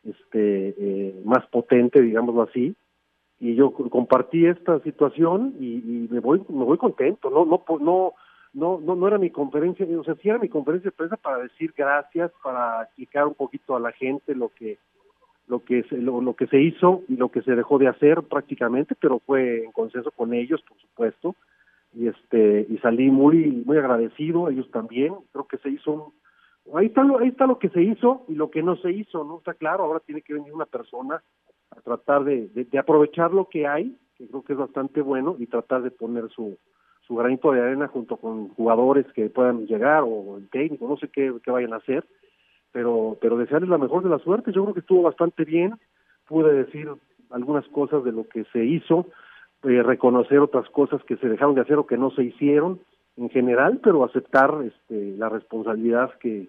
este 0.04 0.76
eh, 0.78 1.22
más 1.24 1.46
potente, 1.48 2.02
digámoslo 2.02 2.44
así, 2.44 2.76
y 3.40 3.56
yo 3.56 3.72
compartí 3.72 4.46
esta 4.46 4.80
situación 4.80 5.56
y, 5.60 6.08
me 6.10 6.20
voy 6.20 6.42
me 6.50 6.64
voy 6.64 6.78
contento, 6.78 7.30
no 7.30 7.46
no 7.46 7.64
no 7.80 8.14
no 8.54 8.80
no 8.80 8.96
no 8.96 9.08
era 9.08 9.18
mi 9.18 9.30
conferencia, 9.30 9.86
o 9.98 10.04
sea, 10.04 10.16
sí 10.16 10.30
era 10.30 10.40
mi 10.40 10.50
conferencia 10.50 10.90
de 10.90 10.96
prensa 10.96 11.18
para 11.18 11.40
decir 11.40 11.74
gracias, 11.76 12.32
para 12.44 12.84
explicar 12.84 13.28
un 13.28 13.34
poquito 13.36 13.76
a 13.76 13.80
la 13.80 13.92
gente 13.92 14.36
lo 14.36 14.50
que 14.50 14.78
lo 15.48 15.64
que 15.64 15.86
lo, 15.92 16.22
lo 16.22 16.36
que 16.36 16.48
se 16.48 16.62
hizo 16.62 17.04
y 17.10 17.18
lo 17.18 17.30
que 17.30 17.42
se 17.42 17.56
dejó 17.56 17.78
de 17.78 17.88
hacer 17.88 18.24
prácticamente, 18.24 18.96
pero 18.96 19.20
fue 19.20 19.64
en 19.64 19.72
consenso 19.72 20.12
con 20.12 20.34
ellos, 20.34 20.62
por 20.62 20.78
supuesto, 20.80 21.36
y 21.96 22.08
este 22.08 22.66
y 22.70 22.78
salí 22.80 23.10
muy 23.12 23.64
muy 23.66 23.78
agradecido, 23.78 24.50
ellos 24.50 24.70
también, 24.72 25.14
creo 25.32 25.48
que 25.48 25.58
se 25.58 25.70
hizo 25.70 25.92
un, 25.92 26.14
ahí 26.78 26.88
está 26.88 27.04
lo, 27.04 27.20
ahí 27.20 27.30
está 27.30 27.46
lo 27.46 27.60
que 27.60 27.70
se 27.70 27.82
hizo 27.82 28.26
y 28.28 28.36
lo 28.36 28.50
que 28.50 28.64
no 28.64 28.76
se 28.78 28.92
hizo, 28.92 29.24
¿no? 29.24 29.38
Está 29.38 29.54
claro, 29.54 29.84
ahora 29.84 30.00
tiene 30.00 30.22
que 30.22 30.34
venir 30.34 30.54
una 30.54 30.66
persona 30.66 31.22
a 31.72 31.82
tratar 31.82 32.24
de, 32.24 32.48
de, 32.50 32.80
aprovechar 32.80 33.34
lo 33.34 33.50
que 33.50 33.68
hay, 33.68 33.98
que 34.16 34.28
creo 34.28 34.44
que 34.44 34.54
es 34.54 34.60
bastante 34.60 35.02
bueno, 35.02 35.36
y 35.40 35.48
tratar 35.48 35.82
de 35.82 35.92
poner 35.92 36.30
su, 36.30 36.58
su 37.08 37.16
granito 37.16 37.52
de 37.52 37.62
arena 37.62 37.88
junto 37.88 38.18
con 38.18 38.50
jugadores 38.50 39.06
que 39.14 39.30
puedan 39.30 39.66
llegar 39.66 40.04
o 40.06 40.38
el 40.38 40.50
técnico, 40.50 40.88
no 40.88 40.98
sé 40.98 41.10
qué, 41.10 41.34
qué 41.44 41.52
vayan 41.52 41.74
a 41.74 41.78
hacer, 41.78 42.06
pero, 42.72 43.18
pero 43.22 43.38
desearles 43.38 43.70
la 43.70 43.78
mejor 43.78 44.04
de 44.04 44.10
la 44.10 44.20
suerte, 44.20 44.52
yo 44.52 44.64
creo 44.64 44.74
que 44.74 44.80
estuvo 44.82 45.02
bastante 45.02 45.46
bien, 45.46 45.76
pude 46.28 46.54
decir 46.54 46.90
algunas 47.32 47.68
cosas 47.70 48.04
de 48.04 48.12
lo 48.12 48.28
que 48.28 48.46
se 48.54 48.64
hizo, 48.64 49.08
eh, 49.64 49.84
reconocer 49.84 50.40
otras 50.40 50.70
cosas 50.70 51.04
que 51.04 51.18
se 51.18 51.30
dejaron 51.30 51.56
de 51.56 51.62
hacer 51.62 51.78
o 51.78 51.88
que 51.88 51.98
no 51.98 52.12
se 52.12 52.24
hicieron, 52.24 52.80
en 53.18 53.30
general, 53.30 53.80
pero 53.84 54.04
aceptar 54.04 54.56
este, 54.66 55.16
la 55.18 55.30
responsabilidad 55.30 56.12
que, 56.20 56.48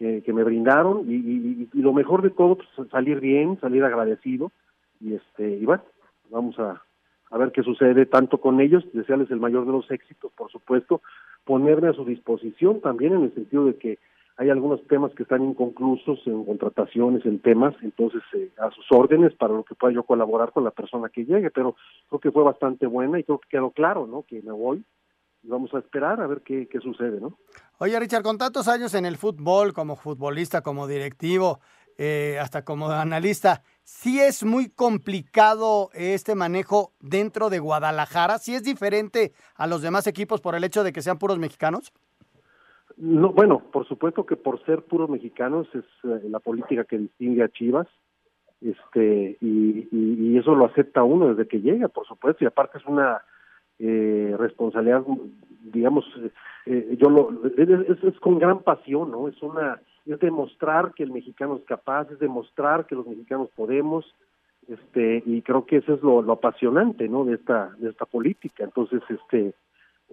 me 0.00 0.44
brindaron 0.44 1.10
y, 1.10 1.68
y, 1.72 1.82
lo 1.82 1.92
mejor 1.92 2.22
de 2.22 2.30
todo, 2.30 2.56
pues, 2.56 2.88
salir 2.90 3.20
bien, 3.20 3.58
salir 3.60 3.82
agradecido 3.82 4.52
y 5.00 5.14
este 5.14 5.48
y 5.56 5.64
bueno, 5.64 5.82
vamos 6.30 6.58
a, 6.58 6.82
a 7.30 7.38
ver 7.38 7.52
qué 7.52 7.62
sucede 7.62 8.06
tanto 8.06 8.38
con 8.38 8.60
ellos, 8.60 8.84
desearles 8.92 9.30
el 9.30 9.40
mayor 9.40 9.66
de 9.66 9.72
los 9.72 9.90
éxitos, 9.90 10.32
por 10.32 10.50
supuesto, 10.50 11.02
ponerme 11.44 11.88
a 11.88 11.92
su 11.92 12.04
disposición 12.04 12.80
también 12.80 13.14
en 13.14 13.24
el 13.24 13.34
sentido 13.34 13.66
de 13.66 13.76
que 13.76 13.98
hay 14.38 14.50
algunos 14.50 14.86
temas 14.86 15.12
que 15.14 15.24
están 15.24 15.44
inconclusos 15.44 16.20
en 16.26 16.44
contrataciones, 16.44 17.26
en 17.26 17.40
temas, 17.40 17.74
entonces 17.82 18.22
eh, 18.34 18.50
a 18.58 18.70
sus 18.70 18.86
órdenes 18.90 19.34
para 19.34 19.52
lo 19.52 19.64
que 19.64 19.74
pueda 19.74 19.92
yo 19.92 20.04
colaborar 20.04 20.52
con 20.52 20.62
la 20.62 20.70
persona 20.70 21.08
que 21.08 21.24
llegue, 21.24 21.50
pero 21.50 21.74
creo 22.08 22.20
que 22.20 22.30
fue 22.30 22.44
bastante 22.44 22.86
buena 22.86 23.18
y 23.18 23.24
creo 23.24 23.40
que 23.40 23.48
quedó 23.48 23.72
claro, 23.72 24.06
¿no? 24.06 24.22
Que 24.22 24.40
me 24.40 24.52
voy 24.52 24.84
vamos 25.42 25.72
a 25.74 25.78
esperar 25.78 26.20
a 26.20 26.26
ver 26.26 26.42
qué, 26.42 26.68
sucede, 26.82 27.20
¿no? 27.20 27.38
Oye, 27.78 27.98
Richard, 27.98 28.22
con 28.22 28.38
tantos 28.38 28.68
años 28.68 28.94
en 28.94 29.06
el 29.06 29.16
fútbol, 29.16 29.72
como 29.72 29.96
futbolista, 29.96 30.62
como 30.62 30.86
directivo, 30.86 31.60
eh, 31.96 32.38
hasta 32.40 32.64
como 32.64 32.90
analista, 32.90 33.62
¿sí 33.82 34.20
es 34.20 34.44
muy 34.44 34.68
complicado 34.68 35.90
este 35.94 36.34
manejo 36.34 36.92
dentro 37.00 37.50
de 37.50 37.58
Guadalajara? 37.58 38.38
¿Sí 38.38 38.54
es 38.54 38.62
diferente 38.62 39.32
a 39.56 39.66
los 39.66 39.82
demás 39.82 40.06
equipos 40.06 40.40
por 40.40 40.54
el 40.54 40.64
hecho 40.64 40.84
de 40.84 40.92
que 40.92 41.02
sean 41.02 41.18
puros 41.18 41.38
mexicanos? 41.38 41.92
No, 43.00 43.32
bueno, 43.32 43.62
por 43.72 43.86
supuesto 43.86 44.26
que 44.26 44.36
por 44.36 44.64
ser 44.64 44.82
puros 44.82 45.08
mexicanos 45.08 45.68
es 45.72 45.84
eh, 46.04 46.28
la 46.28 46.40
política 46.40 46.84
que 46.84 46.98
distingue 46.98 47.44
a 47.44 47.48
Chivas, 47.48 47.86
este 48.60 49.36
y, 49.40 49.88
y, 49.92 50.36
eso 50.36 50.56
lo 50.56 50.64
acepta 50.64 51.04
uno 51.04 51.28
desde 51.28 51.48
que 51.48 51.60
llega, 51.60 51.86
por 51.86 52.06
supuesto, 52.06 52.42
y 52.42 52.48
aparte 52.48 52.78
es 52.78 52.86
una 52.86 53.22
eh, 53.78 54.34
responsabilidad, 54.36 55.04
digamos, 55.62 56.04
eh, 56.66 56.96
yo 56.98 57.08
lo, 57.08 57.46
es, 57.56 58.02
es, 58.02 58.18
con 58.18 58.40
gran 58.40 58.64
pasión, 58.64 59.12
¿no? 59.12 59.28
Es 59.28 59.40
una, 59.42 59.80
es 60.04 60.18
demostrar 60.18 60.92
que 60.94 61.04
el 61.04 61.12
mexicano 61.12 61.56
es 61.56 61.64
capaz, 61.64 62.10
es 62.10 62.18
demostrar 62.18 62.86
que 62.86 62.96
los 62.96 63.06
mexicanos 63.06 63.48
podemos, 63.54 64.12
este, 64.66 65.22
y 65.24 65.40
creo 65.42 65.64
que 65.66 65.76
eso 65.76 65.94
es 65.94 66.02
lo, 66.02 66.20
lo 66.20 66.32
apasionante, 66.32 67.08
¿no? 67.08 67.24
De 67.24 67.34
esta, 67.34 67.70
de 67.78 67.90
esta 67.90 68.06
política. 68.06 68.64
Entonces, 68.64 69.02
este, 69.08 69.54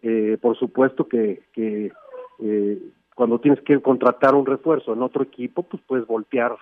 eh, 0.04 0.38
por 0.40 0.56
supuesto 0.58 1.08
que, 1.08 1.42
que 1.54 1.92
eh, 2.40 2.80
cuando 3.16 3.40
tienes 3.40 3.62
que 3.62 3.82
contratar 3.82 4.36
un 4.36 4.46
refuerzo 4.46 4.94
en 4.94 5.02
otro 5.02 5.24
equipo, 5.24 5.64
pues 5.64 5.82
puedes 5.88 6.06
voltear 6.06 6.56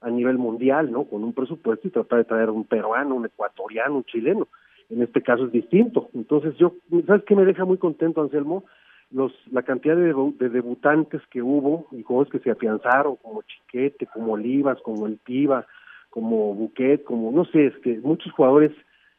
a 0.00 0.10
nivel 0.10 0.38
mundial, 0.38 0.90
¿no? 0.90 1.04
Con 1.04 1.22
un 1.24 1.32
presupuesto 1.32 1.86
y 1.86 1.90
tratar 1.90 2.18
de 2.18 2.24
traer 2.24 2.50
un 2.50 2.64
peruano, 2.64 3.14
un 3.14 3.26
ecuatoriano, 3.26 3.96
un 3.96 4.04
chileno 4.04 4.48
en 4.90 5.02
este 5.02 5.22
caso 5.22 5.46
es 5.46 5.52
distinto. 5.52 6.10
Entonces 6.14 6.56
yo, 6.58 6.74
¿sabes 7.06 7.22
qué 7.24 7.34
me 7.34 7.44
deja 7.44 7.64
muy 7.64 7.78
contento, 7.78 8.20
Anselmo? 8.20 8.64
Los, 9.10 9.32
la 9.50 9.62
cantidad 9.62 9.96
de, 9.96 10.48
debutantes 10.48 11.20
que 11.30 11.42
hubo 11.42 11.86
y 11.92 12.02
jugadores 12.02 12.32
que 12.32 12.38
se 12.40 12.50
afianzaron, 12.50 13.16
como 13.16 13.42
Chiquete, 13.42 14.06
como 14.06 14.32
Olivas, 14.32 14.78
como 14.82 15.06
El 15.06 15.16
Piva, 15.16 15.66
como 16.10 16.54
Buquet, 16.54 17.02
como, 17.04 17.32
no 17.32 17.44
sé, 17.46 17.66
es 17.66 17.76
que 17.78 17.98
muchos 17.98 18.32
jugadores, 18.32 18.72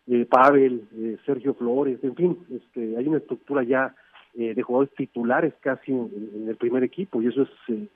eh, 0.08 0.26
Pavel, 0.26 0.88
eh, 0.94 1.18
Sergio 1.26 1.54
Flores, 1.56 2.02
en 2.04 2.16
fin, 2.16 2.38
este, 2.50 2.98
hay 2.98 3.08
una 3.08 3.18
estructura 3.18 3.64
ya 3.64 3.96
eh, 4.34 4.54
de 4.54 4.62
jugadores 4.62 4.94
titulares 4.96 5.54
casi 5.62 5.92
en, 5.92 6.46
el 6.48 6.56
primer 6.56 6.84
equipo 6.84 7.22
y 7.22 7.28
eso 7.28 7.44
es, 7.44 7.50
eh, 7.68 7.88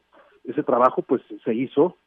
ese 0.43 0.63
trabajo 0.63 1.01
pues 1.01 1.21
se 1.43 1.53
hizo 1.53 1.97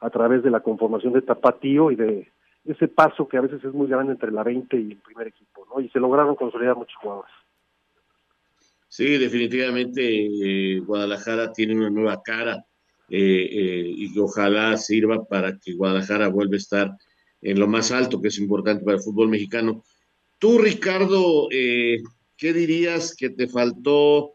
a 0.00 0.10
través 0.10 0.42
de 0.42 0.50
la 0.50 0.60
conformación 0.60 1.12
de 1.12 1.22
Tapatío 1.22 1.90
y 1.90 1.96
de 1.96 2.28
ese 2.64 2.88
paso 2.88 3.28
que 3.28 3.36
a 3.36 3.40
veces 3.40 3.62
es 3.64 3.72
muy 3.72 3.88
grande 3.88 4.12
entre 4.12 4.30
la 4.30 4.42
20 4.42 4.76
y 4.76 4.92
el 4.92 4.98
primer 4.98 5.28
equipo. 5.28 5.66
Y 5.80 5.88
se 5.88 5.98
lograron 5.98 6.36
consolidar 6.36 6.76
muchos 6.76 6.96
jugadores. 6.96 7.32
Sí, 8.88 9.16
definitivamente 9.16 10.02
eh, 10.04 10.80
Guadalajara 10.80 11.52
tiene 11.52 11.74
una 11.74 11.90
nueva 11.90 12.22
cara 12.22 12.64
eh, 13.08 13.48
eh, 13.50 13.94
y 13.96 14.18
ojalá 14.18 14.76
sirva 14.76 15.24
para 15.24 15.58
que 15.58 15.74
Guadalajara 15.74 16.28
vuelva 16.28 16.54
a 16.54 16.58
estar 16.58 16.92
en 17.40 17.58
lo 17.58 17.66
más 17.66 17.90
alto, 17.90 18.20
que 18.20 18.28
es 18.28 18.38
importante 18.38 18.84
para 18.84 18.98
el 18.98 19.02
fútbol 19.02 19.28
mexicano. 19.28 19.82
Tú, 20.38 20.58
Ricardo, 20.58 21.48
¿qué 22.42 22.52
dirías 22.52 23.14
que 23.14 23.30
te 23.30 23.46
faltó 23.46 24.32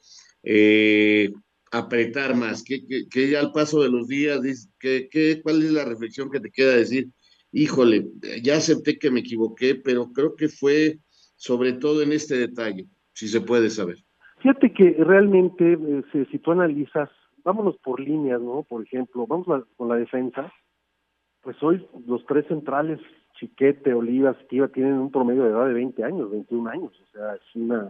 apretar 1.72 2.36
más? 2.36 2.64
¿Qué, 2.64 2.86
que, 3.10 3.30
ya 3.30 3.42
al 3.42 3.52
paso 3.52 3.84
de 3.84 3.90
los 3.90 4.08
días, 4.08 4.40
¿qué, 4.80 5.10
qué, 5.12 5.42
cuál 5.44 5.62
es 5.62 5.72
la 5.74 5.84
reflexión 5.84 6.32
que 6.32 6.40
te 6.40 6.50
queda 6.50 6.78
decir? 6.78 7.10
híjole, 7.52 8.08
ya 8.42 8.58
acepté 8.58 8.98
que 9.00 9.12
me 9.12 9.22
equivoqué, 9.22 9.76
pero 9.76 10.12
creo 10.14 10.36
que 10.36 10.48
fue 10.48 11.00
sobre 11.36 11.74
todo 11.74 12.02
en 12.02 12.12
este 12.12 12.38
detalle, 12.38 12.86
si 13.14 13.28
se 13.28 13.42
puede 13.42 13.70
saber. 13.70 13.98
Fíjate 14.40 14.74
que 14.74 14.96
realmente, 15.00 15.74
eh, 15.74 16.26
si 16.32 16.40
tú 16.40 16.52
analizas, 16.52 17.10
vámonos 17.44 17.78
por 17.78 18.00
líneas, 18.00 18.42
¿no? 18.42 18.64
Por 18.64 18.84
ejemplo, 18.84 19.26
vamos 19.28 19.66
con 19.76 19.90
la 19.90 19.96
defensa, 19.96 20.52
pues 21.42 21.62
hoy 21.64 21.86
los 22.06 22.26
tres 22.26 22.46
centrales, 22.48 23.00
Chiquete, 23.40 23.94
Olivas, 23.94 24.38
Tiva, 24.50 24.68
tienen 24.68 24.94
un 24.94 25.12
promedio 25.12 25.44
de 25.44 25.50
edad 25.50 25.68
de 25.68 25.74
20 25.74 26.04
años, 26.04 26.32
21 26.32 26.70
años, 26.70 26.92
o 27.02 27.12
sea, 27.12 27.36
es 27.36 27.56
una, 27.56 27.90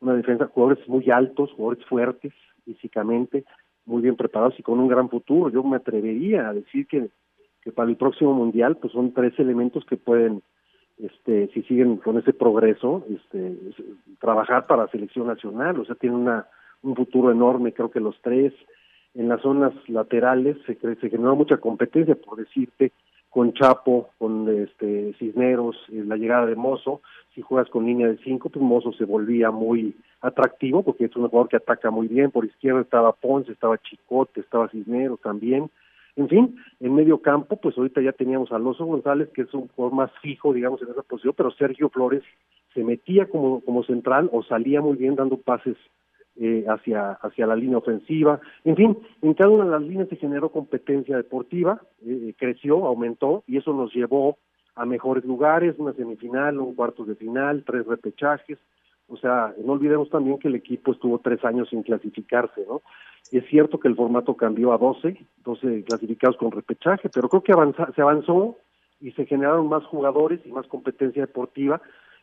una 0.00 0.14
defensa, 0.14 0.46
jugadores 0.46 0.88
muy 0.88 1.10
altos, 1.10 1.52
jugadores 1.52 1.84
fuertes 1.86 2.32
físicamente, 2.64 3.44
muy 3.84 4.02
bien 4.02 4.16
preparados 4.16 4.58
y 4.58 4.62
con 4.62 4.80
un 4.80 4.88
gran 4.88 5.08
futuro. 5.08 5.50
Yo 5.50 5.62
me 5.62 5.76
atrevería 5.76 6.48
a 6.48 6.52
decir 6.52 6.86
que 6.86 7.10
que 7.66 7.72
para 7.72 7.90
el 7.90 7.96
próximo 7.96 8.32
mundial 8.32 8.76
pues 8.76 8.92
son 8.92 9.12
tres 9.12 9.36
elementos 9.40 9.84
que 9.86 9.96
pueden 9.96 10.40
este 10.98 11.48
si 11.48 11.62
siguen 11.64 11.96
con 11.96 12.16
ese 12.16 12.32
progreso 12.32 13.04
este 13.10 13.56
trabajar 14.20 14.68
para 14.68 14.84
la 14.84 14.88
selección 14.88 15.26
nacional 15.26 15.80
o 15.80 15.84
sea 15.84 15.96
tienen 15.96 16.20
una 16.20 16.46
un 16.82 16.94
futuro 16.94 17.32
enorme 17.32 17.72
creo 17.72 17.90
que 17.90 17.98
los 17.98 18.14
tres 18.22 18.54
en 19.14 19.28
las 19.28 19.42
zonas 19.42 19.72
laterales 19.88 20.56
se 20.64 20.76
se 20.76 21.10
generó 21.10 21.34
mucha 21.34 21.56
competencia 21.56 22.14
por 22.14 22.38
decirte 22.38 22.92
con 23.36 23.52
Chapo 23.52 24.08
con 24.16 24.48
este 24.48 25.12
Cisneros 25.18 25.76
la 25.90 26.16
llegada 26.16 26.46
de 26.46 26.56
Mozo. 26.56 27.02
Si 27.34 27.42
juegas 27.42 27.68
con 27.68 27.84
línea 27.84 28.08
de 28.08 28.16
cinco 28.24 28.48
pues 28.48 28.64
Mozo 28.64 28.94
se 28.94 29.04
volvía 29.04 29.50
muy 29.50 29.94
atractivo 30.22 30.82
porque 30.82 31.04
es 31.04 31.16
un 31.16 31.28
jugador 31.28 31.50
que 31.50 31.58
ataca 31.58 31.90
muy 31.90 32.08
bien. 32.08 32.30
Por 32.30 32.46
izquierda 32.46 32.80
estaba 32.80 33.12
Ponce 33.12 33.52
estaba 33.52 33.76
Chicote 33.76 34.40
estaba 34.40 34.70
Cisneros 34.70 35.20
también. 35.20 35.70
En 36.16 36.30
fin, 36.30 36.56
en 36.80 36.94
medio 36.94 37.20
campo, 37.20 37.56
pues 37.60 37.76
ahorita 37.76 38.00
ya 38.00 38.12
teníamos 38.12 38.50
a 38.52 38.56
Alonso 38.56 38.86
González, 38.86 39.28
que 39.34 39.42
es 39.42 39.52
un 39.52 39.68
jugador 39.68 39.94
más 39.94 40.10
fijo, 40.22 40.54
digamos, 40.54 40.80
en 40.80 40.88
esa 40.88 41.02
posición, 41.02 41.34
pero 41.36 41.50
Sergio 41.50 41.90
Flores 41.90 42.22
se 42.72 42.82
metía 42.84 43.26
como, 43.26 43.60
como 43.60 43.84
central 43.84 44.30
o 44.32 44.44
salía 44.44 44.80
muy 44.80 44.96
bien 44.96 45.14
dando 45.14 45.36
pases 45.36 45.76
eh, 46.38 46.64
hacia, 46.68 47.12
hacia 47.12 47.46
la 47.46 47.56
línea 47.56 47.78
ofensiva. 47.78 48.40
En 48.64 48.76
fin, 48.76 48.98
en 49.22 49.34
cada 49.34 49.50
una 49.50 49.64
de 49.64 49.70
las 49.70 49.82
líneas 49.82 50.08
se 50.08 50.16
generó 50.16 50.50
competencia 50.50 51.16
deportiva, 51.16 51.80
eh, 52.04 52.34
creció, 52.38 52.84
aumentó, 52.86 53.42
y 53.46 53.56
eso 53.56 53.72
nos 53.72 53.94
llevó 53.94 54.36
a 54.74 54.84
mejores 54.84 55.24
lugares, 55.24 55.76
una 55.78 55.94
semifinal, 55.94 56.58
un 56.58 56.74
cuartos 56.74 57.06
de 57.06 57.14
final, 57.14 57.64
tres 57.66 57.86
repechajes. 57.86 58.58
O 59.08 59.16
sea, 59.16 59.54
no 59.64 59.72
olvidemos 59.72 60.10
también 60.10 60.38
que 60.38 60.48
el 60.48 60.56
equipo 60.56 60.92
estuvo 60.92 61.18
tres 61.20 61.44
años 61.44 61.68
sin 61.70 61.82
clasificarse, 61.82 62.66
¿no? 62.68 62.82
Es 63.32 63.44
cierto 63.46 63.80
que 63.80 63.88
el 63.88 63.96
formato 63.96 64.36
cambió 64.36 64.72
a 64.72 64.78
12, 64.78 65.16
12 65.44 65.84
clasificados 65.84 66.36
con 66.36 66.52
repechaje, 66.52 67.08
pero 67.08 67.28
creo 67.28 67.42
que 67.42 67.52
avanza, 67.52 67.90
se 67.94 68.02
avanzó 68.02 68.56
y 69.00 69.12
se 69.12 69.26
generaron 69.26 69.68
más 69.68 69.84
jugadores 69.84 70.40
y 70.44 70.52
más 70.52 70.66
competencia 70.66 71.22
deportiva 71.22 71.80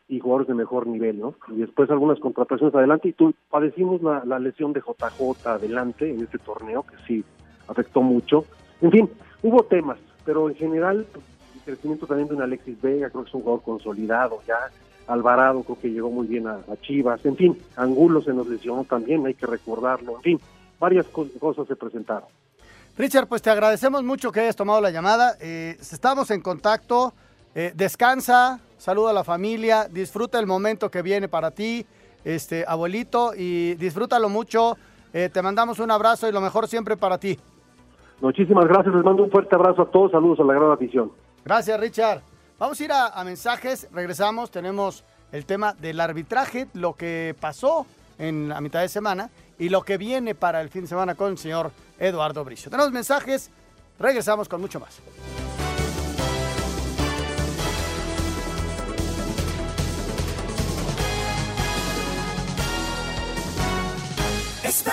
y 0.08 0.20
jugadores 0.20 0.48
de 0.48 0.54
mejor 0.54 0.86
nivel, 0.86 1.18
¿no? 1.18 1.34
Y 1.48 1.56
después 1.56 1.88
algunas 1.90 2.18
contrataciones 2.20 2.74
adelante 2.74 3.08
y 3.08 3.12
tú 3.12 3.34
padecimos 3.50 4.02
la, 4.02 4.38
lesión 4.38 4.72
de 4.72 4.80
JJ 4.80 5.46
adelante 5.46 6.10
en 6.10 6.22
este 6.22 6.38
torneo 6.38 6.82
que 6.82 6.94
sí 7.06 7.24
afectó 7.68 8.02
mucho. 8.02 8.44
En 8.82 8.90
fin, 8.90 9.10
hubo 9.42 9.62
temas, 9.64 9.98
pero 10.24 10.48
en 10.50 10.56
general 10.56 11.06
el 11.54 11.60
crecimiento 11.64 12.06
también 12.06 12.28
de 12.28 12.34
un 12.34 12.42
Alexis 12.42 12.80
Vega, 12.82 13.08
creo 13.08 13.22
que 13.24 13.28
es 13.30 13.34
un 13.34 13.40
jugador 13.42 13.62
consolidado 13.62 14.40
ya. 14.46 14.58
Alvarado 15.06 15.62
creo 15.62 15.78
que 15.78 15.90
llegó 15.90 16.10
muy 16.10 16.26
bien 16.26 16.46
a, 16.46 16.60
Chivas, 16.82 17.24
en 17.26 17.36
fin, 17.36 17.58
Angulo 17.76 18.22
se 18.22 18.32
nos 18.32 18.46
lesionó 18.46 18.84
también, 18.84 19.26
hay 19.26 19.34
que 19.34 19.44
recordarlo, 19.46 20.16
en 20.16 20.22
fin, 20.22 20.40
varias 20.80 21.06
co- 21.06 21.28
cosas 21.38 21.66
se 21.66 21.76
presentaron. 21.76 22.28
Richard, 22.96 23.26
pues 23.26 23.42
te 23.42 23.50
agradecemos 23.50 24.02
mucho 24.04 24.30
que 24.32 24.40
hayas 24.40 24.54
tomado 24.56 24.80
la 24.80 24.90
llamada. 24.90 25.34
Eh, 25.40 25.76
estamos 25.80 26.30
en 26.30 26.40
contacto. 26.40 27.12
Eh, 27.54 27.72
descansa, 27.74 28.60
saluda 28.84 29.10
a 29.10 29.14
la 29.14 29.24
familia, 29.24 29.88
disfruta 29.90 30.38
el 30.38 30.46
momento 30.46 30.90
que 30.90 31.00
viene 31.00 31.26
para 31.26 31.52
ti, 31.52 31.86
este 32.22 32.66
abuelito, 32.68 33.32
y 33.34 33.76
disfrútalo 33.76 34.28
mucho. 34.28 34.76
Eh, 35.14 35.30
te 35.32 35.40
mandamos 35.40 35.78
un 35.78 35.90
abrazo 35.90 36.28
y 36.28 36.32
lo 36.32 36.42
mejor 36.42 36.68
siempre 36.68 36.94
para 36.94 37.16
ti. 37.16 37.38
Muchísimas 38.20 38.66
gracias, 38.66 38.94
les 38.94 39.02
mando 39.02 39.22
un 39.22 39.30
fuerte 39.30 39.54
abrazo 39.54 39.82
a 39.82 39.90
todos, 39.90 40.12
saludos 40.12 40.38
a 40.40 40.44
la 40.44 40.52
gran 40.52 40.70
afición. 40.70 41.10
Gracias, 41.46 41.80
Richard. 41.80 42.20
Vamos 42.58 42.78
a 42.78 42.84
ir 42.84 42.92
a, 42.92 43.06
a 43.06 43.24
mensajes, 43.24 43.88
regresamos, 43.90 44.50
tenemos 44.50 45.02
el 45.32 45.46
tema 45.46 45.72
del 45.72 45.98
arbitraje, 45.98 46.68
lo 46.74 46.92
que 46.92 47.34
pasó 47.40 47.86
en 48.18 48.50
la 48.50 48.60
mitad 48.60 48.82
de 48.82 48.90
semana 48.90 49.30
y 49.58 49.70
lo 49.70 49.80
que 49.80 49.96
viene 49.96 50.34
para 50.34 50.60
el 50.60 50.68
fin 50.68 50.82
de 50.82 50.88
semana 50.88 51.14
con 51.14 51.32
el 51.32 51.38
señor 51.38 51.70
Eduardo 51.98 52.44
Bricio. 52.44 52.70
Tenemos 52.70 52.92
mensajes, 52.92 53.50
regresamos 53.98 54.46
con 54.46 54.60
mucho 54.60 54.78
más. 54.78 55.00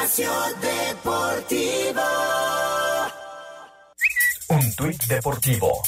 Espacio 0.01 0.31
Deportivo. 0.61 2.01
Un 4.47 4.75
tuit 4.75 5.03
deportivo. 5.05 5.81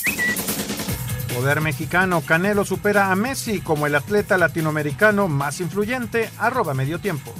Poder 1.34 1.62
mexicano, 1.62 2.22
Canelo 2.22 2.64
supera 2.64 3.12
a 3.12 3.16
Messi 3.16 3.62
como 3.62 3.88
el 3.88 3.96
atleta 3.96 4.38
latinoamericano 4.38 5.28
más 5.28 5.60
influyente, 5.62 6.30
arroba 6.38 6.76
medio 6.76 7.00
tiempo. 7.00 7.34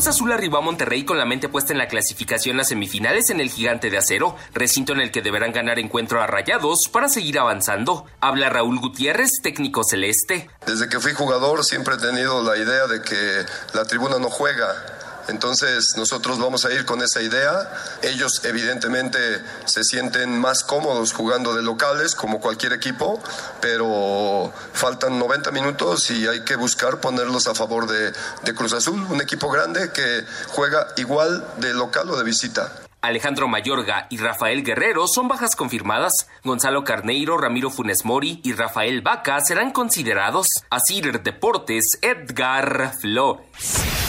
Cruz 0.00 0.16
Azul 0.16 0.32
arribó 0.32 0.56
a 0.56 0.62
Monterrey 0.62 1.04
con 1.04 1.18
la 1.18 1.26
mente 1.26 1.50
puesta 1.50 1.74
en 1.74 1.78
la 1.78 1.86
clasificación 1.86 2.58
a 2.58 2.64
semifinales 2.64 3.28
en 3.28 3.38
el 3.38 3.50
Gigante 3.50 3.90
de 3.90 3.98
Acero, 3.98 4.34
recinto 4.54 4.94
en 4.94 5.00
el 5.00 5.10
que 5.10 5.20
deberán 5.20 5.52
ganar 5.52 5.78
encuentro 5.78 6.22
a 6.22 6.26
Rayados 6.26 6.88
para 6.88 7.10
seguir 7.10 7.38
avanzando. 7.38 8.06
Habla 8.18 8.48
Raúl 8.48 8.80
Gutiérrez, 8.80 9.42
técnico 9.42 9.84
celeste. 9.84 10.48
Desde 10.66 10.88
que 10.88 11.00
fui 11.00 11.12
jugador 11.12 11.66
siempre 11.66 11.96
he 11.96 11.98
tenido 11.98 12.42
la 12.42 12.56
idea 12.56 12.86
de 12.86 13.02
que 13.02 13.44
la 13.74 13.84
tribuna 13.84 14.18
no 14.18 14.30
juega. 14.30 14.99
Entonces 15.28 15.96
nosotros 15.96 16.38
vamos 16.38 16.64
a 16.64 16.72
ir 16.72 16.84
con 16.84 17.02
esa 17.02 17.22
idea. 17.22 17.70
Ellos 18.02 18.42
evidentemente 18.44 19.18
se 19.64 19.84
sienten 19.84 20.38
más 20.38 20.64
cómodos 20.64 21.12
jugando 21.12 21.54
de 21.54 21.62
locales 21.62 22.14
como 22.14 22.40
cualquier 22.40 22.72
equipo, 22.72 23.22
pero 23.60 24.52
faltan 24.72 25.18
90 25.18 25.50
minutos 25.50 26.10
y 26.10 26.26
hay 26.26 26.44
que 26.44 26.56
buscar 26.56 27.00
ponerlos 27.00 27.46
a 27.46 27.54
favor 27.54 27.86
de, 27.86 28.12
Cruz 28.54 28.72
Azul, 28.72 29.06
un 29.08 29.20
equipo 29.22 29.48
grande 29.48 29.92
que 29.92 30.24
juega 30.48 30.88
igual 30.96 31.46
de 31.58 31.72
local 31.72 32.10
o 32.10 32.16
de 32.16 32.24
visita. 32.24 32.72
Alejandro 33.00 33.48
Mayorga 33.48 34.06
y 34.10 34.18
Rafael 34.18 34.62
Guerrero 34.62 35.06
son 35.06 35.28
bajas 35.28 35.56
confirmadas. 35.56 36.28
Gonzalo 36.44 36.84
Carneiro, 36.84 37.38
Ramiro 37.38 37.70
Funes 37.70 38.04
Mori 38.04 38.40
y 38.44 38.52
Rafael 38.52 39.00
Vaca 39.00 39.40
serán 39.40 39.70
considerados. 39.70 40.46
Asir 40.68 41.22
Deportes, 41.22 41.98
Edgar 42.02 42.92
Flores. 43.00 43.99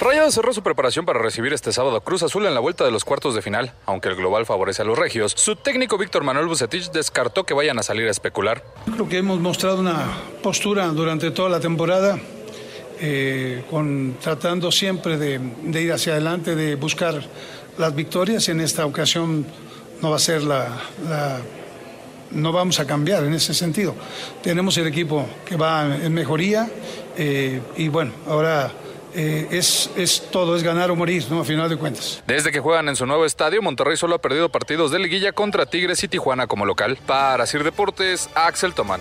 Rayados 0.00 0.34
cerró 0.34 0.52
su 0.52 0.62
preparación 0.62 1.04
para 1.04 1.18
recibir 1.18 1.52
este 1.52 1.72
sábado 1.72 1.96
a 1.96 2.00
Cruz 2.04 2.22
Azul 2.22 2.46
en 2.46 2.54
la 2.54 2.60
vuelta 2.60 2.84
de 2.84 2.92
los 2.92 3.04
cuartos 3.04 3.34
de 3.34 3.42
final. 3.42 3.72
Aunque 3.84 4.08
el 4.08 4.14
global 4.14 4.46
favorece 4.46 4.82
a 4.82 4.84
los 4.84 4.96
regios, 4.96 5.32
su 5.36 5.56
técnico 5.56 5.98
Víctor 5.98 6.22
Manuel 6.22 6.46
Bucetich 6.46 6.90
descartó 6.92 7.44
que 7.44 7.52
vayan 7.52 7.78
a 7.80 7.82
salir 7.82 8.06
a 8.06 8.10
especular. 8.12 8.62
Creo 8.94 9.08
que 9.08 9.18
hemos 9.18 9.40
mostrado 9.40 9.80
una 9.80 10.06
postura 10.40 10.86
durante 10.88 11.32
toda 11.32 11.48
la 11.48 11.58
temporada, 11.58 12.16
eh, 13.00 13.64
tratando 14.22 14.70
siempre 14.70 15.18
de, 15.18 15.40
ir 15.82 15.92
hacia 15.92 16.12
adelante, 16.12 16.54
de 16.54 16.76
buscar 16.76 17.20
las 17.76 17.92
victorias. 17.94 18.48
En 18.48 18.60
esta 18.60 18.86
ocasión 18.86 19.46
no 20.00 20.10
va 20.10 20.16
a 20.16 20.20
ser 20.20 20.42
la, 20.44 20.80
la- 21.08 21.40
no 22.30 22.52
vamos 22.52 22.78
a 22.78 22.86
cambiar 22.86 23.24
en 23.24 23.32
ese 23.34 23.52
sentido. 23.52 23.94
Tenemos 24.42 24.76
el 24.76 24.86
equipo 24.86 25.26
que 25.44 25.56
va 25.56 25.96
en 25.96 26.12
mejoría 26.14 26.68
eh, 27.16 27.60
y 27.76 27.88
bueno, 27.88 28.12
ahora 28.28 28.70
eh, 29.14 29.48
es, 29.50 29.90
es 29.96 30.30
todo, 30.30 30.56
es 30.56 30.62
ganar 30.62 30.90
o 30.90 30.96
morir, 30.96 31.24
¿no? 31.30 31.40
A 31.40 31.44
final 31.44 31.68
de 31.68 31.76
cuentas. 31.76 32.22
Desde 32.26 32.52
que 32.52 32.60
juegan 32.60 32.88
en 32.88 32.96
su 32.96 33.06
nuevo 33.06 33.24
estadio, 33.24 33.62
Monterrey 33.62 33.96
solo 33.96 34.16
ha 34.16 34.20
perdido 34.20 34.48
partidos 34.50 34.90
de 34.90 34.98
liguilla 34.98 35.32
contra 35.32 35.66
Tigres 35.66 36.02
y 36.04 36.08
Tijuana 36.08 36.46
como 36.46 36.66
local. 36.66 36.98
Para 37.06 37.46
Sir 37.46 37.64
Deportes, 37.64 38.28
Axel 38.34 38.74
Tomán. 38.74 39.00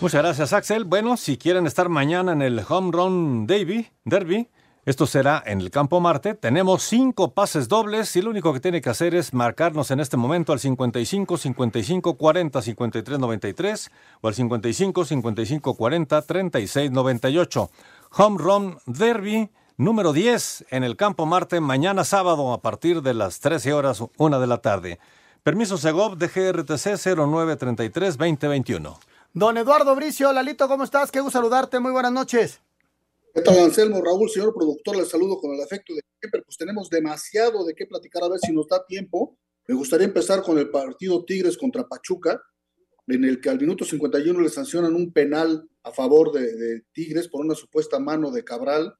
Muchas 0.00 0.22
gracias, 0.22 0.52
Axel. 0.52 0.84
Bueno, 0.84 1.16
si 1.16 1.38
quieren 1.38 1.66
estar 1.66 1.88
mañana 1.88 2.32
en 2.32 2.42
el 2.42 2.60
Home 2.68 2.90
Run 2.92 3.46
Derby, 3.46 3.88
Derby, 4.04 4.48
esto 4.84 5.06
será 5.06 5.40
en 5.46 5.60
el 5.60 5.70
Campo 5.70 6.00
Marte. 6.00 6.34
Tenemos 6.34 6.82
cinco 6.82 7.34
pases 7.34 7.68
dobles 7.68 8.16
y 8.16 8.20
lo 8.20 8.30
único 8.30 8.52
que 8.52 8.58
tiene 8.58 8.80
que 8.80 8.90
hacer 8.90 9.14
es 9.14 9.32
marcarnos 9.32 9.92
en 9.92 10.00
este 10.00 10.16
momento 10.16 10.52
al 10.52 10.58
55 10.58 11.38
55 11.38 12.14
40 12.16 12.60
53 12.60 13.18
93 13.20 13.90
o 14.22 14.26
al 14.26 14.34
55 14.34 15.04
55 15.04 15.74
40 15.76 16.22
36 16.22 16.90
98. 16.90 17.70
Home 18.14 18.36
Run 18.38 18.76
Derby 18.84 19.48
número 19.78 20.12
10 20.12 20.66
en 20.68 20.84
el 20.84 20.96
Campo 20.98 21.24
Marte 21.24 21.60
mañana 21.60 22.04
sábado 22.04 22.52
a 22.52 22.60
partir 22.60 23.00
de 23.00 23.14
las 23.14 23.40
13 23.40 23.72
horas, 23.72 24.02
una 24.18 24.38
de 24.38 24.46
la 24.46 24.58
tarde. 24.58 24.98
Permiso 25.42 25.78
Segov 25.78 26.18
de 26.18 26.28
GRTC 26.28 26.98
0933 27.16 28.18
2021. 28.18 29.00
Don 29.32 29.56
Eduardo 29.56 29.96
Bricio, 29.96 30.30
Lalito, 30.30 30.68
¿cómo 30.68 30.84
estás? 30.84 31.10
Qué 31.10 31.20
gusto 31.20 31.38
saludarte, 31.38 31.80
muy 31.80 31.90
buenas 31.90 32.12
noches. 32.12 32.60
¿Qué 33.32 33.40
tal, 33.40 33.58
Anselmo? 33.60 34.02
Raúl, 34.04 34.28
señor 34.28 34.52
productor, 34.52 34.94
les 34.96 35.08
saludo 35.08 35.40
con 35.40 35.54
el 35.54 35.62
afecto 35.62 35.94
de 35.94 36.02
siempre. 36.20 36.42
Pues 36.42 36.58
tenemos 36.58 36.90
demasiado 36.90 37.64
de 37.64 37.74
qué 37.74 37.86
platicar, 37.86 38.24
a 38.24 38.28
ver 38.28 38.40
si 38.40 38.52
nos 38.52 38.68
da 38.68 38.84
tiempo. 38.84 39.38
Me 39.66 39.74
gustaría 39.74 40.06
empezar 40.06 40.42
con 40.42 40.58
el 40.58 40.68
partido 40.68 41.24
Tigres 41.24 41.56
contra 41.56 41.88
Pachuca, 41.88 42.42
en 43.06 43.24
el 43.24 43.40
que 43.40 43.48
al 43.48 43.58
minuto 43.58 43.86
51 43.86 44.38
le 44.38 44.50
sancionan 44.50 44.94
un 44.94 45.14
penal 45.14 45.66
a 45.84 45.92
favor 45.92 46.32
de, 46.32 46.82
Tigres 46.92 47.28
por 47.28 47.44
una 47.44 47.54
supuesta 47.54 47.98
mano 47.98 48.30
de 48.30 48.44
Cabral. 48.44 48.94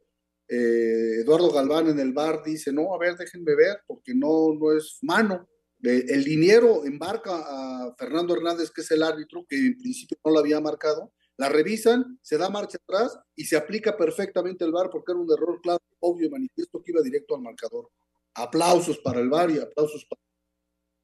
Eh, 0.48 1.20
Eduardo 1.20 1.50
Galván 1.50 1.88
en 1.88 2.00
el 2.00 2.12
bar 2.12 2.42
dice, 2.44 2.72
no, 2.72 2.94
a 2.94 2.98
ver, 2.98 3.16
déjenme 3.16 3.54
ver, 3.54 3.78
porque 3.86 4.14
no, 4.14 4.54
no 4.58 4.72
es 4.76 4.98
mano. 5.02 5.48
El 5.82 6.22
liniero 6.22 6.84
embarca 6.84 7.32
a 7.34 7.94
Fernando 7.98 8.36
Hernández, 8.36 8.70
que 8.70 8.82
es 8.82 8.90
el 8.92 9.02
árbitro, 9.02 9.44
que 9.48 9.56
en 9.56 9.76
principio 9.76 10.16
no 10.24 10.30
lo 10.30 10.38
había 10.38 10.60
marcado, 10.60 11.12
la 11.36 11.48
revisan, 11.48 12.20
se 12.22 12.38
da 12.38 12.50
marcha 12.50 12.78
atrás 12.78 13.18
y 13.34 13.44
se 13.46 13.56
aplica 13.56 13.96
perfectamente 13.96 14.64
el 14.64 14.70
VAR 14.70 14.90
porque 14.90 15.10
era 15.10 15.20
un 15.20 15.32
error 15.32 15.60
claro, 15.60 15.80
obvio 15.98 16.28
y 16.28 16.30
manifiesto 16.30 16.80
que 16.80 16.92
iba 16.92 17.00
directo 17.00 17.34
al 17.34 17.42
marcador. 17.42 17.90
Aplausos 18.34 18.98
para 18.98 19.18
el 19.18 19.28
VAR 19.28 19.50
y 19.50 19.58
aplausos 19.58 20.06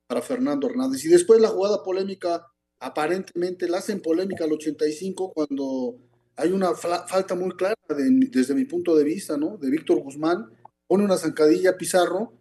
para 0.06 0.22
Fernando 0.22 0.68
Hernández. 0.68 1.04
Y 1.04 1.08
después 1.08 1.40
la 1.40 1.48
jugada 1.48 1.82
polémica, 1.82 2.46
aparentemente 2.80 3.68
la 3.68 3.78
hacen 3.78 4.00
polémica 4.00 4.44
al 4.44 4.52
85 4.52 5.32
cuando 5.32 5.96
hay 6.36 6.52
una 6.52 6.74
falta 6.74 7.34
muy 7.34 7.50
clara 7.52 7.74
de- 7.88 8.28
desde 8.30 8.54
mi 8.54 8.64
punto 8.64 8.96
de 8.96 9.04
vista, 9.04 9.36
¿no? 9.36 9.56
De 9.56 9.70
Víctor 9.70 10.00
Guzmán, 10.00 10.46
pone 10.86 11.04
una 11.04 11.16
zancadilla 11.16 11.70
a 11.70 11.76
Pizarro 11.76 12.32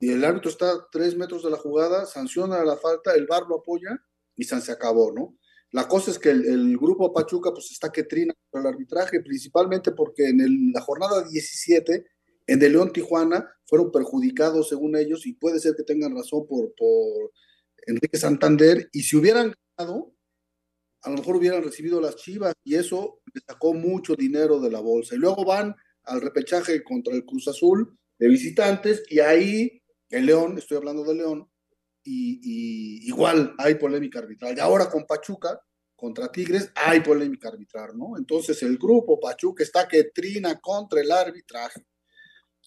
y 0.00 0.10
el 0.10 0.24
árbitro 0.24 0.50
está 0.50 0.86
tres 0.90 1.16
metros 1.16 1.42
de 1.44 1.50
la 1.50 1.56
jugada, 1.56 2.04
sanciona 2.06 2.64
la 2.64 2.76
falta, 2.76 3.14
el 3.14 3.26
VAR 3.26 3.44
lo 3.48 3.60
apoya 3.60 3.96
y 4.36 4.44
se 4.44 4.72
acabó, 4.72 5.12
¿no? 5.12 5.38
La 5.70 5.88
cosa 5.88 6.10
es 6.10 6.18
que 6.18 6.30
el, 6.30 6.44
el 6.46 6.76
grupo 6.76 7.12
Pachuca 7.12 7.50
pues 7.52 7.70
está 7.70 7.90
que 7.90 8.02
trina 8.04 8.34
con 8.50 8.60
el 8.62 8.66
arbitraje, 8.68 9.20
principalmente 9.20 9.92
porque 9.92 10.28
en 10.28 10.40
el- 10.40 10.72
la 10.72 10.80
jornada 10.80 11.24
17 11.28 12.06
en 12.46 12.62
el 12.62 12.72
León 12.72 12.92
Tijuana 12.92 13.48
fueron 13.66 13.90
perjudicados 13.90 14.68
según 14.68 14.96
ellos 14.96 15.26
y 15.26 15.32
puede 15.34 15.58
ser 15.60 15.74
que 15.76 15.82
tengan 15.84 16.14
razón 16.14 16.46
por, 16.46 16.74
por 16.74 17.32
Enrique 17.86 18.18
Santander 18.18 18.88
y 18.92 19.02
si 19.02 19.16
hubieran 19.16 19.54
ganado, 19.76 20.14
a 21.02 21.10
lo 21.10 21.16
mejor 21.16 21.36
hubieran 21.36 21.62
recibido 21.62 22.00
las 22.00 22.16
Chivas 22.16 22.54
y 22.64 22.76
eso 22.76 23.20
le 23.32 23.40
sacó 23.46 23.74
mucho 23.74 24.14
dinero 24.14 24.60
de 24.60 24.70
la 24.70 24.80
bolsa. 24.80 25.14
Y 25.14 25.18
luego 25.18 25.44
van 25.44 25.74
al 26.04 26.20
repechaje 26.20 26.82
contra 26.82 27.14
el 27.14 27.24
Cruz 27.24 27.48
Azul 27.48 27.98
de 28.18 28.28
visitantes 28.28 29.02
y 29.08 29.20
ahí 29.20 29.82
el 30.10 30.26
León, 30.26 30.56
estoy 30.58 30.76
hablando 30.76 31.04
de 31.04 31.14
León, 31.14 31.50
y, 32.04 32.40
y 32.42 33.08
igual 33.08 33.54
hay 33.58 33.74
polémica 33.76 34.20
arbitral. 34.20 34.56
Y 34.56 34.60
ahora 34.60 34.88
con 34.88 35.06
Pachuca 35.06 35.58
contra 35.96 36.30
Tigres 36.30 36.70
hay 36.74 37.00
polémica 37.00 37.48
arbitral, 37.48 37.96
¿no? 37.96 38.16
Entonces 38.16 38.62
el 38.62 38.76
grupo 38.78 39.18
Pachuca 39.18 39.62
está 39.62 39.88
que 39.88 40.04
trina 40.04 40.60
contra 40.60 41.00
el 41.00 41.10
arbitraje. 41.10 41.86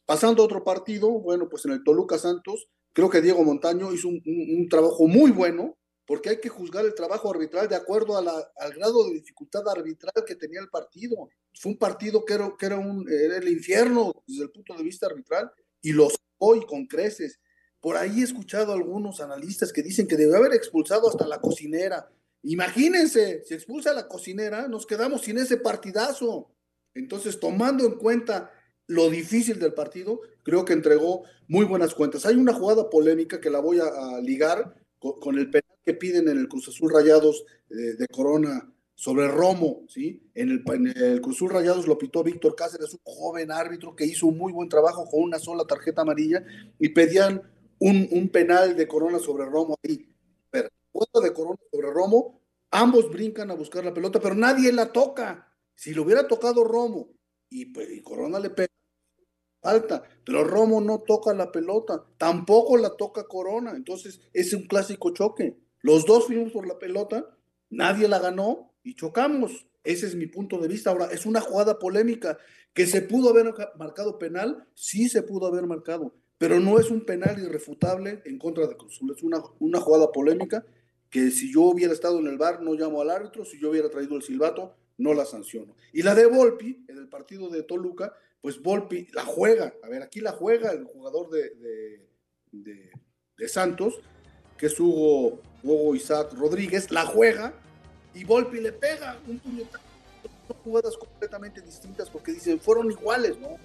Pasando 0.05 0.41
a 0.41 0.45
otro 0.45 0.63
partido, 0.63 1.09
bueno, 1.20 1.47
pues 1.49 1.65
en 1.65 1.74
el 1.74 1.84
Toluca 1.84 2.18
Santos, 2.18 2.68
creo 2.98 3.12
que 3.12 3.22
Diego 3.22 3.43
Montaño 3.43 3.93
hizo 3.93 4.08
un, 4.08 4.20
un- 4.26 4.60
un 4.62 4.70
trabajo 4.70 5.08
muy 5.08 5.30
bueno, 5.30 5.78
porque 6.04 6.30
hay 6.30 6.39
que 6.39 6.50
juzgar 6.50 6.84
el 6.84 6.95
trabajo 6.95 7.30
arbitral 7.30 7.68
de 7.70 7.76
acuerdo 7.76 8.18
a 8.18 8.24
la- 8.24 8.52
al 8.58 8.74
grado 8.74 9.06
de 9.08 9.14
dificultad 9.14 9.62
arbitral 9.70 10.14
que 10.26 10.34
tenía 10.34 10.60
el 10.62 10.70
partido. 10.70 11.30
Fue 11.54 11.74
un 11.74 11.78
partido 11.78 12.26
que 12.26 12.34
era, 12.34 12.52
que 12.58 12.66
era, 12.66 12.78
un, 12.80 13.08
era 13.08 13.38
el 13.38 13.50
infierno 13.50 14.12
desde 14.26 14.45
el 14.45 14.50
punto 14.50 14.74
de 14.76 14.82
vista 14.82 15.06
arbitral 15.06 15.52
y 15.80 15.91
lo 15.91 16.10
sacó 16.10 16.56
y 16.56 16.66
con 16.66 16.88
creces. 16.88 17.39
Por 17.80 17.98
ahí 17.98 18.22
he 18.22 18.24
escuchado 18.24 18.72
a 18.72 18.76
algunos 18.76 19.22
analistas 19.22 19.72
que 19.72 19.84
dicen 19.84 20.08
que 20.08 20.18
debe 20.18 20.36
haber 20.36 20.56
expulsado 20.56 21.08
hasta 21.08 21.28
la 21.28 21.39
cocinera. 21.39 22.10
Imagínense, 22.41 23.43
si 23.45 23.54
expulsa 23.54 23.91
a 23.91 23.93
la 23.93 24.08
cocinera, 24.08 24.68
nos 24.68 24.88
quedamos 24.88 25.22
sin 25.22 25.38
ese 25.38 25.58
partidazo. 25.58 26.50
Entonces, 26.95 27.39
tomando 27.39 27.86
en 27.86 27.93
cuenta 28.00 28.52
lo 28.88 29.09
difícil 29.09 29.59
del 29.59 29.73
partido, 29.73 30.21
creo 30.43 30.65
que 30.65 30.73
entregó 30.73 31.23
muy 31.47 31.65
buenas 31.65 31.93
cuentas. 31.93 32.25
Hay 32.25 32.35
una 32.35 32.53
jugada 32.53 32.89
polémica 32.89 33.39
que 33.39 33.49
la 33.49 33.59
voy 33.59 33.79
a, 33.79 34.19
ligar 34.21 34.75
con, 34.99 35.38
el 35.38 35.49
penal 35.49 35.75
que 35.85 35.93
piden 35.93 36.27
en 36.29 36.38
el 36.38 36.47
Cruz 36.47 36.69
Azul 36.69 36.91
Rayados 36.91 37.45
eh, 37.69 37.95
de 37.97 38.07
Corona 38.07 38.73
sobre 38.95 39.27
Romo, 39.27 39.85
¿sí? 39.89 40.23
En 40.33 40.49
el, 40.49 40.63
en 40.73 40.88
el 40.88 41.21
Cruz 41.21 41.35
Azul 41.35 41.51
Rayados 41.51 41.88
lo 41.88 41.97
pitó 41.97 42.23
Víctor 42.23 42.55
Cáceres, 42.55 42.93
un 42.93 42.99
joven 43.03 43.51
árbitro 43.51 43.95
que 43.95 44.05
hizo 44.05 44.27
un 44.27 44.38
muy 44.38 44.51
buen 44.51 44.69
trabajo 44.69 45.05
con 45.05 45.21
una 45.21 45.38
sola 45.38 45.65
tarjeta 45.65 46.01
amarilla 46.01 46.43
y 46.79 46.89
pedían 46.89 47.41
un, 47.79 48.07
un 48.11 48.29
penal 48.29 48.75
de 48.75 48.88
Corona 48.88 49.19
sobre 49.19 49.45
Romo 49.45 49.77
ahí. 49.83 50.09
Pero, 50.49 50.69
de 51.21 51.33
Corona 51.33 51.59
sobre 51.71 51.91
Romo, 51.91 52.41
ambos 52.71 53.11
brincan 53.11 53.51
a 53.51 53.55
buscar 53.55 53.85
la 53.85 53.93
pelota, 53.93 54.19
pero 54.19 54.33
nadie 54.33 54.71
la 54.71 54.91
toca. 54.91 55.53
Si 55.75 55.93
lo 55.93 56.03
hubiera 56.03 56.27
tocado 56.27 56.63
Romo 56.63 57.09
y, 57.49 57.65
pues, 57.65 57.91
y 57.91 58.01
Corona 58.01 58.39
le 58.39 58.49
pega, 58.49 58.73
falta, 59.68 60.01
pero 60.24 60.45
Romo 60.45 60.80
no 60.80 60.99
toca 60.99 61.34
la 61.34 61.51
pelota, 61.51 62.05
tampoco 62.18 62.78
la 62.78 62.95
toca 62.95 63.26
Corona, 63.26 63.74
entonces 63.76 64.22
es 64.32 64.53
un 64.53 64.65
clásico 64.65 65.11
choque. 65.11 65.57
Los 65.82 66.05
dos 66.05 66.28
fuimos 66.28 66.53
por 66.53 66.65
la 66.65 66.80
pelota, 66.80 67.26
nadie 67.70 68.07
la 68.07 68.20
ganó 68.20 68.72
y 68.82 68.95
chocamos. 68.95 69.68
Ese 69.84 70.07
es 70.07 70.15
mi 70.15 70.28
punto 70.28 70.57
de 70.57 70.70
vista. 70.70 70.89
Ahora, 70.89 71.07
es 71.11 71.26
una 71.26 71.41
jugada 71.41 71.80
polémica 71.80 72.38
que 72.74 72.88
se 72.88 73.01
pudo 73.01 73.30
haber 73.30 73.53
marcado 73.78 74.18
penal, 74.18 74.65
sí 74.74 75.09
se 75.09 75.22
pudo 75.22 75.47
haber 75.47 75.68
marcado, 75.68 76.13
pero 76.38 76.61
no 76.61 76.80
es 76.80 76.89
un 76.89 77.01
penal 77.01 77.38
irrefutable 77.38 78.22
en 78.24 78.39
contra 78.39 78.68
de 78.68 78.78
Cruz. 78.78 79.01
Es 79.13 79.24
una, 79.24 79.41
una 79.59 79.82
jugada 79.82 80.13
polémica 80.13 80.65
que 81.09 81.30
si 81.32 81.51
yo 81.51 81.63
hubiera 81.63 81.91
estado 81.91 82.20
en 82.20 82.28
el 82.28 82.38
bar 82.38 82.61
no 82.61 82.74
llamo 82.74 83.01
al 83.01 83.09
árbitro, 83.09 83.43
si 83.43 83.59
yo 83.59 83.72
hubiera 83.72 83.89
traído 83.89 84.15
el 84.15 84.24
silbato 84.24 84.76
no 84.97 85.13
la 85.13 85.26
sanciono. 85.26 85.76
Y 85.93 86.01
la 86.03 86.15
de 86.15 86.26
Volpi, 86.26 86.86
en 86.88 86.97
el 86.97 87.07
partido 87.07 87.49
de 87.49 87.63
Toluca, 87.63 88.13
pues 88.41 88.61
Volpi 88.61 89.07
la 89.13 89.23
juega. 89.25 89.73
A 89.83 89.89
ver, 89.89 90.01
aquí 90.03 90.19
la 90.21 90.31
juega 90.31 90.71
el 90.71 90.85
jugador 90.85 91.29
de, 91.29 91.49
de, 91.55 92.09
de, 92.51 92.91
de 93.38 93.47
Santos, 93.49 93.95
que 94.57 94.67
es 94.67 94.79
Hugo, 94.79 95.39
Hugo 95.63 95.95
Isaac 95.95 96.33
Rodríguez, 96.33 96.91
la 96.91 97.05
juega 97.05 97.53
y 98.13 98.23
Volpi 98.23 98.59
le 98.61 98.71
pega 98.71 99.17
un 99.27 99.39
puñetazo. 99.39 99.83
Son 100.47 100.57
jugadas 100.63 100.97
completamente 100.97 101.61
distintas 101.61 102.09
porque 102.09 102.31
dicen, 102.31 102.59
fueron 102.59 102.89
iguales, 102.89 103.38
¿no? 103.39 103.57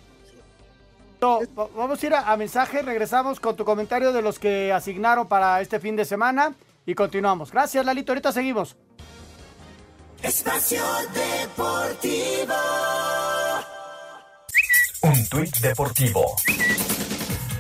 No, 1.21 1.39
va- 1.57 1.69
vamos 1.77 2.03
a 2.03 2.07
ir 2.07 2.15
a, 2.15 2.33
a 2.33 2.37
mensaje, 2.37 2.83
regresamos 2.83 3.39
con 3.39 3.55
tu 3.55 3.65
comentario 3.65 4.13
de 4.13 4.21
los 4.23 4.41
que 4.41 4.73
asignaron 4.73 5.29
para 5.29 5.61
este 5.61 5.79
fin 5.79 5.95
de 5.95 6.05
semana 6.05 6.57
y 6.85 6.97
continuamos. 6.97 7.53
Gracias, 7.53 7.87
Lalito, 7.87 8.11
ahorita 8.11 8.33
seguimos. 8.33 8.75
Espacio 10.21 10.83
Deportivo. 11.15 12.55
Deportivo. 15.33 16.37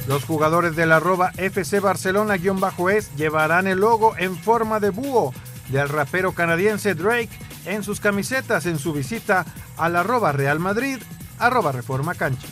Los 0.06 0.24
jugadores 0.24 0.76
del 0.76 0.92
arroba 0.92 1.32
FC 1.38 1.80
Barcelona-es 1.80 3.16
llevarán 3.16 3.66
el 3.66 3.78
logo 3.78 4.14
en 4.18 4.36
forma 4.36 4.78
de 4.78 4.90
búho 4.90 5.32
del 5.68 5.88
rapero 5.88 6.32
canadiense 6.32 6.94
Drake 6.94 7.30
en 7.64 7.82
sus 7.82 7.98
camisetas 7.98 8.66
en 8.66 8.78
su 8.78 8.92
visita 8.92 9.46
al 9.78 9.96
arroba 9.96 10.32
Real 10.32 10.58
Madrid, 10.58 10.98
arroba 11.38 11.72
Reforma 11.72 12.14
Cancha. 12.14 12.46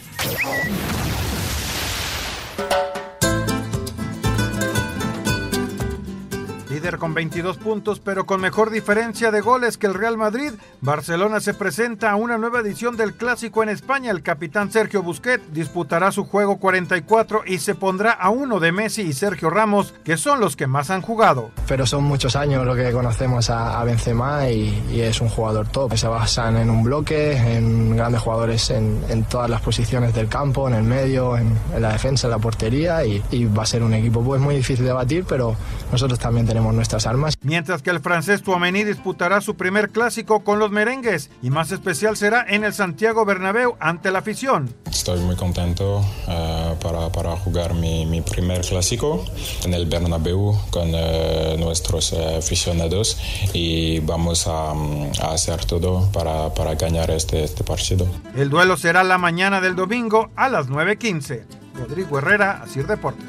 Con 6.99 7.15
22 7.15 7.57
puntos, 7.59 8.01
pero 8.01 8.27
con 8.27 8.41
mejor 8.41 8.71
diferencia 8.71 9.31
de 9.31 9.41
goles 9.41 9.79
que 9.79 9.87
el 9.87 9.95
Real 9.95 10.17
Madrid, 10.17 10.53
Barcelona 10.81 11.41
se 11.41 11.55
presenta 11.55 12.11
a 12.11 12.17
una 12.17 12.37
nueva 12.37 12.61
edición 12.61 12.97
del 12.97 13.15
Clásico 13.15 13.63
en 13.63 13.69
España. 13.69 14.11
El 14.11 14.23
capitán 14.23 14.73
Sergio 14.73 15.03
Busquets 15.03 15.53
disputará 15.53 16.11
su 16.11 16.25
juego 16.25 16.59
44 16.59 17.43
y 17.47 17.59
se 17.59 17.75
pondrá 17.75 18.11
a 18.13 18.31
uno 18.31 18.61
de 18.61 18.73
Messi 18.73 19.03
y 19.03 19.13
Sergio 19.13 19.51
Ramos, 19.51 19.95
que 20.05 20.17
son 20.17 20.41
los 20.41 20.57
que 20.57 20.67
más 20.67 20.91
han 20.91 21.01
jugado. 21.01 21.51
pero 21.69 21.87
son 21.87 22.05
muchos 22.05 22.35
años 22.35 22.67
lo 22.67 22.75
que 22.75 22.91
conocemos 22.93 23.51
a, 23.51 23.83
Benzema 23.85 24.49
y, 24.51 24.83
y 24.93 25.01
es 25.01 25.21
un 25.21 25.29
jugador 25.29 25.69
top. 25.69 25.97
Se 25.97 26.09
basan 26.09 26.57
en 26.57 26.71
un 26.71 26.83
bloque, 26.83 27.37
en 27.37 27.97
grandes 27.97 28.21
jugadores 28.21 28.71
en, 28.71 29.25
todas 29.31 29.49
las 29.49 29.61
posiciones 29.61 30.15
del 30.15 30.29
campo, 30.29 30.69
en 30.69 30.75
el 30.75 30.83
medio, 30.83 31.37
en, 31.37 31.57
en 31.75 31.83
la 31.83 31.93
defensa, 31.93 32.27
en 32.27 32.33
la 32.33 32.39
portería 32.39 33.05
y, 33.05 33.23
y 33.31 33.45
va 33.45 33.63
a 33.63 33.67
ser 33.67 33.83
un 33.83 33.95
equipo 33.95 34.23
pues 34.23 34.41
muy 34.41 34.57
difícil 34.57 34.85
de 34.85 34.93
batir, 34.93 35.25
pero 35.29 35.55
nosotros 35.93 36.19
también 36.19 36.47
tenemos 36.47 36.75
nuestras 36.81 37.07
armas. 37.07 37.37
Mientras 37.43 37.83
que 37.83 37.91
el 37.91 38.01
francés 38.01 38.43
Tuamení 38.43 38.85
disputará 38.85 39.43
su 39.43 39.55
primer 39.55 39.91
clásico 39.91 40.43
con 40.43 40.59
los 40.59 40.71
merengues 40.71 41.29
y 41.43 41.51
más 41.51 41.73
especial 41.73 42.17
será 42.17 42.43
en 42.49 42.65
el 42.65 42.73
Santiago 42.73 43.27
Bernabéu 43.27 43.77
ante 43.81 44.11
la 44.11 44.21
afición. 44.21 44.75
Estoy 44.91 45.21
muy 45.21 45.37
contento 45.37 46.03
eh, 46.27 46.75
para, 46.83 47.13
para 47.13 47.37
jugar 47.37 47.75
mi, 47.75 48.07
mi 48.07 48.23
primer 48.23 48.63
clásico 48.63 49.23
en 49.63 49.75
el 49.75 49.85
Bernabéu 49.85 50.59
con 50.71 50.89
eh, 50.95 51.57
nuestros 51.59 52.15
eh, 52.15 52.39
aficionados 52.39 53.19
y 53.53 54.01
vamos 54.01 54.47
a, 54.47 54.71
a 54.71 55.35
hacer 55.35 55.63
todo 55.67 56.11
para, 56.13 56.55
para 56.55 56.77
ganar 56.77 57.11
este, 57.11 57.45
este 57.45 57.63
partido. 57.63 58.07
El 58.35 58.49
duelo 58.49 58.79
será 58.79 59.05
la 59.05 59.19
mañana 59.19 59.61
del 59.61 59.77
domingo 59.77 60.31
a 60.35 60.49
las 60.49 60.71
9.15. 60.71 61.45
Rodrigo 61.75 62.17
Herrera, 62.17 62.63
Asir 62.63 62.87
Deportes. 62.87 63.29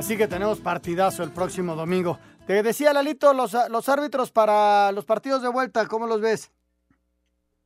Así 0.00 0.16
que 0.16 0.26
tenemos 0.26 0.60
partidazo 0.60 1.22
el 1.22 1.30
próximo 1.30 1.76
domingo. 1.76 2.18
Te 2.46 2.62
decía 2.62 2.94
Lalito, 2.94 3.34
los, 3.34 3.54
los 3.68 3.86
árbitros 3.90 4.32
para 4.32 4.90
los 4.92 5.04
partidos 5.04 5.42
de 5.42 5.48
vuelta, 5.48 5.86
¿cómo 5.88 6.06
los 6.06 6.22
ves? 6.22 6.50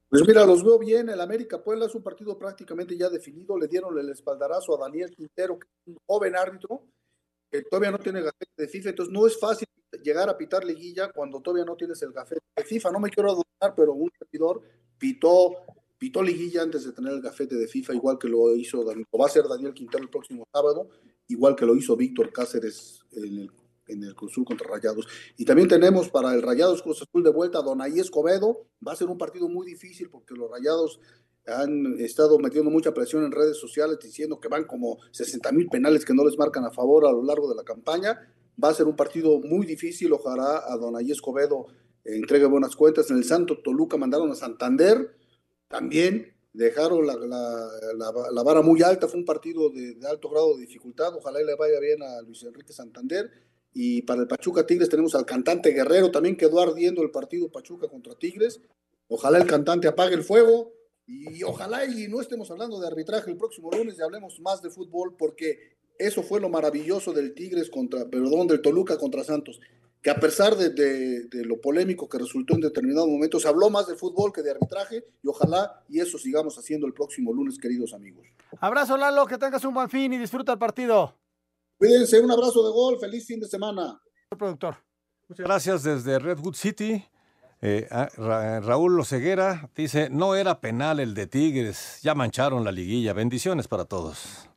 Pues 0.09 0.27
mira, 0.27 0.45
los 0.45 0.65
veo 0.65 0.77
bien. 0.81 1.09
El 1.09 1.21
América 1.21 1.63
Puebla 1.63 1.87
es 1.87 1.95
un 1.95 2.03
partido 2.03 2.37
prácticamente 2.37 2.97
ya 2.97 3.09
definido. 3.09 3.57
Le 3.57 3.69
dieron 3.69 3.97
el 3.97 4.11
espaldarazo 4.11 4.75
a 4.75 4.85
Daniel 4.85 5.15
Quintero, 5.15 5.61
que 5.61 5.69
es 5.69 5.87
un 5.87 5.97
joven 6.09 6.35
árbitro 6.35 6.83
que 7.53 7.63
todavía 7.63 7.93
no 7.93 8.01
tiene 8.01 8.21
gafete 8.21 8.53
de 8.57 8.67
FIFA. 8.67 8.89
Entonces 8.89 9.13
no 9.13 9.29
es 9.29 9.39
fácil 9.39 9.69
llegar 10.03 10.29
a 10.29 10.37
pitar 10.37 10.65
liguilla 10.65 11.13
cuando 11.13 11.41
todavía 11.41 11.65
no 11.65 11.77
tienes 11.77 12.03
el 12.03 12.11
gafete 12.11 12.43
de 12.57 12.65
FIFA. 12.65 12.91
No 12.91 12.99
me 12.99 13.11
quiero 13.11 13.31
adorar, 13.31 13.77
pero 13.77 13.93
un 13.93 14.11
servidor 14.19 14.61
pitó, 14.99 15.53
pitó 15.97 16.21
liguilla 16.21 16.63
antes 16.63 16.85
de 16.85 16.91
tener 16.91 17.13
el 17.13 17.23
gafete 17.23 17.55
de 17.55 17.69
FIFA, 17.69 17.95
igual 17.95 18.19
que 18.19 18.27
lo 18.27 18.57
hizo, 18.57 18.79
lo 18.83 19.19
va 19.19 19.25
a 19.25 19.29
hacer 19.29 19.45
Daniel 19.47 19.73
Quintero 19.73 20.03
el 20.03 20.11
próximo 20.11 20.45
sábado, 20.53 20.89
igual 21.29 21.57
que 21.57 21.67
lo 21.67 21.77
hizo 21.77 21.97
Víctor 21.97 22.33
Cáceres 22.33 23.01
en 23.13 23.39
el, 23.39 23.51
en 23.87 24.05
el 24.05 24.15
Cruz 24.15 24.33
Azul 24.33 24.45
contra 24.45 24.69
Rayados. 24.69 25.07
Y 25.37 25.45
también 25.45 25.69
tenemos 25.69 26.09
para 26.09 26.35
el 26.35 26.43
Rayados 26.43 26.83
Cruz 26.83 27.03
Azul 27.03 27.23
de 27.23 27.31
vuelta 27.31 27.59
a 27.59 27.63
Donaí 27.63 27.99
Escobedo. 27.99 28.67
Va 28.87 28.93
a 28.93 28.97
ser 28.97 29.09
un 29.09 29.19
partido 29.19 29.49
muy 29.49 29.67
difícil 29.67 30.11
porque 30.11 30.35
los 30.35 30.51
Rayados 30.51 31.01
han 31.47 32.01
estado 32.01 32.39
metiendo 32.39 32.71
mucha 32.71 32.95
presión 32.95 33.25
en 33.25 33.33
redes 33.33 33.59
sociales 33.59 33.99
diciendo 34.03 34.41
que 34.41 34.49
van 34.49 34.65
como 34.65 34.99
60 35.11 35.53
mil 35.53 35.69
penales 35.69 36.05
que 36.05 36.15
no 36.15 36.25
les 36.25 36.39
marcan 36.39 36.65
a 36.65 36.71
favor 36.71 37.07
a 37.07 37.13
lo 37.13 37.23
largo 37.23 37.49
de 37.49 37.55
la 37.55 37.65
campaña. 37.65 38.19
Va 38.63 38.71
a 38.71 38.75
ser 38.75 38.87
un 38.87 38.97
partido 38.97 39.41
muy 39.41 39.67
difícil. 39.67 40.13
Ojalá 40.13 40.63
a 40.67 40.77
Donaí 40.77 41.11
Escobedo 41.11 41.67
entregue 42.05 42.47
buenas 42.47 42.77
cuentas. 42.77 43.11
En 43.11 43.19
el 43.19 43.25
Santo 43.25 43.59
Toluca 43.63 43.97
mandaron 43.97 44.31
a 44.31 44.35
Santander. 44.35 45.17
También 45.69 46.34
dejaron 46.55 47.07
la, 47.07 47.15
la- 47.15 48.43
vara 48.43 48.63
muy 48.63 48.81
alta. 48.83 49.07
Fue 49.09 49.19
un 49.21 49.27
partido 49.27 49.69
de, 49.69 49.95
de 49.95 50.09
alto 50.09 50.31
grado 50.31 50.55
de 50.57 50.63
dificultad. 50.63 51.15
Ojalá 51.15 51.43
y 51.43 51.45
le 51.45 51.55
vaya 51.57 51.79
bien 51.81 52.03
a 52.03 52.23
Luis 52.23 52.43
Enrique 52.45 52.73
Santander. 52.73 53.31
Y 53.75 54.03
para 54.03 54.23
el 54.23 54.29
Pachuca 54.29 54.65
Tigres 54.65 54.89
tenemos 54.89 55.15
al 55.15 55.27
cantante 55.27 55.71
Guerrero, 55.71 56.11
también 56.13 56.37
quedó 56.37 56.61
ardiendo 56.61 57.03
el 57.03 57.11
partido 57.11 57.51
Pachuca 57.51 57.89
contra 57.89 58.15
Tigres. 58.15 58.61
Ojalá 59.09 59.39
el 59.39 59.47
cantante 59.47 59.89
apague 59.89 60.15
el 60.15 60.23
fuego 60.23 60.73
y 61.07 61.43
ojalá 61.43 61.85
y 61.85 62.09
no 62.09 62.21
estemos 62.21 62.51
hablando 62.51 62.81
de 62.81 62.87
arbitraje 62.87 63.31
el 63.31 63.37
próximo 63.37 63.71
lunes 63.71 63.97
y 63.99 64.03
hablemos 64.03 64.41
más 64.41 64.63
de 64.63 64.71
fútbol 64.71 65.17
porque 65.19 65.59
eso 65.99 66.23
fue 66.23 66.41
lo 66.41 66.49
maravilloso 66.49 67.13
del 67.13 67.35
Tigres 67.35 67.69
contra, 67.69 68.09
perdón, 68.09 68.47
del 68.47 68.63
Toluca 68.63 68.97
contra 68.97 69.23
Santos, 69.25 69.61
que 70.05 70.11
a 70.11 70.21
pesar 70.21 70.55
de, 70.55 70.69
de, 70.69 71.29
de, 71.29 71.47
lo 71.47 71.59
polémico 71.59 72.07
que 72.07 72.19
resultó 72.19 72.55
en 72.55 72.61
determinado 72.61 73.07
momento, 73.07 73.41
se 73.41 73.49
habló 73.49 73.71
más 73.71 73.87
de 73.87 73.97
fútbol 73.97 74.35
que 74.35 74.43
de 74.43 74.51
arbitraje 74.51 75.03
y 75.23 75.29
ojalá 75.29 75.83
y 75.89 75.99
eso 75.99 76.19
sigamos 76.19 76.59
haciendo 76.59 76.87
el 76.87 76.93
próximo 76.93 77.33
lunes, 77.33 77.59
queridos 77.59 77.95
amigos. 77.95 78.27
Abrazo 78.61 78.99
Lalo, 78.99 79.27
que 79.27 79.39
tengas 79.39 79.65
un 79.65 79.73
buen 79.73 79.89
fin 79.89 80.13
y 80.13 80.19
disfruta 80.19 80.53
el 80.53 80.59
partido. 80.59 81.17
Cuídense, 81.79 82.21
un 82.21 82.31
abrazo 82.31 82.63
de 82.67 82.71
gol, 82.71 83.01
feliz 83.01 83.27
fin 83.27 83.41
de 83.41 83.49
semana. 83.49 83.99
Productor. 84.29 84.77
Muchas 85.27 85.47
gracias 85.47 85.83
desde 85.83 86.19
Redwood 86.19 86.55
City. 86.55 87.03
Eh, 87.63 87.89
Ra 88.19 88.61
Raúl 88.61 88.97
Loceguera 88.97 89.71
dice, 89.75 90.11
no 90.11 90.35
era 90.35 90.61
penal 90.61 91.01
el 91.01 91.15
de 91.15 91.27
Tigres, 91.27 92.01
ya 92.03 92.15
mancharon 92.15 92.63
la 92.63 92.73
liguilla. 92.73 93.15
Bendiciones 93.15 93.69
para 93.69 93.87
todos. 93.87 94.51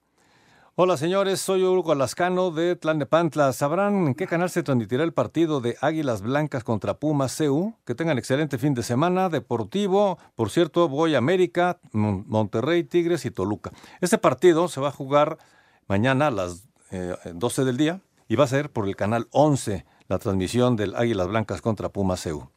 Hola 0.79 0.95
señores, 0.95 1.41
soy 1.41 1.63
Hugo 1.63 1.91
Alascano 1.91 2.51
de 2.51 2.75
Tlanepantla. 2.75 3.51
¿Sabrán 3.51 4.09
en 4.09 4.13
qué 4.13 4.27
canal 4.27 4.51
se 4.51 4.61
transmitirá 4.61 5.03
el 5.03 5.11
partido 5.11 5.59
de 5.59 5.75
Águilas 5.81 6.21
Blancas 6.21 6.63
contra 6.63 6.99
Pumas 6.99 7.35
CU? 7.35 7.73
Que 7.83 7.95
tengan 7.95 8.19
excelente 8.19 8.59
fin 8.59 8.75
de 8.75 8.83
semana 8.83 9.29
deportivo. 9.29 10.19
Por 10.35 10.51
cierto, 10.51 10.87
voy 10.87 11.15
a 11.15 11.17
América, 11.17 11.79
Monterrey, 11.93 12.83
Tigres 12.83 13.25
y 13.25 13.31
Toluca. 13.31 13.71
Este 14.01 14.19
partido 14.19 14.67
se 14.67 14.79
va 14.79 14.89
a 14.89 14.91
jugar 14.91 15.39
mañana 15.87 16.27
a 16.27 16.31
las 16.31 16.67
eh, 16.91 17.15
12 17.33 17.65
del 17.65 17.77
día 17.77 18.01
y 18.27 18.35
va 18.35 18.43
a 18.43 18.47
ser 18.47 18.69
por 18.71 18.87
el 18.87 18.95
canal 18.95 19.27
11 19.31 19.83
la 20.07 20.19
transmisión 20.19 20.75
del 20.75 20.95
Águilas 20.95 21.27
Blancas 21.27 21.59
contra 21.59 21.89
Pumas 21.89 22.21
CU. 22.23 22.51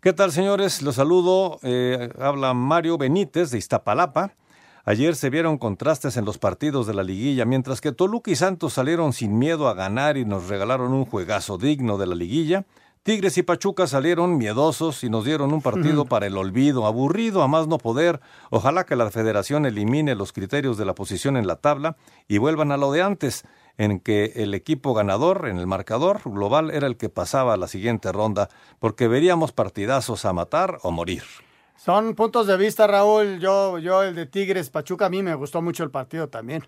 ¿Qué 0.00 0.12
tal 0.12 0.30
señores? 0.30 0.80
Los 0.80 0.94
saludo. 0.94 1.58
Eh, 1.64 2.08
habla 2.20 2.54
Mario 2.54 2.98
Benítez 2.98 3.50
de 3.50 3.58
Iztapalapa. 3.58 4.36
Ayer 4.84 5.14
se 5.14 5.30
vieron 5.30 5.58
contrastes 5.58 6.16
en 6.16 6.24
los 6.24 6.38
partidos 6.38 6.88
de 6.88 6.94
la 6.94 7.04
liguilla, 7.04 7.44
mientras 7.44 7.80
que 7.80 7.92
Toluca 7.92 8.32
y 8.32 8.36
Santos 8.36 8.72
salieron 8.72 9.12
sin 9.12 9.38
miedo 9.38 9.68
a 9.68 9.74
ganar 9.74 10.16
y 10.16 10.24
nos 10.24 10.48
regalaron 10.48 10.92
un 10.92 11.04
juegazo 11.04 11.56
digno 11.56 11.98
de 11.98 12.06
la 12.08 12.16
liguilla. 12.16 12.64
Tigres 13.04 13.38
y 13.38 13.44
Pachuca 13.44 13.86
salieron 13.86 14.38
miedosos 14.38 15.04
y 15.04 15.10
nos 15.10 15.24
dieron 15.24 15.52
un 15.52 15.62
partido 15.62 16.04
para 16.04 16.26
el 16.26 16.36
olvido, 16.36 16.86
aburrido 16.86 17.42
a 17.42 17.48
más 17.48 17.68
no 17.68 17.78
poder. 17.78 18.20
Ojalá 18.50 18.84
que 18.84 18.96
la 18.96 19.10
federación 19.10 19.66
elimine 19.66 20.16
los 20.16 20.32
criterios 20.32 20.78
de 20.78 20.84
la 20.84 20.94
posición 20.94 21.36
en 21.36 21.46
la 21.46 21.56
tabla 21.56 21.96
y 22.26 22.38
vuelvan 22.38 22.72
a 22.72 22.76
lo 22.76 22.90
de 22.90 23.02
antes, 23.02 23.44
en 23.78 24.00
que 24.00 24.32
el 24.36 24.52
equipo 24.54 24.94
ganador 24.94 25.48
en 25.48 25.58
el 25.58 25.66
marcador 25.66 26.20
global 26.24 26.70
era 26.70 26.88
el 26.88 26.96
que 26.96 27.08
pasaba 27.08 27.54
a 27.54 27.56
la 27.56 27.68
siguiente 27.68 28.10
ronda, 28.10 28.48
porque 28.80 29.06
veríamos 29.08 29.52
partidazos 29.52 30.24
a 30.24 30.32
matar 30.32 30.78
o 30.82 30.90
morir. 30.90 31.22
Son 31.84 32.14
puntos 32.14 32.46
de 32.46 32.56
vista, 32.56 32.86
Raúl. 32.86 33.40
Yo, 33.40 33.76
yo 33.80 34.04
el 34.04 34.14
de 34.14 34.26
Tigres 34.26 34.70
Pachuca, 34.70 35.06
a 35.06 35.10
mí 35.10 35.20
me 35.20 35.34
gustó 35.34 35.60
mucho 35.60 35.82
el 35.82 35.90
partido 35.90 36.28
también. 36.28 36.62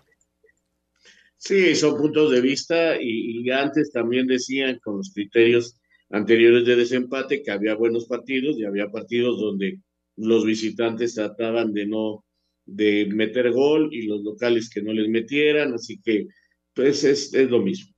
Sí, 1.37 1.73
son 1.73 1.95
puntos 1.95 2.31
de 2.31 2.41
vista 2.41 3.01
y, 3.01 3.39
y, 3.39 3.49
antes 3.49 3.93
también 3.93 4.27
decían 4.27 4.77
con 4.83 4.97
los 4.97 5.13
criterios 5.13 5.79
anteriores 6.09 6.65
de 6.65 6.75
desempate 6.75 7.41
que 7.41 7.51
había 7.51 7.75
buenos 7.75 8.07
partidos 8.07 8.57
y 8.57 8.65
había 8.65 8.89
partidos 8.89 9.39
donde 9.39 9.79
los 10.17 10.43
visitantes 10.43 11.15
trataban 11.15 11.71
de 11.71 11.85
no 11.87 12.25
de 12.65 13.05
meter 13.05 13.53
gol 13.53 13.93
y 13.93 14.07
los 14.07 14.21
locales 14.21 14.69
que 14.69 14.81
no 14.81 14.91
les 14.91 15.07
metieran, 15.07 15.73
así 15.73 15.97
que 16.03 16.27
pues 16.73 17.05
es, 17.05 17.33
es 17.33 17.49
lo 17.49 17.61
mismo. 17.61 17.94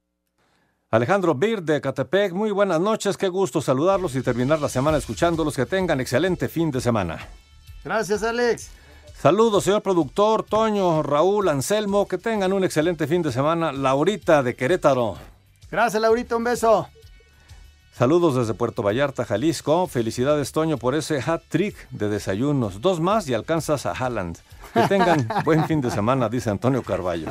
Alejandro 0.90 1.36
Bir 1.36 1.64
de 1.64 1.82
Catepec, 1.82 2.32
muy 2.32 2.50
buenas 2.52 2.80
noches, 2.80 3.18
qué 3.18 3.28
gusto 3.28 3.62
saludarlos 3.62 4.16
y 4.16 4.22
terminar 4.22 4.62
la 4.62 4.70
semana 4.70 4.98
escuchándolos, 4.98 5.54
que 5.54 5.66
tengan 5.66 6.00
excelente 6.00 6.48
fin 6.48 6.72
de 6.72 6.80
semana. 6.80 7.28
Gracias, 7.84 8.24
Alex. 8.24 8.70
Saludos, 9.14 9.66
señor 9.66 9.82
productor, 9.82 10.44
Toño, 10.44 11.04
Raúl, 11.04 11.50
Anselmo, 11.50 12.08
que 12.08 12.18
tengan 12.18 12.54
un 12.54 12.64
excelente 12.64 13.06
fin 13.06 13.22
de 13.22 13.34
semana. 13.34 13.74
Laurita 13.74 14.42
de 14.44 14.56
Querétaro. 14.56 15.18
Gracias, 15.70 16.02
Laurita, 16.02 16.38
un 16.38 16.46
beso. 16.46 16.88
Saludos 17.92 18.36
desde 18.36 18.54
Puerto 18.54 18.82
Vallarta, 18.82 19.26
Jalisco. 19.26 19.88
Felicidades, 19.88 20.54
Toño, 20.54 20.78
por 20.78 20.96
ese 20.96 21.20
hat 21.20 21.42
trick 21.50 21.76
de 21.90 22.08
desayunos. 22.08 22.80
Dos 22.80 23.02
más 23.02 23.28
y 23.28 23.34
alcanzas 23.34 23.86
a 23.86 23.92
Haaland. 23.92 24.38
Que 24.74 24.88
tengan 24.88 25.28
buen 25.44 25.66
fin 25.66 25.82
de 25.82 25.92
semana, 25.92 26.30
dice 26.30 26.50
Antonio 26.50 26.82
Carballo. 26.82 27.28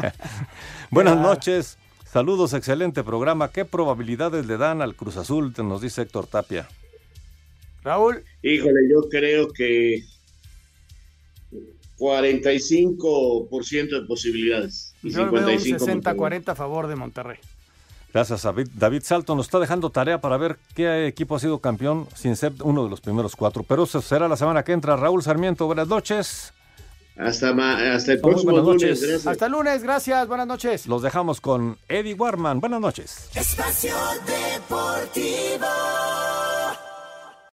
Buenas 0.90 1.16
noches. 1.16 1.78
Saludos, 2.10 2.54
excelente 2.54 3.04
programa. 3.04 3.50
¿Qué 3.50 3.64
probabilidades 3.64 4.46
le 4.46 4.56
dan 4.56 4.80
al 4.80 4.94
Cruz 4.94 5.16
Azul? 5.16 5.52
Nos 5.58 5.80
dice 5.80 6.02
Héctor 6.02 6.26
Tapia. 6.26 6.68
Raúl. 7.82 8.24
Híjole, 8.42 8.80
yo 8.90 9.08
creo 9.08 9.52
que 9.52 10.02
45% 11.98 14.00
de 14.00 14.06
posibilidades. 14.06 14.94
Y 15.02 15.10
yo 15.10 15.28
55 15.28 15.84
un 15.84 16.02
60-40 16.02 16.48
a 16.48 16.54
favor 16.54 16.86
de 16.86 16.96
Monterrey. 16.96 17.38
Gracias, 18.12 18.44
David. 18.44 18.68
David 18.74 19.02
Salto 19.02 19.34
nos 19.34 19.46
está 19.46 19.58
dejando 19.58 19.90
tarea 19.90 20.20
para 20.20 20.38
ver 20.38 20.58
qué 20.74 21.06
equipo 21.06 21.36
ha 21.36 21.40
sido 21.40 21.58
campeón 21.58 22.08
sin 22.14 22.36
ser 22.36 22.52
uno 22.62 22.84
de 22.84 22.90
los 22.90 23.00
primeros 23.00 23.36
cuatro. 23.36 23.62
Pero 23.62 23.84
eso 23.84 24.00
será 24.00 24.26
la 24.26 24.36
semana 24.36 24.62
que 24.62 24.72
entra. 24.72 24.96
Raúl 24.96 25.22
Sarmiento, 25.22 25.66
buenas 25.66 25.88
noches. 25.88 26.54
Hasta, 27.16 27.94
hasta 27.94 28.12
el 28.12 28.20
próximo 28.20 28.58
lunes. 28.58 29.00
Gracias. 29.00 29.26
Hasta 29.26 29.46
el 29.46 29.52
lunes, 29.52 29.82
gracias. 29.82 30.28
Buenas 30.28 30.46
noches. 30.46 30.86
Los 30.86 31.02
dejamos 31.02 31.40
con 31.40 31.78
Eddie 31.88 32.14
Warman. 32.14 32.60
Buenas 32.60 32.80
noches. 32.80 33.30
Espacio 33.34 33.94
Deportivo. 34.26 35.66